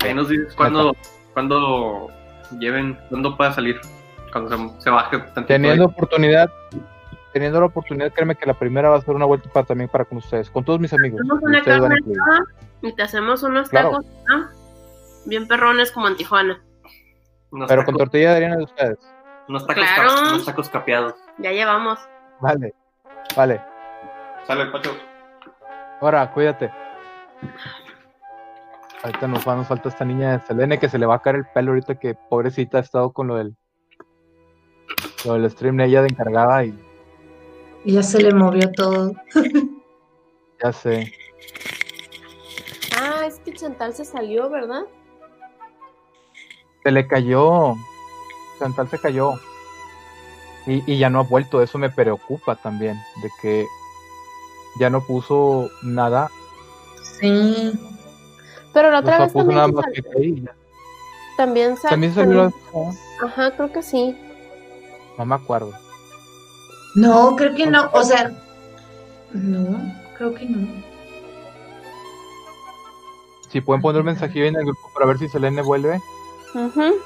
[0.00, 0.94] Ahí nos dices cuándo,
[1.34, 2.08] cuando
[2.58, 3.80] lleven, cuándo pueda salir,
[4.32, 5.18] cuando se, baje.
[5.46, 6.50] Teniendo oportunidad,
[7.38, 10.04] teniendo la oportunidad, créeme que la primera va a ser una vuelta para, también para
[10.04, 11.20] con ustedes, con todos mis amigos.
[11.20, 11.96] Hacemos una carne
[12.82, 14.04] y te hacemos unos tacos,
[15.24, 16.60] Bien perrones como en Tijuana.
[17.68, 18.98] Pero con tortilla de harina de ustedes.
[19.48, 20.10] Unos tacos, claro.
[20.30, 21.14] unos tacos capeados.
[21.38, 22.00] Ya llevamos.
[22.40, 22.74] Vale,
[23.36, 23.62] vale.
[24.48, 24.90] Sale, Pacho.
[26.00, 26.72] Ahora, cuídate.
[29.04, 31.46] Ahorita nos, nos falta esta niña de Selene que se le va a caer el
[31.46, 33.54] pelo ahorita que pobrecita ha estado con lo del
[35.24, 36.87] lo del stream de ella de encargada y
[37.84, 39.12] ya se le movió todo.
[40.62, 41.12] ya sé.
[42.96, 44.82] Ah, es que Chantal se salió, ¿verdad?
[46.82, 47.74] Se le cayó.
[48.58, 49.34] Chantal se cayó.
[50.66, 51.62] Y, y ya no ha vuelto.
[51.62, 52.96] Eso me preocupa también.
[53.22, 53.66] De que
[54.78, 56.30] ya no puso nada.
[57.02, 57.72] Sí.
[58.72, 60.50] Pero la otra vez también.
[61.36, 62.52] También, ¿También salió.
[63.24, 64.18] Ajá, creo que sí.
[65.16, 65.72] No me acuerdo.
[66.94, 67.90] No, creo que no.
[67.92, 68.32] O sea,
[69.32, 69.80] no,
[70.16, 70.66] creo que no.
[73.50, 76.00] Si pueden poner un mensajillo en el grupo para ver si Selene vuelve.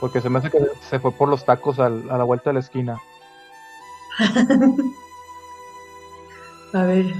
[0.00, 2.60] Porque se me hace que se fue por los tacos a la vuelta de la
[2.60, 3.00] esquina.
[6.72, 7.14] a ver.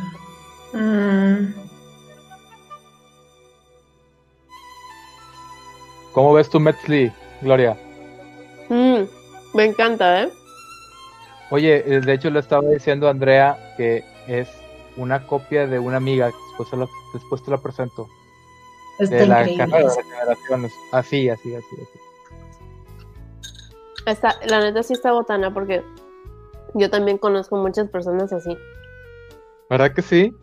[0.72, 1.55] Mm.
[6.12, 7.76] ¿Cómo ves tu Metzli, Gloria?
[8.68, 9.02] Mm,
[9.55, 10.32] me encanta, ¿eh?
[11.53, 14.49] Oye, eh, de hecho le estaba diciendo a Andrea que es
[14.97, 18.09] una copia de una amiga, después te la, después te la presento.
[18.99, 20.73] de la carrera de generaciones.
[20.93, 21.77] Así, así, así,
[24.07, 24.49] así.
[24.49, 25.85] la neta sí está botana porque
[26.73, 28.57] yo también conozco muchas personas así.
[29.69, 30.35] ¿Verdad que sí?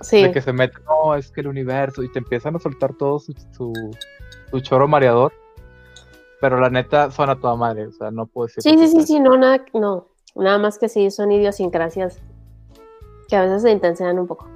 [0.00, 0.24] Sí.
[0.24, 3.20] De que se mete, no, es que el universo, y te empiezan a soltar todo
[3.20, 5.32] su, su, choro mareador.
[6.40, 8.64] Pero la neta suena toda madre, o sea, no puedo decir.
[8.64, 10.17] Sí, sí, sí, sí, no, nada, no.
[10.38, 12.20] Nada más que sí, son idiosincrasias
[13.28, 14.48] que a veces se intensean un poco.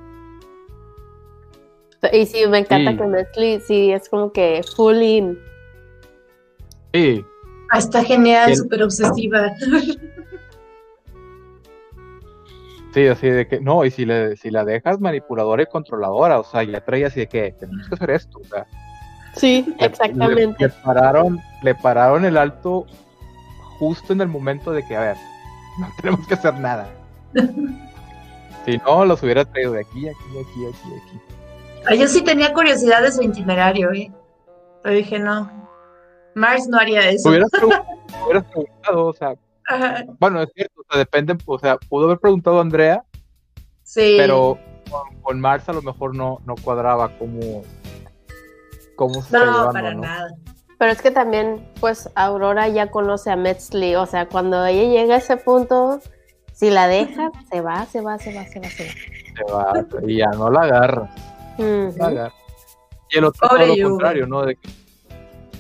[2.13, 5.39] Y sí, me encanta que Nestle sí es como que full in.
[6.93, 7.25] Sí.
[7.71, 9.53] Ah, está genial, súper obsesiva.
[12.93, 16.45] Sí, así de que, no, y si, le, si la dejas manipuladora y controladora, o
[16.45, 18.67] sea, ya trae así de que tenemos que hacer esto, o sea.
[19.35, 20.65] Sí, exactamente.
[20.65, 22.85] Le, pararon, le pararon el alto
[23.79, 25.17] justo en el momento de que, a ver,
[25.79, 26.89] no tenemos que hacer nada.
[28.65, 30.89] si no, los hubiera traído de aquí, aquí, aquí, aquí,
[31.87, 31.99] aquí.
[31.99, 34.13] Yo sí tenía curiosidad de su itinerario, ¿eh?
[34.83, 35.51] Pero dije, no,
[36.35, 37.29] Mars no haría eso.
[37.29, 37.51] Hubieras
[38.51, 39.35] preguntado, o sea,
[40.19, 43.05] bueno, es cierto, o sea, depende, o sea, pudo haber preguntado a Andrea,
[43.83, 44.17] sí.
[44.19, 44.59] pero
[45.23, 47.63] con, Mars a lo mejor no, no cuadraba cómo,
[48.97, 50.35] cómo se No, para nada.
[50.83, 55.15] Pero es que también, pues, Aurora ya conoce a Metzli, o sea, cuando ella llega
[55.15, 56.01] a ese punto,
[56.55, 58.91] si la deja, se va, se va, se va, se va, se va.
[58.91, 61.09] Se va, y ya no la agarra.
[61.57, 62.35] la agarra.
[63.11, 64.45] Y el otro todo lo contrario, ¿no?
[64.45, 64.59] De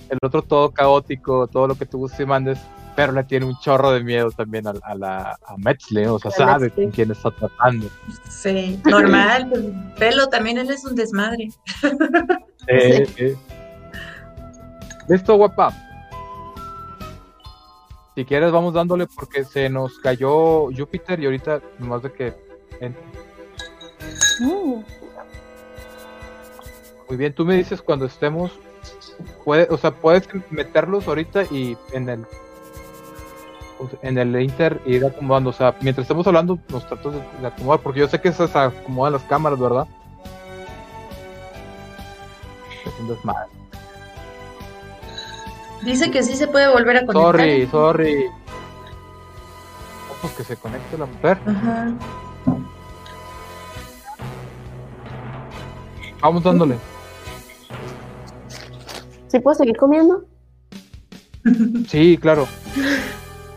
[0.09, 2.59] el otro todo caótico, todo lo que tú gustes y mandes,
[2.97, 6.33] pero le tiene un chorro de miedo también a, a la a Metzli, o sea,
[6.33, 7.87] sabe con quién está tratando.
[8.29, 11.49] Sí, normal, Pelo también él es un desmadre.
[11.81, 13.07] sí.
[13.17, 13.37] sí.
[15.09, 15.73] Listo, guapa.
[18.15, 22.35] Si quieres, vamos dándole porque se nos cayó Júpiter y ahorita nomás de que
[24.41, 24.83] mm.
[27.09, 28.53] Muy bien, tú me dices cuando estemos.
[29.45, 32.27] Puede, o sea, puedes meterlos ahorita y en el
[34.03, 35.51] en el Inter ir acomodando.
[35.51, 39.15] O sea, mientras estemos hablando, nos trato de, acomodar, porque yo sé que esas acomodan
[39.15, 39.87] las cámaras, ¿verdad?
[42.87, 43.62] Es un.
[45.85, 47.23] Dice que sí se puede volver a conectar.
[47.23, 48.31] Sorry, sorry.
[50.21, 51.39] pues que se conecte la mujer.
[51.47, 51.93] Ajá.
[56.21, 56.77] Vamos dándole.
[59.27, 60.25] ¿Sí puedo seguir comiendo?
[61.89, 62.47] Sí, claro.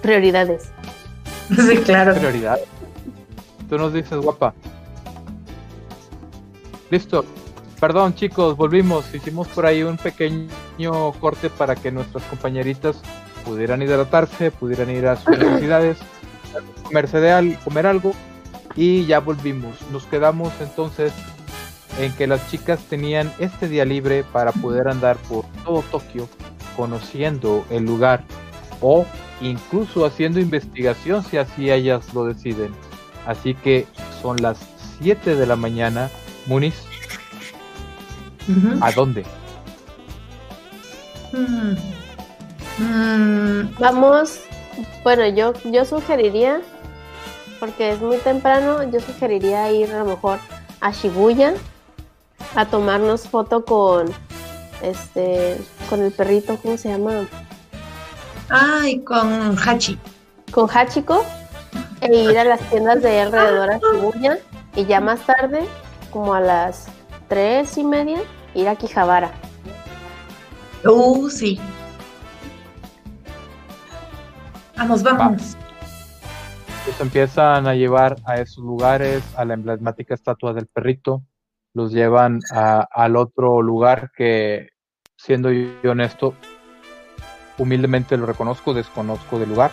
[0.02, 0.72] Prioridades.
[1.48, 2.16] Sí, claro.
[2.16, 2.66] Prioridades.
[3.70, 4.56] Tú nos dices, guapa.
[6.90, 7.24] Listo.
[7.80, 9.14] Perdón, chicos, volvimos.
[9.14, 13.02] Hicimos por ahí un pequeño corte para que nuestras compañeritas
[13.44, 15.98] pudieran hidratarse, pudieran ir a sus necesidades,
[16.84, 18.14] comerse de comer algo
[18.76, 19.76] y ya volvimos.
[19.92, 21.14] Nos quedamos entonces
[22.00, 26.28] en que las chicas tenían este día libre para poder andar por todo Tokio
[26.76, 28.24] conociendo el lugar
[28.82, 29.06] o
[29.42, 32.74] incluso haciendo investigación si así ellas lo deciden.
[33.26, 33.88] Así que
[34.22, 34.60] son las
[35.00, 36.10] 7 de la mañana.
[36.48, 36.76] Muniz,
[38.82, 39.26] ¿A dónde?
[41.32, 41.76] Mm.
[42.84, 43.76] Mm.
[43.80, 44.42] Vamos,
[45.04, 46.62] bueno, yo, yo sugeriría,
[47.60, 50.40] porque es muy temprano, yo sugeriría ir a lo mejor
[50.82, 51.54] a Shibuya
[52.56, 54.12] a tomarnos foto con
[54.82, 55.58] este
[55.90, 57.28] con el perrito, ¿cómo se llama?
[58.50, 59.98] Ay, con Hachi.
[60.52, 61.26] Con Hachiko
[62.02, 64.38] e ir a las tiendas de alrededor a Shibuya
[64.76, 65.66] y ya más tarde,
[66.12, 66.88] como a las
[67.28, 68.20] tres y media,
[68.56, 69.32] ir a Quijabara.
[70.84, 71.60] Uh, sí.
[74.78, 75.58] Vamos, vamos.
[76.86, 81.24] Pues empiezan a llevar a esos lugares, a la emblemática estatua del perrito,
[81.74, 84.70] los llevan al otro lugar que,
[85.18, 86.36] siendo yo honesto,
[87.58, 89.72] humildemente lo reconozco, desconozco del lugar,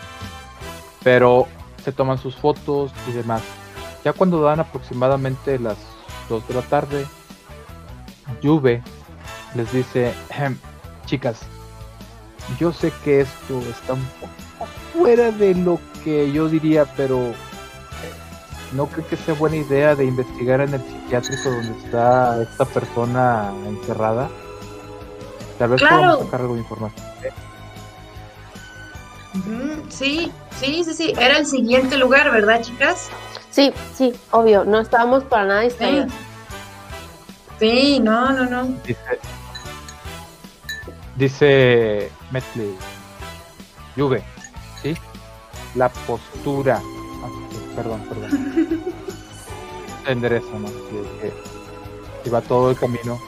[1.04, 1.46] pero
[1.84, 3.42] se toman sus fotos y demás.
[4.04, 5.78] Ya cuando dan aproximadamente las
[6.28, 7.06] 2 de la tarde,
[8.42, 8.82] Juve
[9.54, 10.12] les dice,
[11.06, 11.40] chicas,
[12.58, 17.34] yo sé que esto está un poco fuera de lo que yo diría, pero eh,
[18.72, 23.52] no creo que sea buena idea de investigar en el psiquiátrico donde está esta persona
[23.66, 24.28] encerrada.
[25.58, 27.06] Tal vez podamos sacar algo de información.
[29.88, 31.14] Sí, sí, sí, sí.
[31.18, 33.08] Era el siguiente lugar, ¿verdad, chicas?
[33.50, 34.64] Sí, sí, obvio.
[34.64, 36.10] No estábamos para nada distraídos.
[36.10, 36.31] Sí.
[38.00, 38.64] No, no, no.
[38.84, 39.18] Dice,
[41.16, 42.74] dice Metli,
[43.96, 44.22] Juve,
[44.82, 44.94] ¿sí?
[45.74, 46.80] La postura.
[47.22, 47.28] Ah,
[47.76, 48.84] perdón, perdón.
[50.04, 50.68] Se endereza, ¿no?
[52.24, 53.18] y va todo el camino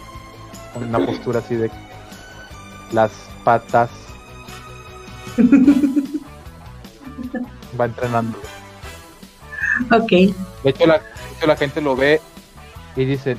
[0.73, 1.69] con una postura así de
[2.93, 3.11] las
[3.43, 3.91] patas
[7.81, 8.39] Va entrenando.
[9.91, 10.11] Ok.
[10.11, 11.03] De hecho, la,
[11.45, 12.21] la gente lo ve
[12.95, 13.37] y dice,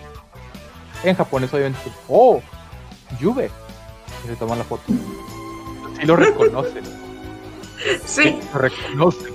[1.04, 2.42] en japonés obviamente, oh,
[3.22, 3.52] Juve.
[4.24, 4.84] Y se toman la foto.
[4.88, 6.84] Sí lo reconocen.
[8.06, 8.40] Sí.
[8.52, 9.32] Lo reconocen.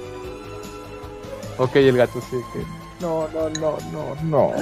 [1.59, 2.65] Ok, el gato sí que...
[3.01, 4.47] No, no, no, no, no.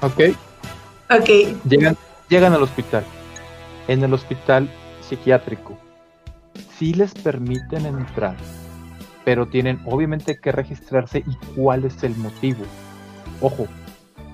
[0.00, 0.20] ok.
[1.10, 1.28] Ok.
[1.68, 1.96] Llegan,
[2.28, 3.04] llegan al hospital
[3.88, 4.70] en el hospital
[5.00, 5.76] psiquiátrico.
[6.78, 8.36] Sí les permiten entrar,
[9.24, 12.64] pero tienen obviamente que registrarse y cuál es el motivo.
[13.40, 13.66] Ojo,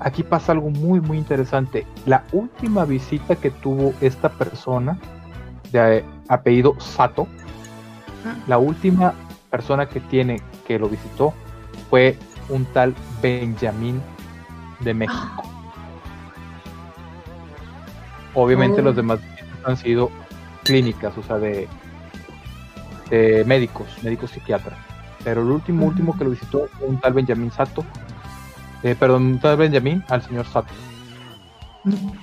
[0.01, 1.87] aquí pasa algo muy muy interesante.
[2.07, 4.99] La última visita que tuvo esta persona
[5.73, 7.27] de apellido Sato,
[8.47, 9.15] la última
[9.51, 11.33] persona que tiene que lo visitó
[11.89, 12.19] fue
[12.49, 14.03] un tal Benjamín
[14.81, 15.43] de México.
[18.35, 18.97] Obviamente los oh.
[18.97, 19.21] demás
[19.65, 20.11] han sido
[20.63, 21.69] clínicas, o sea, de,
[23.11, 24.79] de médicos, médicos psiquiatras.
[25.25, 27.85] Pero el último, último que lo visitó fue un tal Benjamín Sato.
[28.87, 30.73] Eh, perdón, tal Benjamín al señor Sato.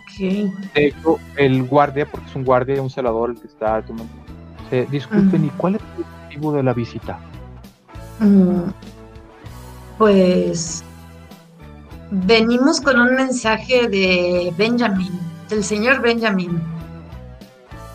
[0.06, 0.49] Okay.
[0.73, 4.14] De hecho, el guardia, porque es un guardia, un celador el que está tomando.
[4.69, 7.19] Se disculpen, ¿y cuál es el motivo de la visita?
[8.19, 8.69] Mm,
[9.98, 10.85] pues
[12.11, 15.11] venimos con un mensaje de Benjamin,
[15.49, 16.61] del señor Benjamin.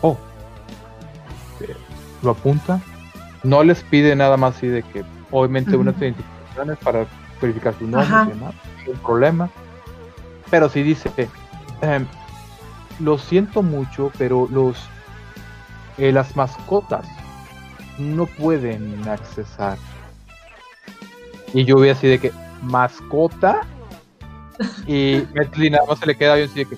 [0.03, 0.15] Oh,
[2.21, 2.79] lo apunta.
[3.41, 7.07] No les pide nada más así de que, obviamente, unas identificaciones para
[7.41, 8.55] verificar su nombre y demás,
[8.87, 9.49] un problema.
[10.49, 11.11] Pero si dice,
[11.81, 12.05] em,
[12.99, 14.77] lo siento mucho, pero los
[15.99, 17.05] eh, las mascotas
[17.97, 19.77] no pueden accesar.
[21.53, 23.61] Y yo vi así de que, mascota.
[24.87, 26.77] Y Metley nada más se le queda bien así de que,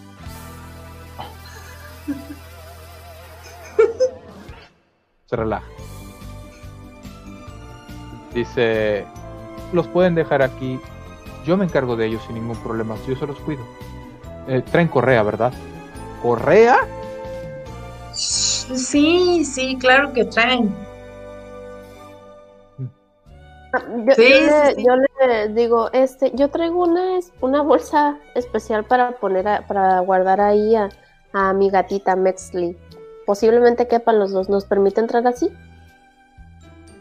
[5.27, 5.65] se relaja.
[8.33, 9.05] Dice,
[9.73, 10.79] los pueden dejar aquí,
[11.45, 13.63] yo me encargo de ellos sin ningún problema, yo se los cuido.
[14.47, 15.53] Eh, traen correa, ¿verdad?
[16.21, 16.77] ¿Correa?
[18.13, 20.73] Sí, sí, claro que traen.
[24.17, 24.95] Yo,
[25.27, 30.89] le, digo, este, yo traigo una, una bolsa especial para poner, para guardar ahí a,
[31.31, 32.77] a mi gatita Mexley
[33.25, 34.49] posiblemente quepan los dos.
[34.49, 35.49] ¿Nos permite entrar así?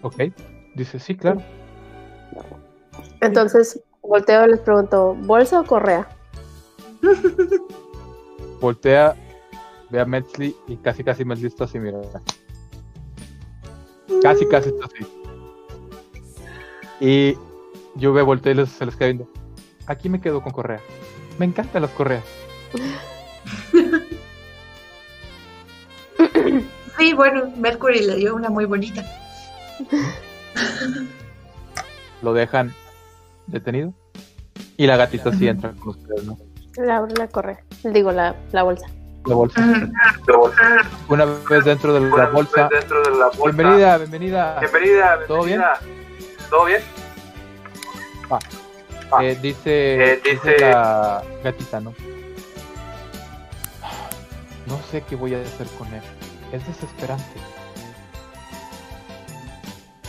[0.02, 0.14] Ok,
[0.74, 1.42] dice sí, claro.
[3.20, 6.08] Entonces, volteo y les pregunto, ¿bolsa o correa?
[8.60, 9.14] Voltea,
[9.88, 11.98] ve a Metzli y casi casi Metzli está así, mira.
[14.22, 15.06] Casi casi está así.
[17.00, 17.38] Y
[17.94, 19.28] yo veo, volteo y les, se les queda viendo.
[19.86, 20.80] Aquí me quedo con correa.
[21.38, 22.24] Me encantan las correas.
[26.98, 29.02] Sí, bueno, Mercury le dio una muy bonita.
[32.20, 32.74] Lo dejan
[33.50, 33.92] detenido
[34.76, 36.38] y la gatita sí entra con ustedes, ¿no?
[36.76, 38.86] La, la corre, digo, la, la bolsa.
[39.26, 39.82] La bolsa.
[41.08, 42.70] Una vez dentro de la bolsa.
[43.44, 44.58] Bienvenida, bienvenida.
[44.60, 45.60] Bienvenida, ¿Todo bien?
[46.48, 46.80] ¿Todo bien?
[48.30, 48.38] Ah.
[49.22, 51.92] Eh, dice, eh, dice, la gatita, ¿no?
[54.66, 56.02] No sé qué voy a hacer con él.
[56.52, 57.24] Es desesperante.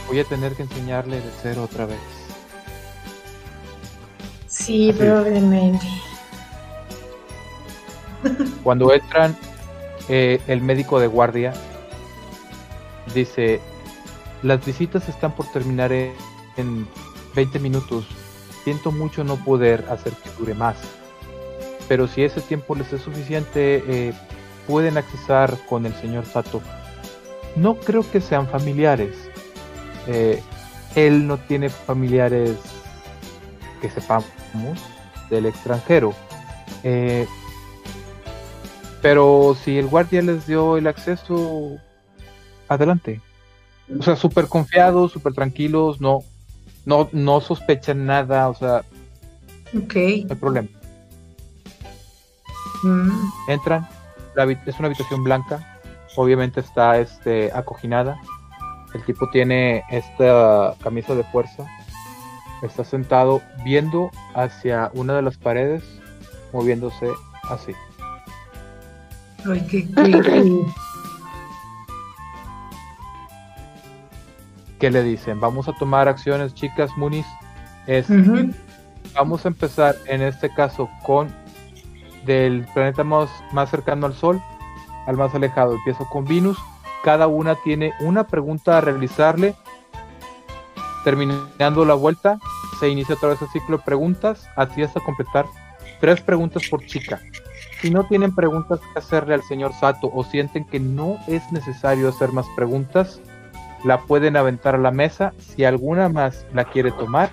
[0.07, 2.20] Voy a tener que enseñarle de cero otra vez.
[4.61, 5.87] Sí, probablemente.
[8.63, 9.35] Cuando entran,
[10.07, 11.51] eh, el médico de guardia
[13.15, 13.59] dice,
[14.43, 16.13] las visitas están por terminar en,
[16.57, 16.87] en
[17.35, 18.05] 20 minutos.
[18.63, 20.77] Siento mucho no poder hacer que dure más.
[21.87, 24.13] Pero si ese tiempo les es suficiente, eh,
[24.67, 26.61] pueden accesar con el señor Sato.
[27.55, 29.15] No creo que sean familiares.
[30.05, 30.39] Eh,
[30.93, 32.57] él no tiene familiares
[33.81, 34.40] que sepamos
[35.29, 36.13] del extranjero.
[36.83, 37.27] Eh,
[39.01, 41.77] pero si el guardia les dio el acceso,
[42.67, 43.21] adelante.
[43.99, 46.19] O sea, súper confiados, súper tranquilos, no,
[46.85, 48.83] no, no sospechan nada, o sea,
[49.73, 50.67] no hay problema.
[52.83, 53.09] Mm,
[53.47, 53.87] Entran,
[54.35, 55.79] la es una habitación blanca,
[56.15, 58.19] obviamente está este, acoginada.
[58.93, 61.65] El tipo tiene esta camisa de fuerza,
[62.61, 65.83] está sentado viendo hacia una de las paredes,
[66.53, 67.07] moviéndose
[67.49, 67.73] así.
[69.49, 70.65] Ay, qué creepy.
[74.79, 75.39] ¿Qué le dicen?
[75.39, 77.25] Vamos a tomar acciones, chicas, Muniz.
[77.87, 78.07] Es.
[79.13, 81.29] Vamos a empezar en este caso con
[82.25, 84.41] del planeta más, más cercano al Sol
[85.05, 85.73] al más alejado.
[85.75, 86.57] Empiezo con Venus.
[87.03, 89.55] Cada una tiene una pregunta a realizarle.
[91.03, 92.37] Terminando la vuelta,
[92.79, 95.45] se inicia otra vez el ciclo de preguntas, así hasta completar
[95.99, 97.19] tres preguntas por chica.
[97.81, 102.09] Si no tienen preguntas que hacerle al señor Sato o sienten que no es necesario
[102.09, 103.19] hacer más preguntas,
[103.83, 105.33] la pueden aventar a la mesa.
[105.39, 107.31] Si alguna más la quiere tomar,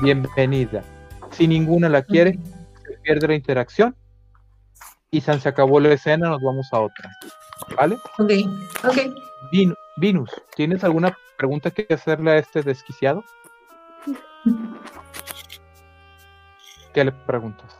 [0.00, 0.82] bienvenida.
[1.30, 2.38] Si ninguna la quiere,
[2.86, 3.96] se pierde la interacción
[5.10, 7.10] y se se acabó la escena, nos vamos a otra.
[7.76, 7.96] ¿Vale?
[8.18, 8.30] Ok,
[8.84, 8.96] ok.
[9.52, 13.22] Vin- Venus, ¿tienes alguna pregunta que hacerle a este desquiciado?
[16.94, 17.76] ¿Qué le preguntas?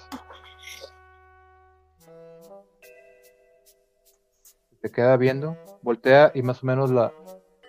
[4.83, 7.11] Se queda viendo, voltea y más o menos la,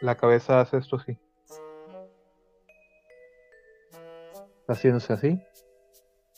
[0.02, 1.18] la cabeza hace esto así.
[4.68, 5.42] Haciéndose así.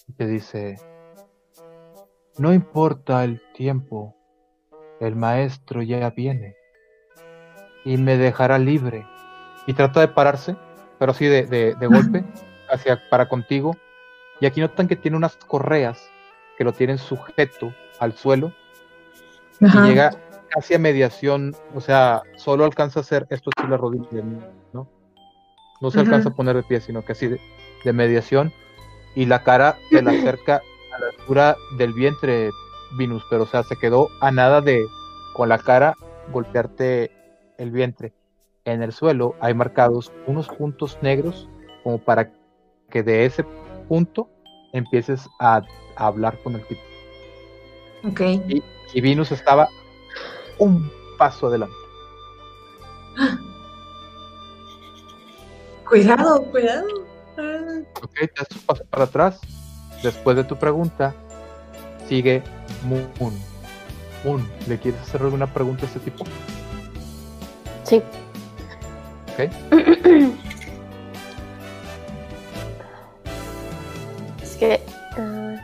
[0.08, 0.78] Y te dice,
[2.38, 4.16] no importa el tiempo,
[5.00, 6.63] el maestro ya viene
[7.86, 9.06] y me dejará libre.
[9.68, 10.56] Y trata de pararse,
[11.00, 12.24] pero así de, de- de golpe,
[12.72, 13.76] hacia para contigo.
[14.40, 16.10] Y aquí notan que tiene unas correas
[16.58, 18.52] que lo tienen sujeto al suelo
[19.62, 19.86] Ajá.
[19.86, 20.12] y llega
[20.50, 24.24] casi a mediación, o sea, solo alcanza a hacer esto así la rodilla,
[24.74, 24.88] ¿no?
[25.82, 27.40] No se alcanza a poner de pie, sino que así de,
[27.84, 28.52] de mediación.
[29.16, 30.62] Y la cara te la acerca
[30.96, 32.50] a la altura del vientre,
[32.98, 34.84] Venus, pero o sea, se quedó a nada de
[35.36, 35.96] con la cara
[36.32, 37.12] golpearte
[37.58, 38.14] el vientre.
[38.66, 41.50] En el suelo hay marcados unos puntos negros
[41.84, 42.32] como para
[42.90, 43.44] que de ese
[43.88, 44.30] punto
[44.72, 45.62] empieces a,
[45.96, 46.82] a hablar con el tipo.
[48.08, 48.22] Ok.
[48.94, 49.68] Y Venus estaba
[50.60, 51.76] un paso adelante.
[55.88, 56.88] Cuidado, cuidado.
[57.38, 59.40] Ah, Ok, te das un paso para atrás.
[60.02, 61.14] Después de tu pregunta,
[62.08, 62.42] sigue
[62.84, 63.34] Moon.
[64.24, 66.26] Moon, ¿le quieres hacer alguna pregunta a este tipo?
[67.94, 68.02] Sí.
[69.34, 69.40] Ok.
[74.42, 74.82] Es que.
[75.18, 75.56] ah,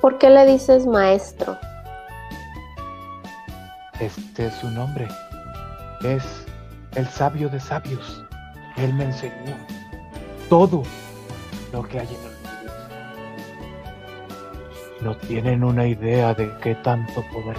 [0.00, 1.56] ¿Por qué le dices maestro?
[4.00, 5.06] Este es su nombre.
[6.02, 6.24] Es
[6.96, 8.24] el sabio de sabios.
[8.76, 9.56] Él me enseñó
[10.48, 10.82] todo
[11.72, 12.88] lo que hay en el universo.
[15.02, 17.56] No tienen una idea de qué tanto poder.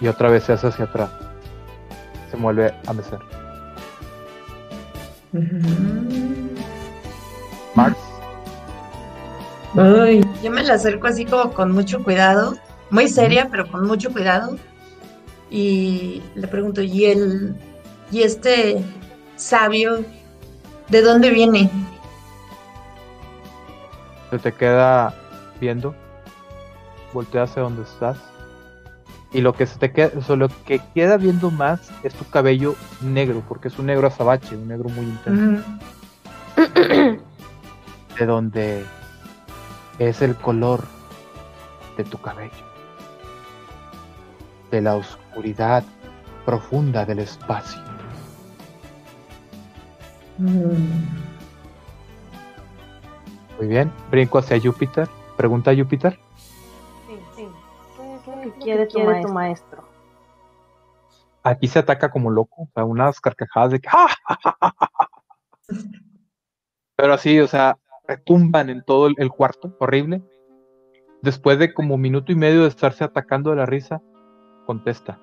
[0.00, 1.10] Y otra vez se hace hacia atrás.
[2.30, 3.18] Se vuelve a mecer.
[7.74, 7.96] Mars,
[9.76, 12.56] Ay, yo me la acerco así como con mucho cuidado,
[12.90, 14.56] muy seria, pero con mucho cuidado.
[15.50, 17.54] Y le pregunto, ¿y el,
[18.10, 18.84] y este
[19.36, 20.04] sabio,
[20.88, 21.70] de dónde viene?
[24.30, 25.12] se te queda
[25.60, 25.94] viendo.
[27.12, 28.18] Voltea hacia donde estás.
[29.32, 32.24] Y lo que se te queda, o sea, lo que queda viendo más es tu
[32.28, 35.64] cabello negro, porque es un negro azabache, un negro muy intenso.
[38.18, 38.84] De donde
[39.98, 40.84] es el color
[41.96, 42.50] de tu cabello,
[44.70, 45.84] de la oscuridad
[46.44, 47.80] profunda del espacio.
[50.38, 51.30] Mm.
[53.58, 55.08] Muy bien, brinco hacia Júpiter.
[55.36, 56.18] Pregunta a Júpiter.
[58.42, 59.32] ¿Qué, quiere, tu, maestro?
[59.32, 59.84] maestro?
[61.42, 63.88] Aquí se ataca como loco, o sea, unas carcajadas de que
[66.96, 70.22] Pero así, o sea, retumban en todo el, cuarto, horrible.
[71.22, 74.02] Después de como minuto y medio de estarse atacando de la risa,
[74.66, 75.18] contesta.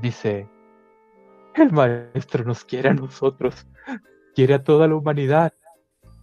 [0.00, 0.48] Dice,
[1.54, 3.66] el maestro nos quiere a nosotros,
[4.34, 5.52] quiere a toda la humanidad,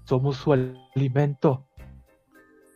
[0.06, 1.68] somos su alimento.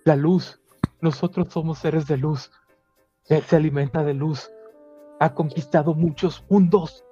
[0.06, 0.62] La luz,
[1.02, 2.52] nosotros somos seres de luz,
[3.30, 4.52] él se alimenta de luz,
[5.20, 7.06] ha conquistado muchos mundos.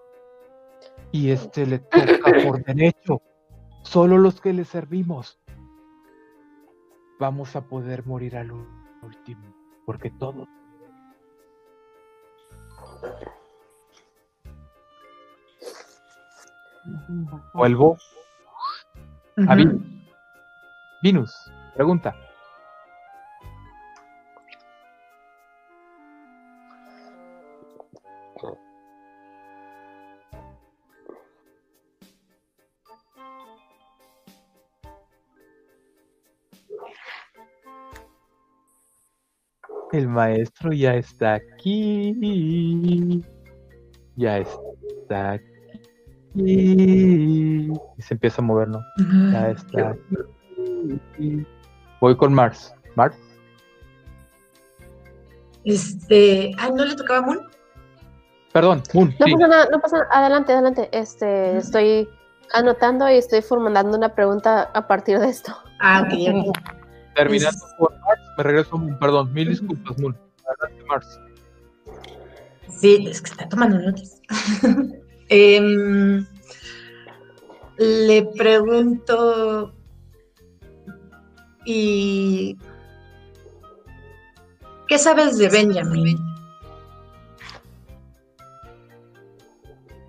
[1.11, 3.21] Y este le toca por derecho.
[3.83, 5.39] Solo los que le servimos.
[7.19, 8.51] Vamos a poder morir al
[9.01, 9.55] último,
[9.85, 10.47] porque todos.
[17.53, 17.97] Vuelvo.
[19.47, 19.55] A
[21.03, 21.51] Venus.
[21.75, 22.15] Pregunta.
[39.91, 43.23] El maestro ya está aquí.
[44.15, 45.45] Ya está aquí.
[46.35, 48.79] Y se empieza a mover, ¿no?
[49.31, 51.45] Ya está aquí.
[51.99, 52.73] Voy con Mars.
[52.95, 53.17] Mars.
[55.65, 56.53] Este.
[56.57, 57.39] Ah, ¿no le tocaba Moon?
[58.53, 59.13] Perdón, Moon.
[59.19, 60.09] No pasa nada, no pasa nada.
[60.11, 60.89] Adelante, adelante.
[60.93, 62.07] Este, estoy
[62.53, 65.53] anotando y estoy formulando una pregunta a partir de esto.
[65.79, 66.55] Ah, ok,
[67.15, 68.97] Terminando por Mars, me regreso Moon.
[68.99, 70.17] Perdón, mil disculpas, Moon.
[70.45, 71.19] Adelante, Mars.
[72.79, 74.21] Sí, es que está tomando notas.
[75.33, 76.27] Em,
[77.77, 79.73] le pregunto
[81.63, 82.57] y
[84.89, 86.17] ¿qué sabes de Benjamin?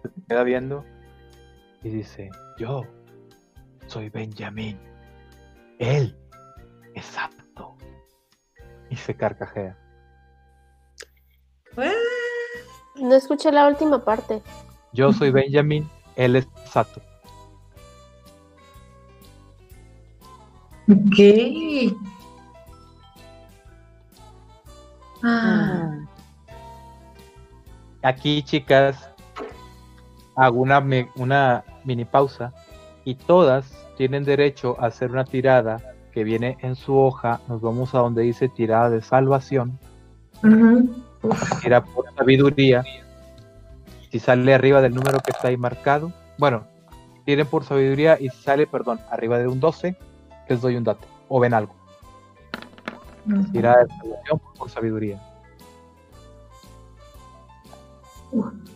[0.03, 0.85] Se queda viendo
[1.85, 2.83] y dice, yo
[3.87, 4.77] soy Benjamin.
[5.79, 6.17] Él
[6.95, 7.77] Exacto.
[8.91, 9.79] Y se carcajea.
[12.97, 14.43] No escuché la última parte.
[14.93, 17.01] Yo soy Benjamin, él es Sato.
[20.91, 21.97] Ok.
[25.23, 25.99] Ah.
[28.03, 29.09] Aquí, chicas,
[30.35, 32.53] hago una, una mini pausa
[33.05, 35.79] y todas tienen derecho a hacer una tirada
[36.13, 39.79] que viene en su hoja, nos vamos a donde dice tirada de salvación.
[41.63, 42.85] Tira por sabiduría.
[44.11, 46.65] Si sale arriba del número que está ahí marcado, bueno,
[47.25, 49.97] tiren por sabiduría y si sale, perdón, arriba de un 12,
[50.49, 51.75] les doy un dato o ven algo.
[53.53, 55.23] Tirada de salvación por sabiduría.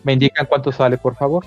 [0.03, 1.45] ¿Me indican cuánto sale, por favor?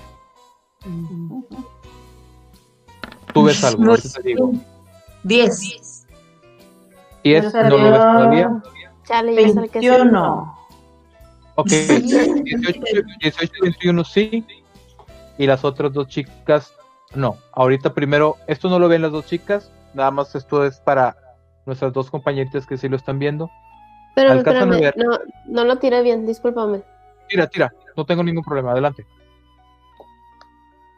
[3.33, 4.53] Tú ves algo, te digo.
[5.23, 6.07] 10.
[7.23, 8.63] 10, no lo ves todavía.
[9.03, 10.57] Chale, 21.
[11.55, 12.79] Ok, 18,
[13.19, 14.45] 18 y 21 sí.
[15.37, 16.73] Y las otras dos chicas,
[17.15, 17.37] no.
[17.53, 21.15] Ahorita primero, esto no lo ven las dos chicas, nada más esto es para
[21.65, 23.49] nuestras dos compañeritas que sí lo están viendo.
[24.15, 26.83] Pero espérame, no, no lo tiré bien, discúlpame.
[27.29, 29.05] Tira, tira, no tengo ningún problema, adelante.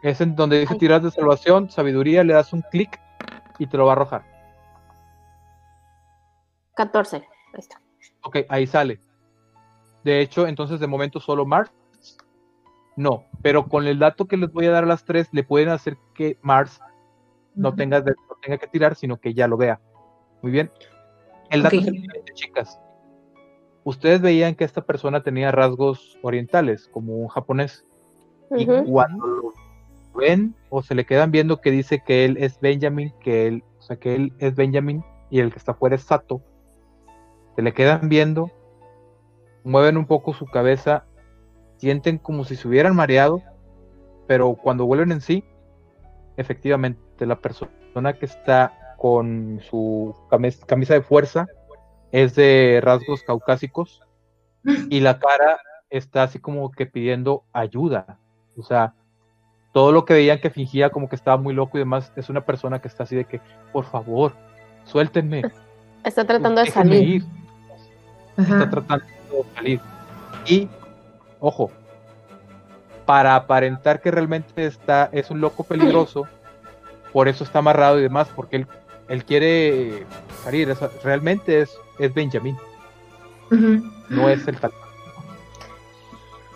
[0.01, 2.99] Es en donde dice tiras de salvación, sabiduría, le das un clic
[3.59, 4.23] y te lo va a arrojar.
[6.75, 7.17] 14.
[7.17, 7.23] Ahí
[7.57, 7.80] está.
[8.21, 8.99] Ok, ahí sale.
[10.03, 11.71] De hecho, entonces de momento solo Mars.
[12.95, 15.69] No, pero con el dato que les voy a dar a las tres, le pueden
[15.69, 16.80] hacer que Mars
[17.55, 19.80] no, tenga, no tenga que tirar, sino que ya lo vea.
[20.41, 20.71] Muy bien.
[21.49, 22.80] El dato es el siguiente, chicas.
[23.84, 27.85] Ustedes veían que esta persona tenía rasgos orientales, como un japonés.
[28.55, 29.42] Y cuando lo
[30.14, 33.81] ven o se le quedan viendo que dice que él es Benjamin, que él, o
[33.81, 36.41] sea, que él es Benjamin y el que está afuera es Sato,
[37.56, 38.52] se le quedan viendo,
[39.64, 41.06] mueven un poco su cabeza,
[41.77, 43.41] sienten como si se hubieran mareado,
[44.27, 45.44] pero cuando vuelven en sí,
[46.38, 50.15] efectivamente la persona que está con su
[50.65, 51.48] camisa de fuerza
[52.11, 54.02] es de rasgos caucásicos
[54.90, 55.60] y la cara
[55.90, 58.19] está así como que pidiendo ayuda.
[58.56, 58.95] O sea,
[59.73, 62.41] todo lo que veían que fingía como que estaba muy loco y demás, es una
[62.41, 63.41] persona que está así de que,
[63.73, 64.33] por favor,
[64.85, 65.41] suéltenme.
[66.03, 67.25] Está tratando de salir.
[68.37, 69.81] está tratando de salir.
[70.45, 70.69] Y,
[71.39, 71.71] ojo,
[73.05, 76.27] para aparentar que realmente está, es un loco peligroso,
[77.11, 78.67] por eso está amarrado y demás, porque él,
[79.07, 80.05] él quiere
[80.43, 80.71] salir.
[81.03, 82.57] realmente es, es Benjamín.
[84.09, 84.71] No es el tal.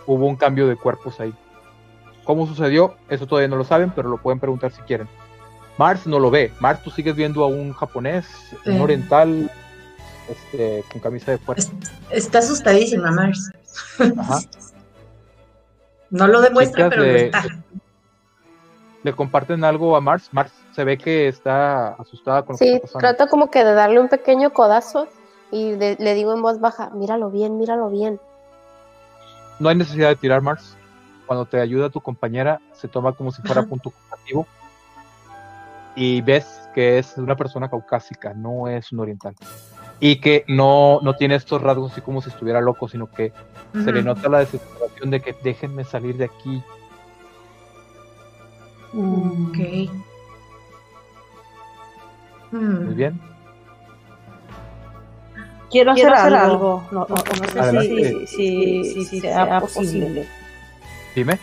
[0.06, 1.34] Hubo un cambio de cuerpos ahí.
[2.28, 2.94] ¿Cómo sucedió?
[3.08, 5.08] Eso todavía no lo saben, pero lo pueden preguntar si quieren.
[5.78, 6.52] Mars no lo ve.
[6.60, 8.26] Mars, tú sigues viendo a un japonés,
[8.66, 9.50] un oriental,
[10.28, 11.72] este, con camisa de fuerza.
[12.10, 13.50] Está asustadísima, Mars.
[16.10, 17.46] no lo demuestra, pero está.
[19.04, 20.28] Le comparten algo a Mars.
[20.30, 24.10] Mars se ve que está asustada con lo sí, trata como que de darle un
[24.10, 25.08] pequeño codazo
[25.50, 28.20] y le digo en voz baja, míralo bien, míralo bien.
[29.60, 30.76] No hay necesidad de tirar Mars.
[31.28, 34.46] Cuando te ayuda tu compañera, se toma como si fuera punto comparativo
[35.94, 39.34] y ves que es una persona caucásica, no es un oriental.
[40.00, 43.32] Y que no, no tiene estos rasgos así como si estuviera loco, sino que
[43.74, 46.62] se le nota la desesperación de que déjenme salir de aquí.
[48.94, 49.58] Ok.
[52.52, 53.20] Muy bien.
[55.70, 56.82] Quiero hacer, algo.
[56.90, 60.26] No, sé si, si, sea posible.
[61.18, 61.36] Dime.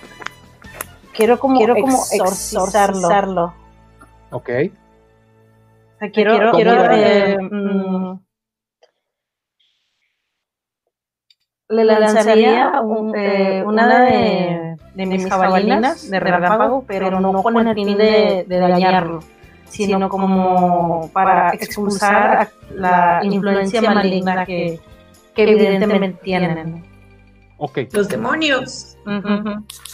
[1.13, 3.53] Quiero como, quiero como exorcizarlo.
[4.31, 4.49] Ok.
[6.13, 8.19] quiero, quiero eh, mm,
[11.67, 12.71] le lanzaría
[13.15, 19.19] eh, una de, de, mis jabalinas de relámpago, pero no con el fin de, dañarlo,
[19.67, 24.79] sino como para expulsar la influencia maligna que,
[25.33, 26.94] que evidentemente tienen.
[27.57, 27.79] Ok.
[27.91, 28.97] Los demonios.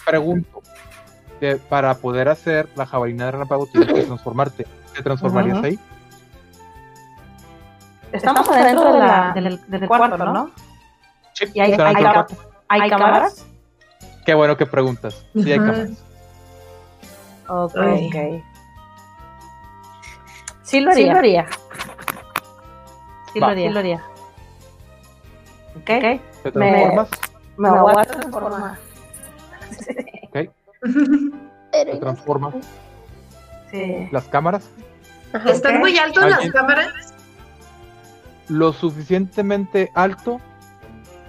[0.05, 0.61] Pregunto,
[1.69, 4.67] para poder hacer la jabalina de relámpago tienes que transformarte.
[4.93, 5.79] ¿Te transformarías ahí?
[8.11, 10.51] Estamos adentro de la, del, cuarto, ¿no?
[11.33, 11.73] Sí, ¿Y hay,
[12.67, 13.45] hay, cámaras?
[14.25, 15.25] Qué bueno que preguntas.
[15.33, 16.03] Sí, hay cámaras.
[17.47, 17.75] Ok.
[20.63, 21.05] Sí lo haría.
[21.05, 21.47] Sí lo haría.
[23.33, 23.67] Sí lo haría.
[23.67, 24.03] Sí lo haría.
[25.75, 26.21] Ok.
[26.43, 27.09] ¿Te transformas?
[27.09, 27.30] Me,
[27.69, 28.77] me voy a transformar.
[30.29, 30.49] ok.
[31.71, 32.53] Se transforma.
[33.69, 34.09] Sí.
[34.11, 34.69] Las cámaras.
[35.45, 37.13] ¿Están muy altas las cámaras?
[38.49, 40.41] Lo suficientemente alto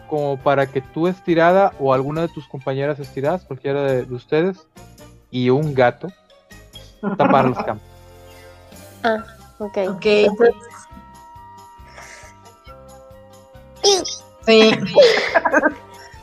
[0.09, 4.67] como para que tú estirada o alguna de tus compañeras estiradas, cualquiera de, ustedes,
[5.31, 6.09] y un gato
[7.17, 7.83] tapar las cámaras.
[9.05, 9.25] Ah,
[9.59, 9.79] ok.
[9.89, 10.07] Ok.
[14.47, 14.71] Sí.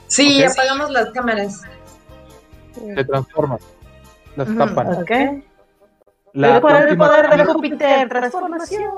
[0.10, 1.62] Sí, apagamos las cámaras.
[2.74, 3.58] Se transforma.
[4.36, 5.02] Las tapan.
[5.02, 5.12] Ok.
[6.34, 8.92] La el poder, poder de Júpiter, transformación.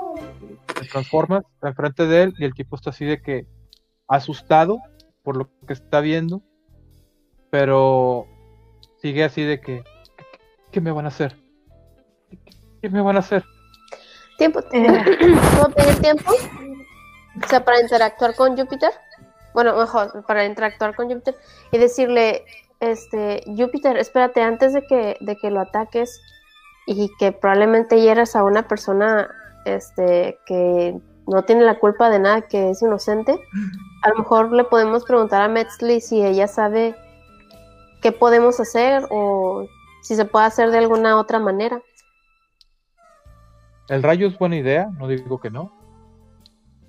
[0.78, 3.46] Se transforma enfrente de él y el tipo está así de que
[4.06, 4.78] asustado
[5.22, 6.42] por lo que está viendo,
[7.50, 8.26] pero
[9.00, 9.82] sigue así de que,
[10.70, 11.36] ¿qué, me van a hacer?
[12.80, 13.44] ¿Qué, me van a hacer?
[14.36, 14.60] Tiempo.
[14.72, 15.38] Eh.
[15.56, 16.32] ¿Puedo pedir tiempo?
[16.32, 18.90] O sea, para interactuar con Júpiter.
[19.54, 21.34] Bueno, mejor, para interactuar con Júpiter
[21.70, 22.44] y decirle,
[22.80, 26.20] este, Júpiter, espérate, antes de que, de que lo ataques
[26.86, 29.28] y que probablemente hieras a una persona
[29.64, 33.38] este, que no tiene la culpa de nada, que es inocente,
[34.02, 36.96] a lo mejor le podemos preguntar a Metzli si ella sabe
[38.02, 39.66] qué podemos hacer o
[40.02, 41.80] si se puede hacer de alguna otra manera.
[43.88, 45.72] El rayo es buena idea, no digo que no.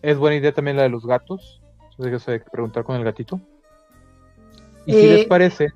[0.02, 1.62] Es buena idea también la de los gatos.
[1.98, 3.40] Entonces hay que preguntar con el gatito.
[4.86, 5.74] Y si les eh, parece,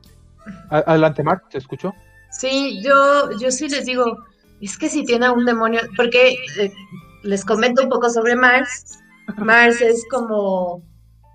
[0.69, 1.93] adelante Mark, ¿te escucho?
[2.31, 4.17] Sí, yo, yo sí les digo,
[4.61, 6.73] es que si tiene un demonio, porque eh,
[7.23, 8.99] les comento un poco sobre Mars.
[9.37, 10.81] Mars es como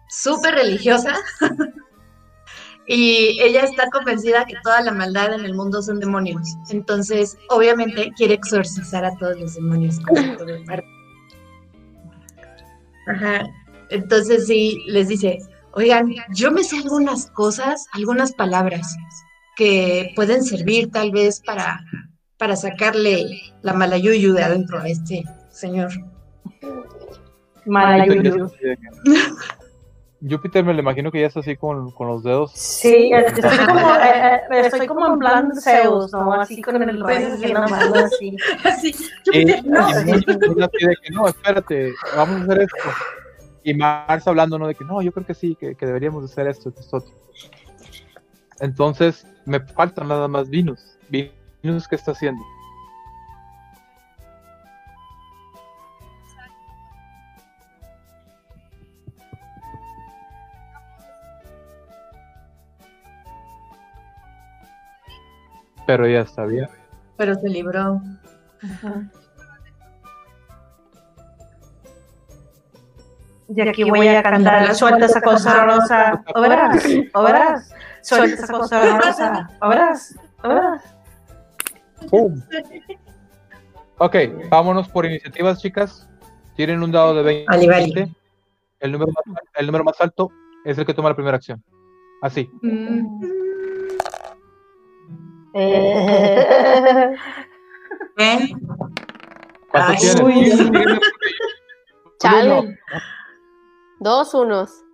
[0.08, 1.14] súper religiosa
[2.86, 6.42] y ella está convencida que toda la maldad en el mundo son demonios.
[6.70, 9.98] Entonces, obviamente, quiere exorcizar a todos los demonios.
[13.08, 13.44] Ajá.
[13.92, 15.38] Entonces sí, les dice,
[15.74, 18.94] Oigan, yo me sé algunas cosas, algunas palabras
[19.56, 21.80] que pueden servir tal vez para,
[22.36, 23.24] para sacarle
[23.62, 25.90] la malayuyu de adentro a este señor.
[27.64, 28.50] Malayuyu.
[30.28, 32.52] Júpiter me lo imagino que ya está así con, con los dedos.
[32.54, 36.34] Sí, estoy como, eh, eh, estoy como en plan Zeus, ¿no?
[36.34, 38.36] Así con el rey y la mano así.
[38.64, 38.94] Así,
[39.24, 39.88] Júpiter, no.
[41.12, 42.76] no, espérate, vamos a hacer esto
[43.64, 44.66] y Marx hablando, ¿no?
[44.66, 47.04] De que no, yo creo que sí, que, que deberíamos hacer esto, esto.
[48.60, 50.98] Entonces, me faltan nada más vinos.
[51.08, 52.42] Vinos, ¿qué está haciendo?
[65.86, 66.68] Pero ya está bien.
[67.16, 68.00] Pero se libró.
[68.62, 69.10] Ajá.
[73.54, 78.52] Y aquí voy a cantar, suelta esa cosa rosa, o verás, o verás, suelta esa
[78.52, 80.82] cosa rosa, o verás, o verás.
[83.98, 84.16] Ok,
[84.48, 86.08] vámonos por iniciativas, chicas.
[86.56, 88.08] Tienen un dado de 20.
[88.80, 90.30] El, número más, el número más alto
[90.64, 91.62] es el que toma la primera acción.
[92.22, 92.50] Así.
[92.62, 93.22] Mm.
[95.54, 97.14] Eh.
[98.18, 98.52] ¿Eh?
[99.70, 101.00] ¿Cuántos tienes?
[102.18, 102.78] Chale.
[104.02, 104.84] Dos unos.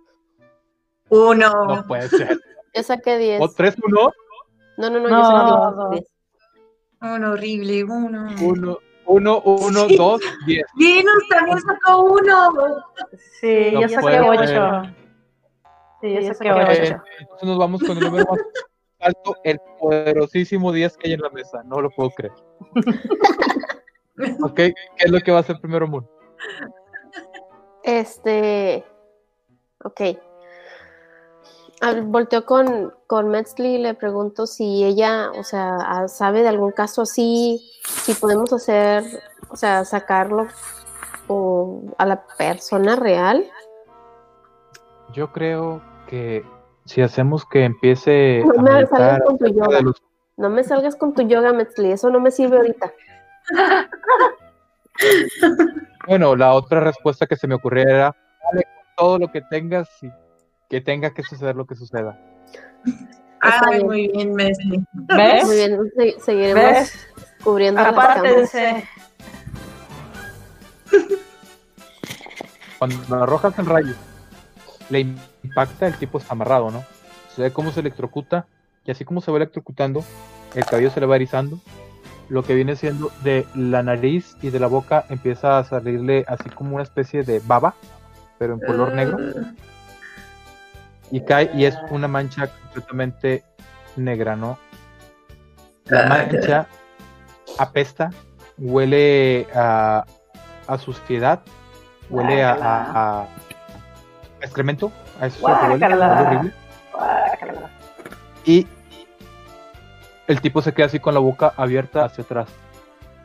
[1.09, 1.65] Uno.
[1.65, 2.39] No puede ser.
[2.75, 3.41] Yo saqué diez.
[3.41, 4.11] ¿O tres uno?
[4.77, 6.11] No, no, no, yo saqué diez.
[7.01, 8.27] Uno horrible, uno.
[8.39, 8.77] Uno,
[9.07, 10.63] uno, uno, dos, diez.
[10.77, 12.83] Linus también sacó uno.
[13.41, 14.93] Sí, yo saqué ocho.
[16.01, 17.03] Sí, yo saqué ocho.
[17.19, 18.39] entonces nos vamos con el número más
[18.99, 21.63] alto, el poderosísimo 10 que hay en la mesa.
[21.63, 22.33] No lo puedo creer.
[24.43, 26.07] ok, ¿qué es lo que va a hacer primero Moon?
[27.83, 28.85] Este.
[29.83, 30.01] Ok.
[32.03, 37.03] Volteó con, con Metzli y le pregunto si ella, o sea, sabe de algún caso
[37.03, 39.03] así, si podemos hacer,
[39.49, 40.47] o sea, sacarlo
[41.97, 43.45] a la persona real.
[45.13, 46.43] Yo creo que
[46.85, 49.79] si hacemos que empiece no me salgas con tu yoga.
[50.37, 52.91] No me salgas con tu yoga, Metzli, eso no me sirve ahorita.
[56.07, 58.15] bueno, la otra respuesta que se me ocurrió era
[58.99, 60.11] todo lo que tengas y
[60.69, 62.19] que tenga que suceder lo que suceda.
[63.41, 64.83] Ay, muy bien, Messi.
[64.93, 65.45] ¿Ves?
[65.45, 67.07] Muy bien, seguiremos ¿Ves?
[67.43, 68.83] cubriendo Apártense.
[72.77, 73.93] Cuando arrojas el rayo,
[74.89, 74.99] le
[75.43, 76.83] impacta, el tipo está amarrado, ¿no?
[77.35, 78.47] Se ve cómo se electrocuta
[78.85, 80.03] y así como se va electrocutando,
[80.55, 81.59] el cabello se le va erizando.
[82.27, 86.49] Lo que viene siendo de la nariz y de la boca empieza a salirle así
[86.49, 87.75] como una especie de baba,
[88.39, 89.17] pero en color negro.
[91.11, 93.43] Y cae y es una mancha completamente
[93.95, 94.57] negra, ¿no?
[95.85, 96.67] La ah, mancha
[97.57, 98.11] apesta,
[98.57, 100.05] huele a,
[100.67, 101.41] a suciedad,
[102.09, 103.27] huele a, a,
[104.41, 106.53] excremento, a eso huele, horrible.
[108.45, 108.67] Y
[110.27, 112.49] el tipo se queda así con la boca abierta hacia atrás.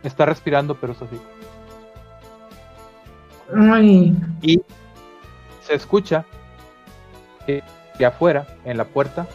[0.02, 1.20] Está respirando, pero es así.
[4.42, 4.62] Y
[5.66, 6.24] se escucha
[7.46, 9.26] de afuera, en la puerta.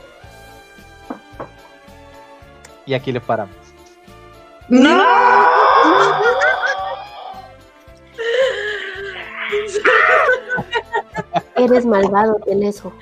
[2.86, 3.56] Y aquí le paramos.
[4.68, 5.04] ¡No!
[11.56, 12.94] Eres malvado, Teleso.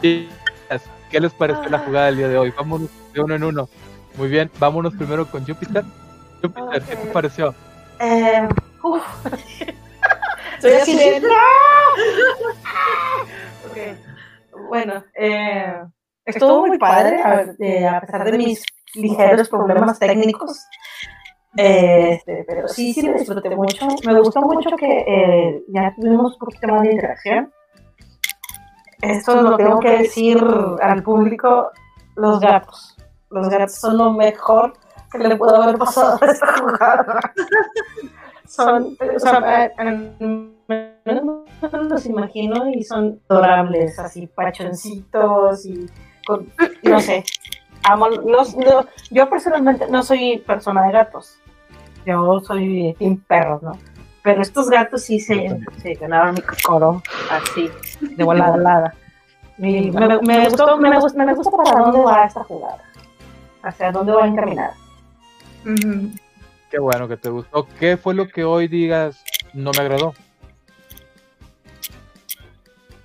[0.00, 0.28] ¿Qué
[1.12, 2.52] les parece la jugada del día de hoy?
[2.56, 3.68] Vámonos de uno en uno.
[4.16, 5.84] Muy bien, vámonos primero con Júpiter.
[6.42, 7.54] Júpiter, ¿qué te pareció?
[7.98, 8.48] Eh,
[10.60, 11.22] Estoy así de
[14.68, 15.82] Bueno, eh,
[16.26, 17.46] estuvo muy padre, a,
[18.02, 18.62] pesar de mis
[18.94, 20.62] ligeros problemas técnicos.
[21.56, 23.88] Este, pero sí, sí lo disfruté mucho.
[24.04, 27.50] Me gustó mucho que eh, ya tuvimos un poquito más de interacción.
[29.00, 30.44] Esto lo tengo que decir
[30.82, 31.70] al público,
[32.16, 32.98] los gatos.
[33.30, 34.74] Los gatos son lo mejor
[35.10, 37.32] que le puedo haber pasado a esta jugada
[38.50, 39.70] son, o sea,
[41.72, 45.88] los imagino y son adorables, así pachoncitos y
[46.82, 47.24] no sé,
[47.84, 48.08] amo,
[49.10, 51.38] yo personalmente no soy persona de gatos,
[52.04, 53.78] yo soy team perros, ¿no?
[54.22, 57.70] Pero estos gatos sí se, se ganaron mi coro, así,
[58.00, 58.94] de volada a volada.
[59.58, 62.82] Me, me, gustó, me, gusta, me gusta para dónde va esta jugada,
[63.62, 64.72] hacia dónde va a encaminar.
[66.70, 67.66] Qué bueno que te gustó.
[67.80, 70.14] ¿Qué fue lo que hoy digas no me agradó?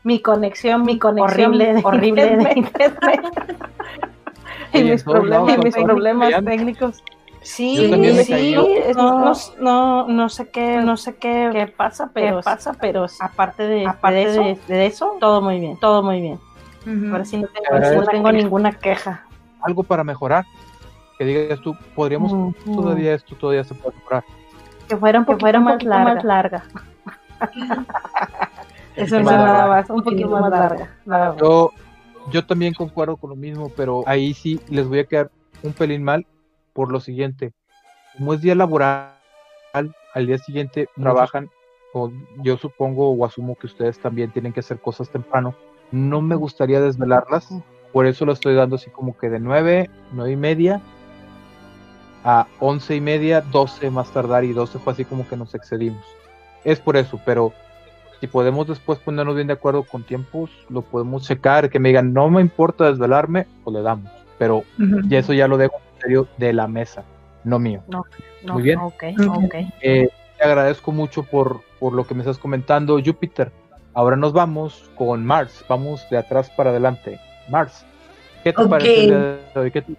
[0.03, 3.21] Mi conexión, mi conexión horrible, horrible de internet.
[4.71, 7.03] y mis problemas, mis problemas técnicos.
[7.41, 7.91] Sí,
[8.23, 8.55] sí,
[8.95, 13.85] no, no, no, sé qué, no sé qué, qué pasa, pero pasa, pero aparte de,
[13.85, 16.39] aparte de, de, eso, todo muy bien, todo muy bien.
[17.11, 19.25] Ahora sí no tengo, no tengo ninguna queja.
[19.61, 20.45] Algo para mejorar
[21.17, 24.23] que digas tú, podríamos todavía esto todavía se puede mejorar.
[24.87, 26.15] Que fuera un poquito más, larga.
[26.15, 26.63] Más larga.
[28.95, 31.35] Eso es nada más, un poquito más larga.
[31.39, 31.71] Yo,
[32.31, 35.31] yo también concuerdo con lo mismo, pero ahí sí les voy a quedar
[35.63, 36.25] un pelín mal
[36.73, 37.53] por lo siguiente.
[38.17, 39.15] Como es día laboral,
[40.13, 41.49] al día siguiente trabajan,
[41.93, 42.11] o
[42.41, 45.55] yo supongo o asumo que ustedes también tienen que hacer cosas temprano.
[45.91, 47.49] No me gustaría desvelarlas
[47.95, 50.81] por eso lo estoy dando así como que de 9, 9 y media
[52.25, 56.03] a 11 y media, 12 más tardar y 12 fue así como que nos excedimos.
[56.63, 57.53] Es por eso, pero
[58.19, 62.13] si podemos después ponernos bien de acuerdo con tiempos, lo podemos checar, que me digan,
[62.13, 64.11] no me importa desvelarme, o le damos.
[64.39, 64.63] Pero
[65.07, 67.03] y eso ya lo dejo en serio de la mesa,
[67.43, 67.83] no mío.
[68.47, 68.79] Muy bien.
[69.81, 73.51] Eh, te agradezco mucho por, por lo que me estás comentando, Júpiter.
[73.93, 77.19] Ahora nos vamos con Mars, vamos de atrás para adelante.
[77.49, 77.85] Mars,
[78.43, 79.37] ¿qué te parece
[79.71, 79.95] ¿Qué te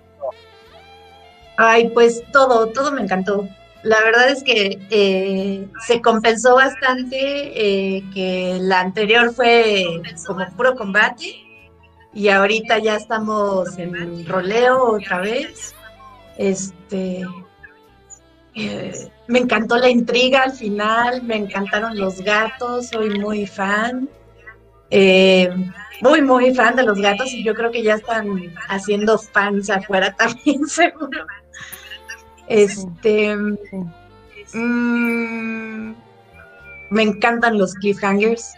[1.57, 3.49] Ay, pues todo, todo me encantó.
[3.83, 10.75] La verdad es que eh, se compensó bastante eh, que la anterior fue como puro
[10.75, 11.37] combate
[12.13, 15.73] y ahorita ya estamos en roleo otra vez.
[16.37, 17.25] Este,
[18.55, 24.09] eh, me encantó la intriga al final, me encantaron los gatos, soy muy fan.
[26.01, 30.13] muy, muy fan de los gatos y yo creo que ya están haciendo fans afuera
[30.19, 31.25] también, seguro.
[32.49, 33.37] Este.
[34.55, 35.95] Mm,
[36.91, 38.55] me encantan los cliffhangers.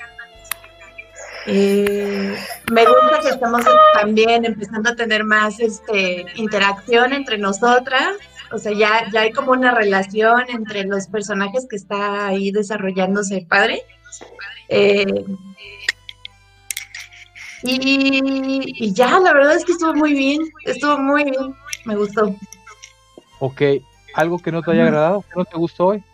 [1.46, 2.36] Eh,
[2.70, 8.16] me gusta que estamos también empezando a tener más este, interacción entre nosotras.
[8.52, 13.46] O sea, ya, ya hay como una relación entre los personajes que está ahí desarrollándose
[13.48, 13.82] padre.
[14.68, 15.24] Eh,
[17.62, 20.40] y, y ya, la verdad es que estuvo muy bien.
[20.64, 21.54] Estuvo muy bien.
[21.86, 22.34] Me gustó.
[23.40, 23.62] Ok,
[24.14, 26.04] algo que no te haya agradado, que no te gustó hoy.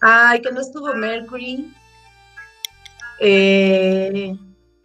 [0.00, 1.72] Ay, que no estuvo Mercury.
[3.20, 4.34] Eh,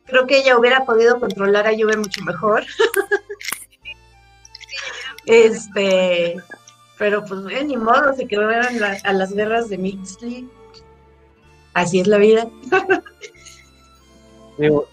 [0.06, 2.64] creo que ella hubiera podido controlar a Juve mucho mejor.
[5.26, 6.35] este,
[6.98, 10.49] pero pues eh, ni modo, se quedó a las guerras de Mixley.
[11.73, 12.48] Así es la vida.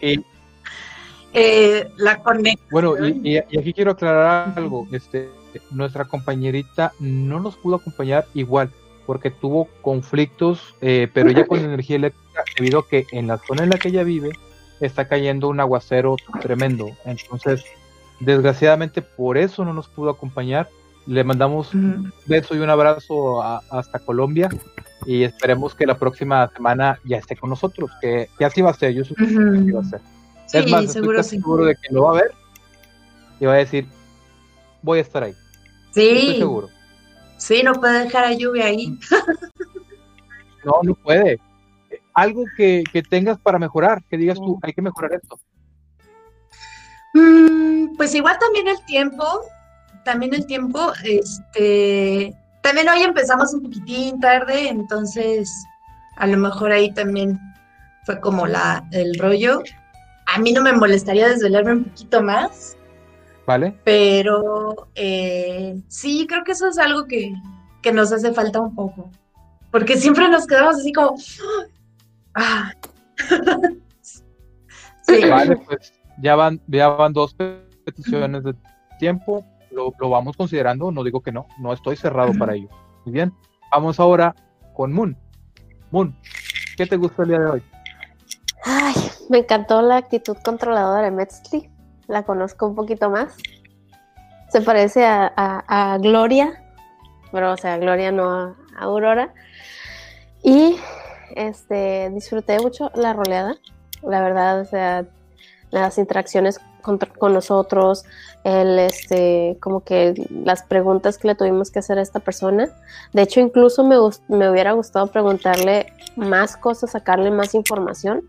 [0.00, 0.24] y,
[1.32, 2.68] eh, la conexión.
[2.70, 4.86] Bueno, y, aquí quiero aclarar algo.
[4.92, 5.30] Este,
[5.70, 8.70] nuestra compañerita no nos pudo acompañar igual
[9.06, 13.64] porque tuvo conflictos, eh, pero ya con energía eléctrica, debido a que en la zona
[13.64, 14.30] en la que ella vive
[14.80, 16.88] está cayendo un aguacero tremendo.
[17.04, 17.64] Entonces,
[18.20, 20.68] desgraciadamente por eso no nos pudo acompañar.
[21.06, 24.48] Le mandamos un beso y un abrazo hasta Colombia
[25.04, 28.94] y esperemos que la próxima semana ya esté con nosotros, que, así va a ser,
[28.94, 30.00] yo supongo que así va a ser.
[30.52, 32.32] es más, seguro, estoy seguro de que lo va a ver
[33.38, 33.86] y va a decir,
[34.80, 35.34] voy a estar ahí.
[35.94, 36.08] Sí.
[36.08, 36.68] Estoy seguro.
[37.36, 38.98] Sí, no puede dejar a lluvia ahí.
[40.64, 41.38] no, no puede.
[42.12, 45.38] Algo que, tengas para mejorar, que digas tú, hay que mejorar esto.
[47.12, 49.24] Mm, pues igual también el tiempo,
[50.04, 55.48] también el tiempo, este, también hoy empezamos un poquitín tarde, entonces
[56.16, 57.38] a lo mejor ahí también
[58.04, 59.62] fue como la, el rollo.
[60.26, 62.76] A mí no me molestaría desvelarme un poquito más,
[63.46, 63.78] ¿Vale?
[63.84, 67.34] Pero eh, sí, creo que eso es algo que,
[67.92, 69.10] nos hace falta un poco.
[69.70, 71.16] Porque siempre nos quedamos así como.
[72.34, 72.72] ¡Ah!
[75.02, 75.28] sí.
[75.28, 77.34] Vale, pues ya van, ya van dos
[77.84, 78.54] peticiones de
[78.98, 79.44] tiempo.
[79.70, 82.68] Lo, vamos considerando, no digo que no, no estoy cerrado para ello.
[83.04, 83.34] Muy bien,
[83.72, 84.34] vamos ahora
[84.72, 85.16] con Moon.
[85.90, 86.16] Moon,
[86.76, 87.62] ¿qué te gustó el día de hoy?
[88.64, 88.94] Ay,
[89.28, 91.73] me encantó la actitud controladora de Metzli
[92.06, 93.36] la conozco un poquito más.
[94.50, 96.62] Se parece a, Gloria,
[97.32, 99.32] pero o sea, Gloria no a, Aurora.
[100.42, 100.76] Y
[101.34, 103.56] este, disfruté mucho la roleada,
[104.02, 105.06] la verdad, o sea,
[105.70, 108.04] las interacciones con, nosotros,
[108.44, 112.68] el, este, como que las preguntas que le tuvimos que hacer a esta persona.
[113.12, 113.96] De hecho, incluso me,
[114.28, 118.28] me hubiera gustado preguntarle más cosas, sacarle más información,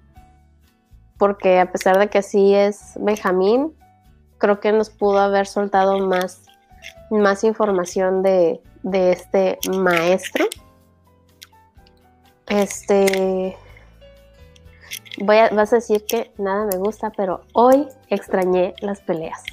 [1.18, 3.74] porque a pesar de que sí es Benjamín,
[4.38, 6.44] creo que nos pudo haber soltado más,
[7.10, 10.46] más información de, este maestro.
[12.48, 13.58] Este.
[15.20, 19.44] Voy a, vas a decir que nada me gusta, pero hoy extrañé las peleas.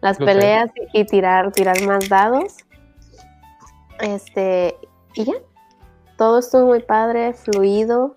[0.00, 2.56] Las peleas y tirar, tirar más dados.
[4.00, 4.76] Este,
[5.14, 5.34] y ya.
[6.16, 8.16] Todo estuvo muy padre, fluido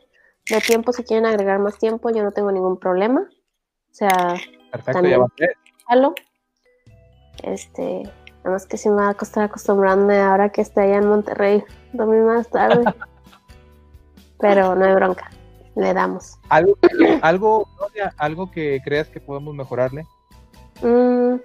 [0.50, 3.22] de tiempo, si quieren agregar más tiempo, yo no tengo ningún problema.
[3.22, 4.36] O sea,
[4.72, 5.56] Perfecto, ya va a ser.
[7.44, 8.04] Este,
[8.44, 11.64] nada más que si me va a costar acostumbrarme ahora que esté allá en Monterrey,
[11.94, 12.84] dormir más tarde.
[14.40, 15.32] Pero no hay bronca,
[15.76, 16.38] le damos.
[16.50, 16.78] ¿Algo,
[17.22, 17.68] algo,
[18.18, 20.06] algo que creas que podemos mejorarle?
[20.82, 21.38] Mm,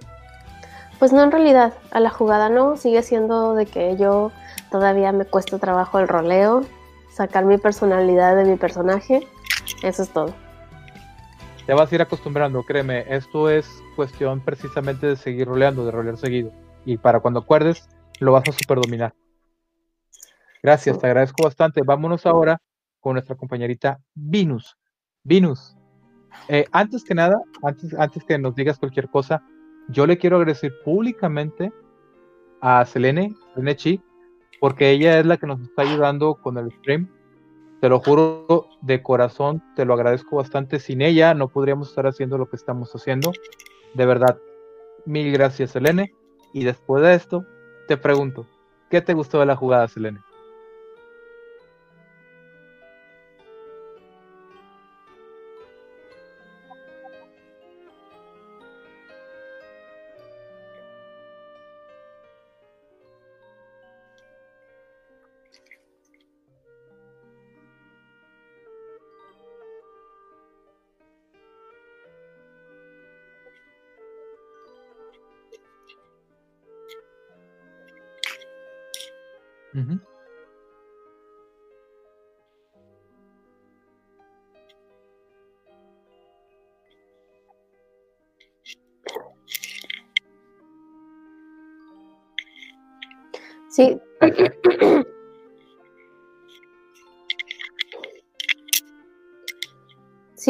[0.99, 4.31] pues no, en realidad, a la jugada no, sigue siendo de que yo
[4.69, 6.63] todavía me cuesta trabajo el roleo,
[7.13, 9.27] sacar mi personalidad de mi personaje.
[9.81, 10.33] Eso es todo.
[11.65, 16.17] te vas a ir acostumbrando, créeme, esto es cuestión precisamente de seguir roleando, de rolear
[16.17, 16.51] seguido.
[16.85, 17.87] Y para cuando acuerdes,
[18.19, 19.13] lo vas a super dominar.
[20.61, 21.81] Gracias, te agradezco bastante.
[21.85, 22.61] Vámonos ahora
[22.99, 24.77] con nuestra compañerita Venus.
[25.23, 25.77] Venus,
[26.49, 29.41] eh, antes que nada, antes, antes que nos digas cualquier cosa,
[29.87, 31.71] yo le quiero agradecer públicamente
[32.61, 34.01] a Selene, Selene Chi,
[34.63, 37.09] porque ella es la que nos está ayudando con el stream
[37.81, 40.79] te lo juro de corazón, te lo agradezco bastante.
[40.79, 43.33] Sin ella no podríamos estar haciendo lo que estamos haciendo.
[43.93, 44.39] De verdad,
[45.05, 46.13] mil gracias, Selene.
[46.53, 47.45] Y después de esto,
[47.89, 48.47] te pregunto,
[48.89, 50.21] ¿qué te gustó de la jugada, Selene?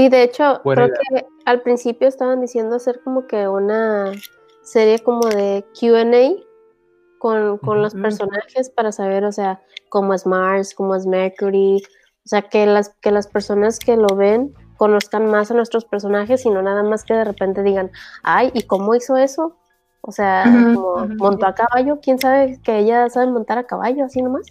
[0.03, 4.11] Sí, de hecho, creo que al principio estaban diciendo hacer como que una
[4.61, 6.43] serie como de QA
[7.19, 11.81] con, con los personajes para saber, o sea, cómo es Mars, cómo es Mercury,
[12.25, 16.45] o sea, que las, que las personas que lo ven conozcan más a nuestros personajes
[16.45, 17.89] y no nada más que de repente digan,
[18.23, 19.55] ay, ¿y cómo hizo eso?
[20.01, 24.21] O sea, como montó a caballo, quién sabe que ella sabe montar a caballo, así
[24.21, 24.47] nomás.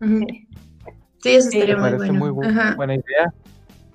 [0.00, 3.30] Sí, eso sería muy, parece muy buena idea.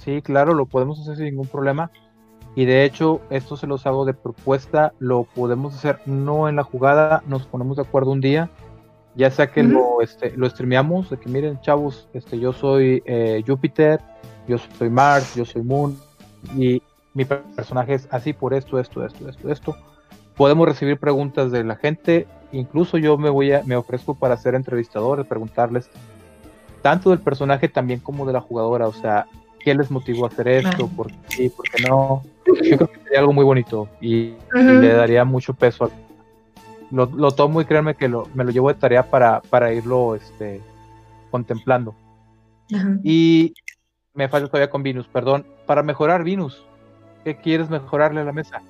[0.04, 1.92] Sí, claro, lo podemos hacer sin ningún problema.
[2.56, 6.64] Y de hecho, esto se los hago de propuesta, lo podemos hacer no en la
[6.64, 8.52] jugada, nos ponemos de acuerdo un día,
[9.16, 13.44] ya sea que lo, este, lo streameamos, de que miren, chavos, este, yo soy eh,
[13.48, 14.00] Júpiter,
[14.48, 15.98] yo soy Mars, yo soy Moon,
[16.56, 16.84] y
[17.16, 19.76] mi personaje es así por esto, esto, esto, esto, esto
[20.36, 24.56] podemos recibir preguntas de la gente, incluso yo me voy a, me ofrezco para ser
[24.56, 25.90] entrevistador, preguntarles
[26.82, 29.28] tanto del personaje también como de la jugadora, o sea,
[29.64, 32.24] qué les motivó a hacer esto, por qué, por qué no.
[32.46, 35.92] Yo creo que sería algo muy bonito y, le daría mucho peso.
[36.92, 40.16] Lo, lo, tomo y créanme que lo, me lo llevo de tarea para, para irlo
[40.16, 40.62] este,
[41.32, 41.96] contemplando.
[43.04, 43.54] Y
[44.14, 45.46] me falta todavía con Venus, perdón.
[45.66, 46.64] Para mejorar Venus,
[47.24, 48.62] ¿qué quieres mejorarle a la mesa?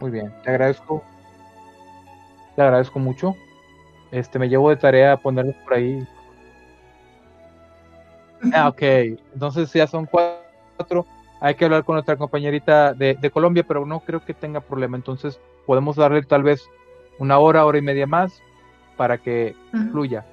[0.00, 1.02] Muy bien, te agradezco.
[2.54, 3.34] Te agradezco mucho.
[4.10, 6.06] Este, me llevo de tarea a ponerlos por ahí.
[8.52, 8.82] Ah, ok.
[8.82, 11.06] Entonces ya son cuatro.
[11.40, 14.96] Hay que hablar con nuestra compañerita de, Colombia, pero no creo que tenga problema.
[14.96, 16.68] Entonces podemos darle tal vez
[17.18, 18.40] una hora, hora y media más
[18.96, 19.54] para que
[19.90, 20.24] fluya.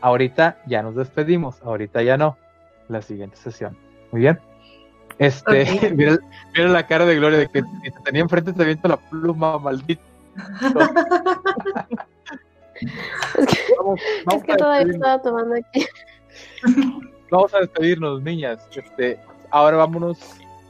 [0.00, 2.36] Ahorita ya nos despedimos, ahorita ya no.
[2.88, 3.76] La siguiente sesión.
[4.10, 4.49] Muy bien.
[5.20, 5.64] Este,
[5.94, 6.18] mira,
[6.54, 10.00] la cara de Gloria de que si te tenía enfrente te aviento la pluma, maldito.
[12.74, 15.84] es que, todavía estaba tomando aquí.
[17.30, 18.66] Vamos a despedirnos, niñas.
[18.74, 19.20] Este,
[19.50, 20.18] ahora vámonos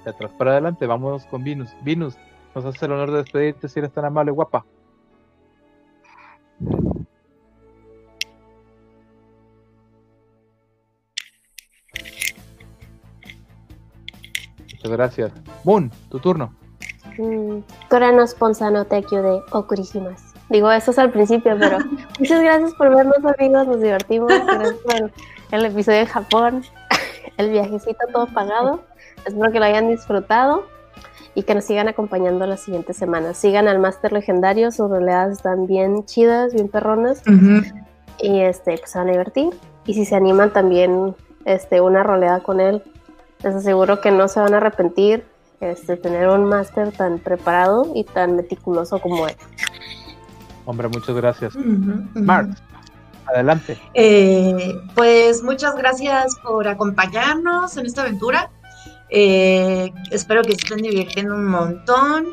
[0.04, 1.70] de atrás para adelante, vámonos con Venus.
[1.82, 2.16] Venus,
[2.54, 4.66] nos hace el honor de despedirte si eres tan amable, guapa.
[14.80, 15.32] Muchas gracias.
[15.62, 16.54] Moon, tu turno.
[17.18, 17.58] Mm,
[17.90, 20.32] Torano Sponsano Tekio de Okurishimas.
[20.48, 21.78] Digo, eso es al principio, pero
[22.18, 23.66] muchas gracias por vernos, amigos.
[23.66, 24.28] Nos divertimos.
[24.28, 25.12] Gracias por
[25.50, 26.62] el episodio de Japón,
[27.36, 28.82] el viajecito todo pagado.
[29.26, 30.64] Espero que lo hayan disfrutado
[31.34, 33.36] y que nos sigan acompañando las siguientes semanas.
[33.36, 37.22] Sigan al Máster Legendario, sus roleadas están bien chidas, bien perronas.
[38.18, 39.50] Y este, pues se van a divertir.
[39.84, 42.82] Y si se animan también, este, una roleada con él
[43.42, 45.24] les aseguro que no se van a arrepentir
[45.60, 49.36] este, tener un máster tan preparado y tan meticuloso como él.
[50.64, 51.54] Hombre, muchas gracias.
[52.14, 52.56] Mark,
[53.26, 53.78] adelante.
[53.94, 58.50] Eh, pues muchas gracias por acompañarnos en esta aventura.
[59.10, 62.26] Eh, espero que se estén divirtiendo un montón.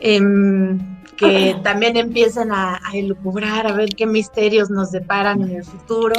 [0.00, 5.64] Em, que también empiecen a, a elucubrar, a ver qué misterios nos deparan en el
[5.64, 6.14] futuro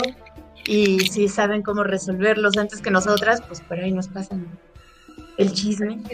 [0.70, 4.48] y si saben cómo resolverlos antes que nosotras, pues por ahí nos pasan
[5.38, 6.04] el chisme.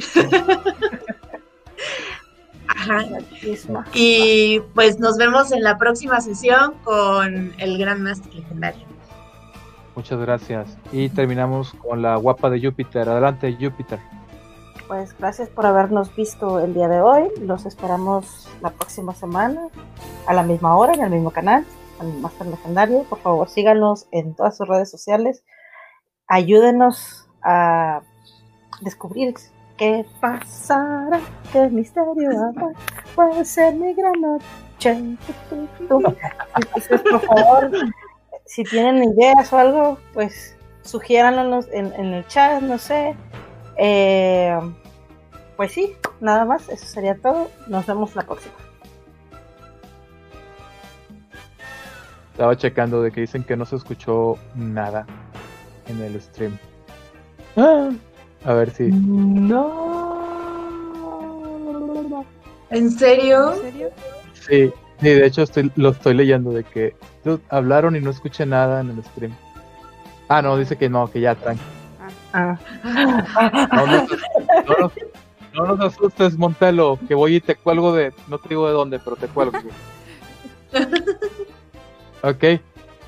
[3.94, 8.86] Y pues nos vemos en la próxima sesión con el Gran Master Legendario.
[9.96, 10.78] Muchas gracias.
[10.92, 13.10] Y terminamos con la guapa de Júpiter.
[13.10, 14.00] Adelante, Júpiter.
[14.88, 17.24] Pues gracias por habernos visto el día de hoy.
[17.42, 19.62] Los esperamos la próxima semana
[20.28, 21.66] a la misma hora en el mismo canal,
[22.00, 23.04] en Master Legendario.
[23.04, 25.44] Por favor, síganos en todas sus redes sociales.
[26.28, 28.02] Ayúdenos a
[28.82, 29.36] descubrir
[29.78, 31.20] qué pasará,
[31.52, 32.72] qué misterio habrá.
[33.16, 35.18] Puede ser mi gran noche.
[35.80, 37.72] Entonces, por favor,
[38.46, 43.16] si tienen ideas o algo, pues sugiéranlos en, en el chat, no sé
[43.78, 44.58] eh,
[45.56, 47.50] pues sí, nada más, eso sería todo.
[47.68, 48.54] Nos vemos la próxima.
[52.36, 55.06] Estaba checando de que dicen que no se escuchó nada
[55.88, 56.58] en el stream.
[57.56, 57.92] Ah,
[58.44, 58.92] a ver si.
[58.92, 59.86] No.
[62.72, 63.54] ¿En serio?
[63.54, 63.90] ¿En serio?
[64.34, 66.94] Sí, sí, de hecho estoy, lo estoy leyendo de que
[67.48, 69.34] hablaron y no escuché nada en el stream.
[70.28, 71.64] Ah, no, dice que no, que ya, tranqui.
[72.34, 72.60] Ah.
[75.54, 78.12] No, nos, asustes, Montelo, que voy y te cuelgo de.
[78.28, 79.58] No te digo de dónde, pero te cuelgo.
[82.30, 82.62] ok.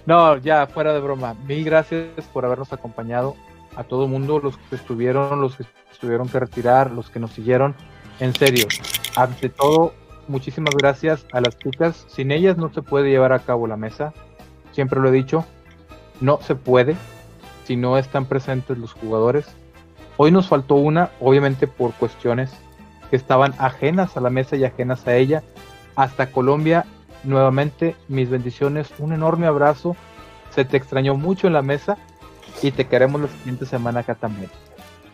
[0.06, 1.36] No, ya, fuera de broma.
[1.46, 3.36] Mil gracias por habernos acompañado.
[3.76, 5.66] A todo el mundo, los que estuvieron, los que
[6.00, 7.76] tuvieron que retirar, los que nos siguieron.
[8.20, 8.66] En serio,
[9.16, 9.94] ante todo,
[10.28, 12.06] muchísimas gracias a las chicas.
[12.08, 14.14] Sin ellas no se puede llevar a cabo la mesa.
[14.72, 15.46] Siempre lo he dicho.
[16.22, 16.96] No se puede
[17.66, 19.48] si no están presentes los jugadores.
[20.16, 22.52] Hoy nos faltó una, obviamente por cuestiones
[23.10, 25.44] que estaban ajenas a la mesa y ajenas a ella.
[25.96, 26.86] Hasta Colombia,
[27.24, 29.96] nuevamente, mis bendiciones, un enorme abrazo.
[30.52, 31.98] Se te extrañó mucho en la mesa
[32.62, 34.50] y te queremos la siguiente semana acá también.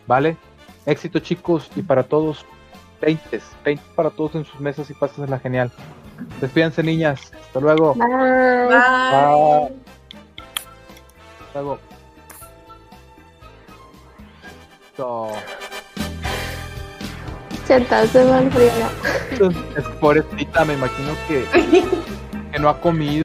[0.06, 0.36] ¿Vale?
[0.86, 2.44] Éxito chicos y para todos,
[3.00, 5.70] 20, 20 para todos en sus mesas y la genial.
[6.40, 7.94] Despídense niñas, hasta luego.
[7.94, 8.06] Bye.
[8.68, 9.72] Bye.
[11.46, 11.78] Hasta luego.
[14.90, 15.28] Esto.
[17.66, 18.50] Chantaste mal,
[19.76, 21.44] Es pobrecita, me imagino que,
[22.52, 23.23] que no ha comido.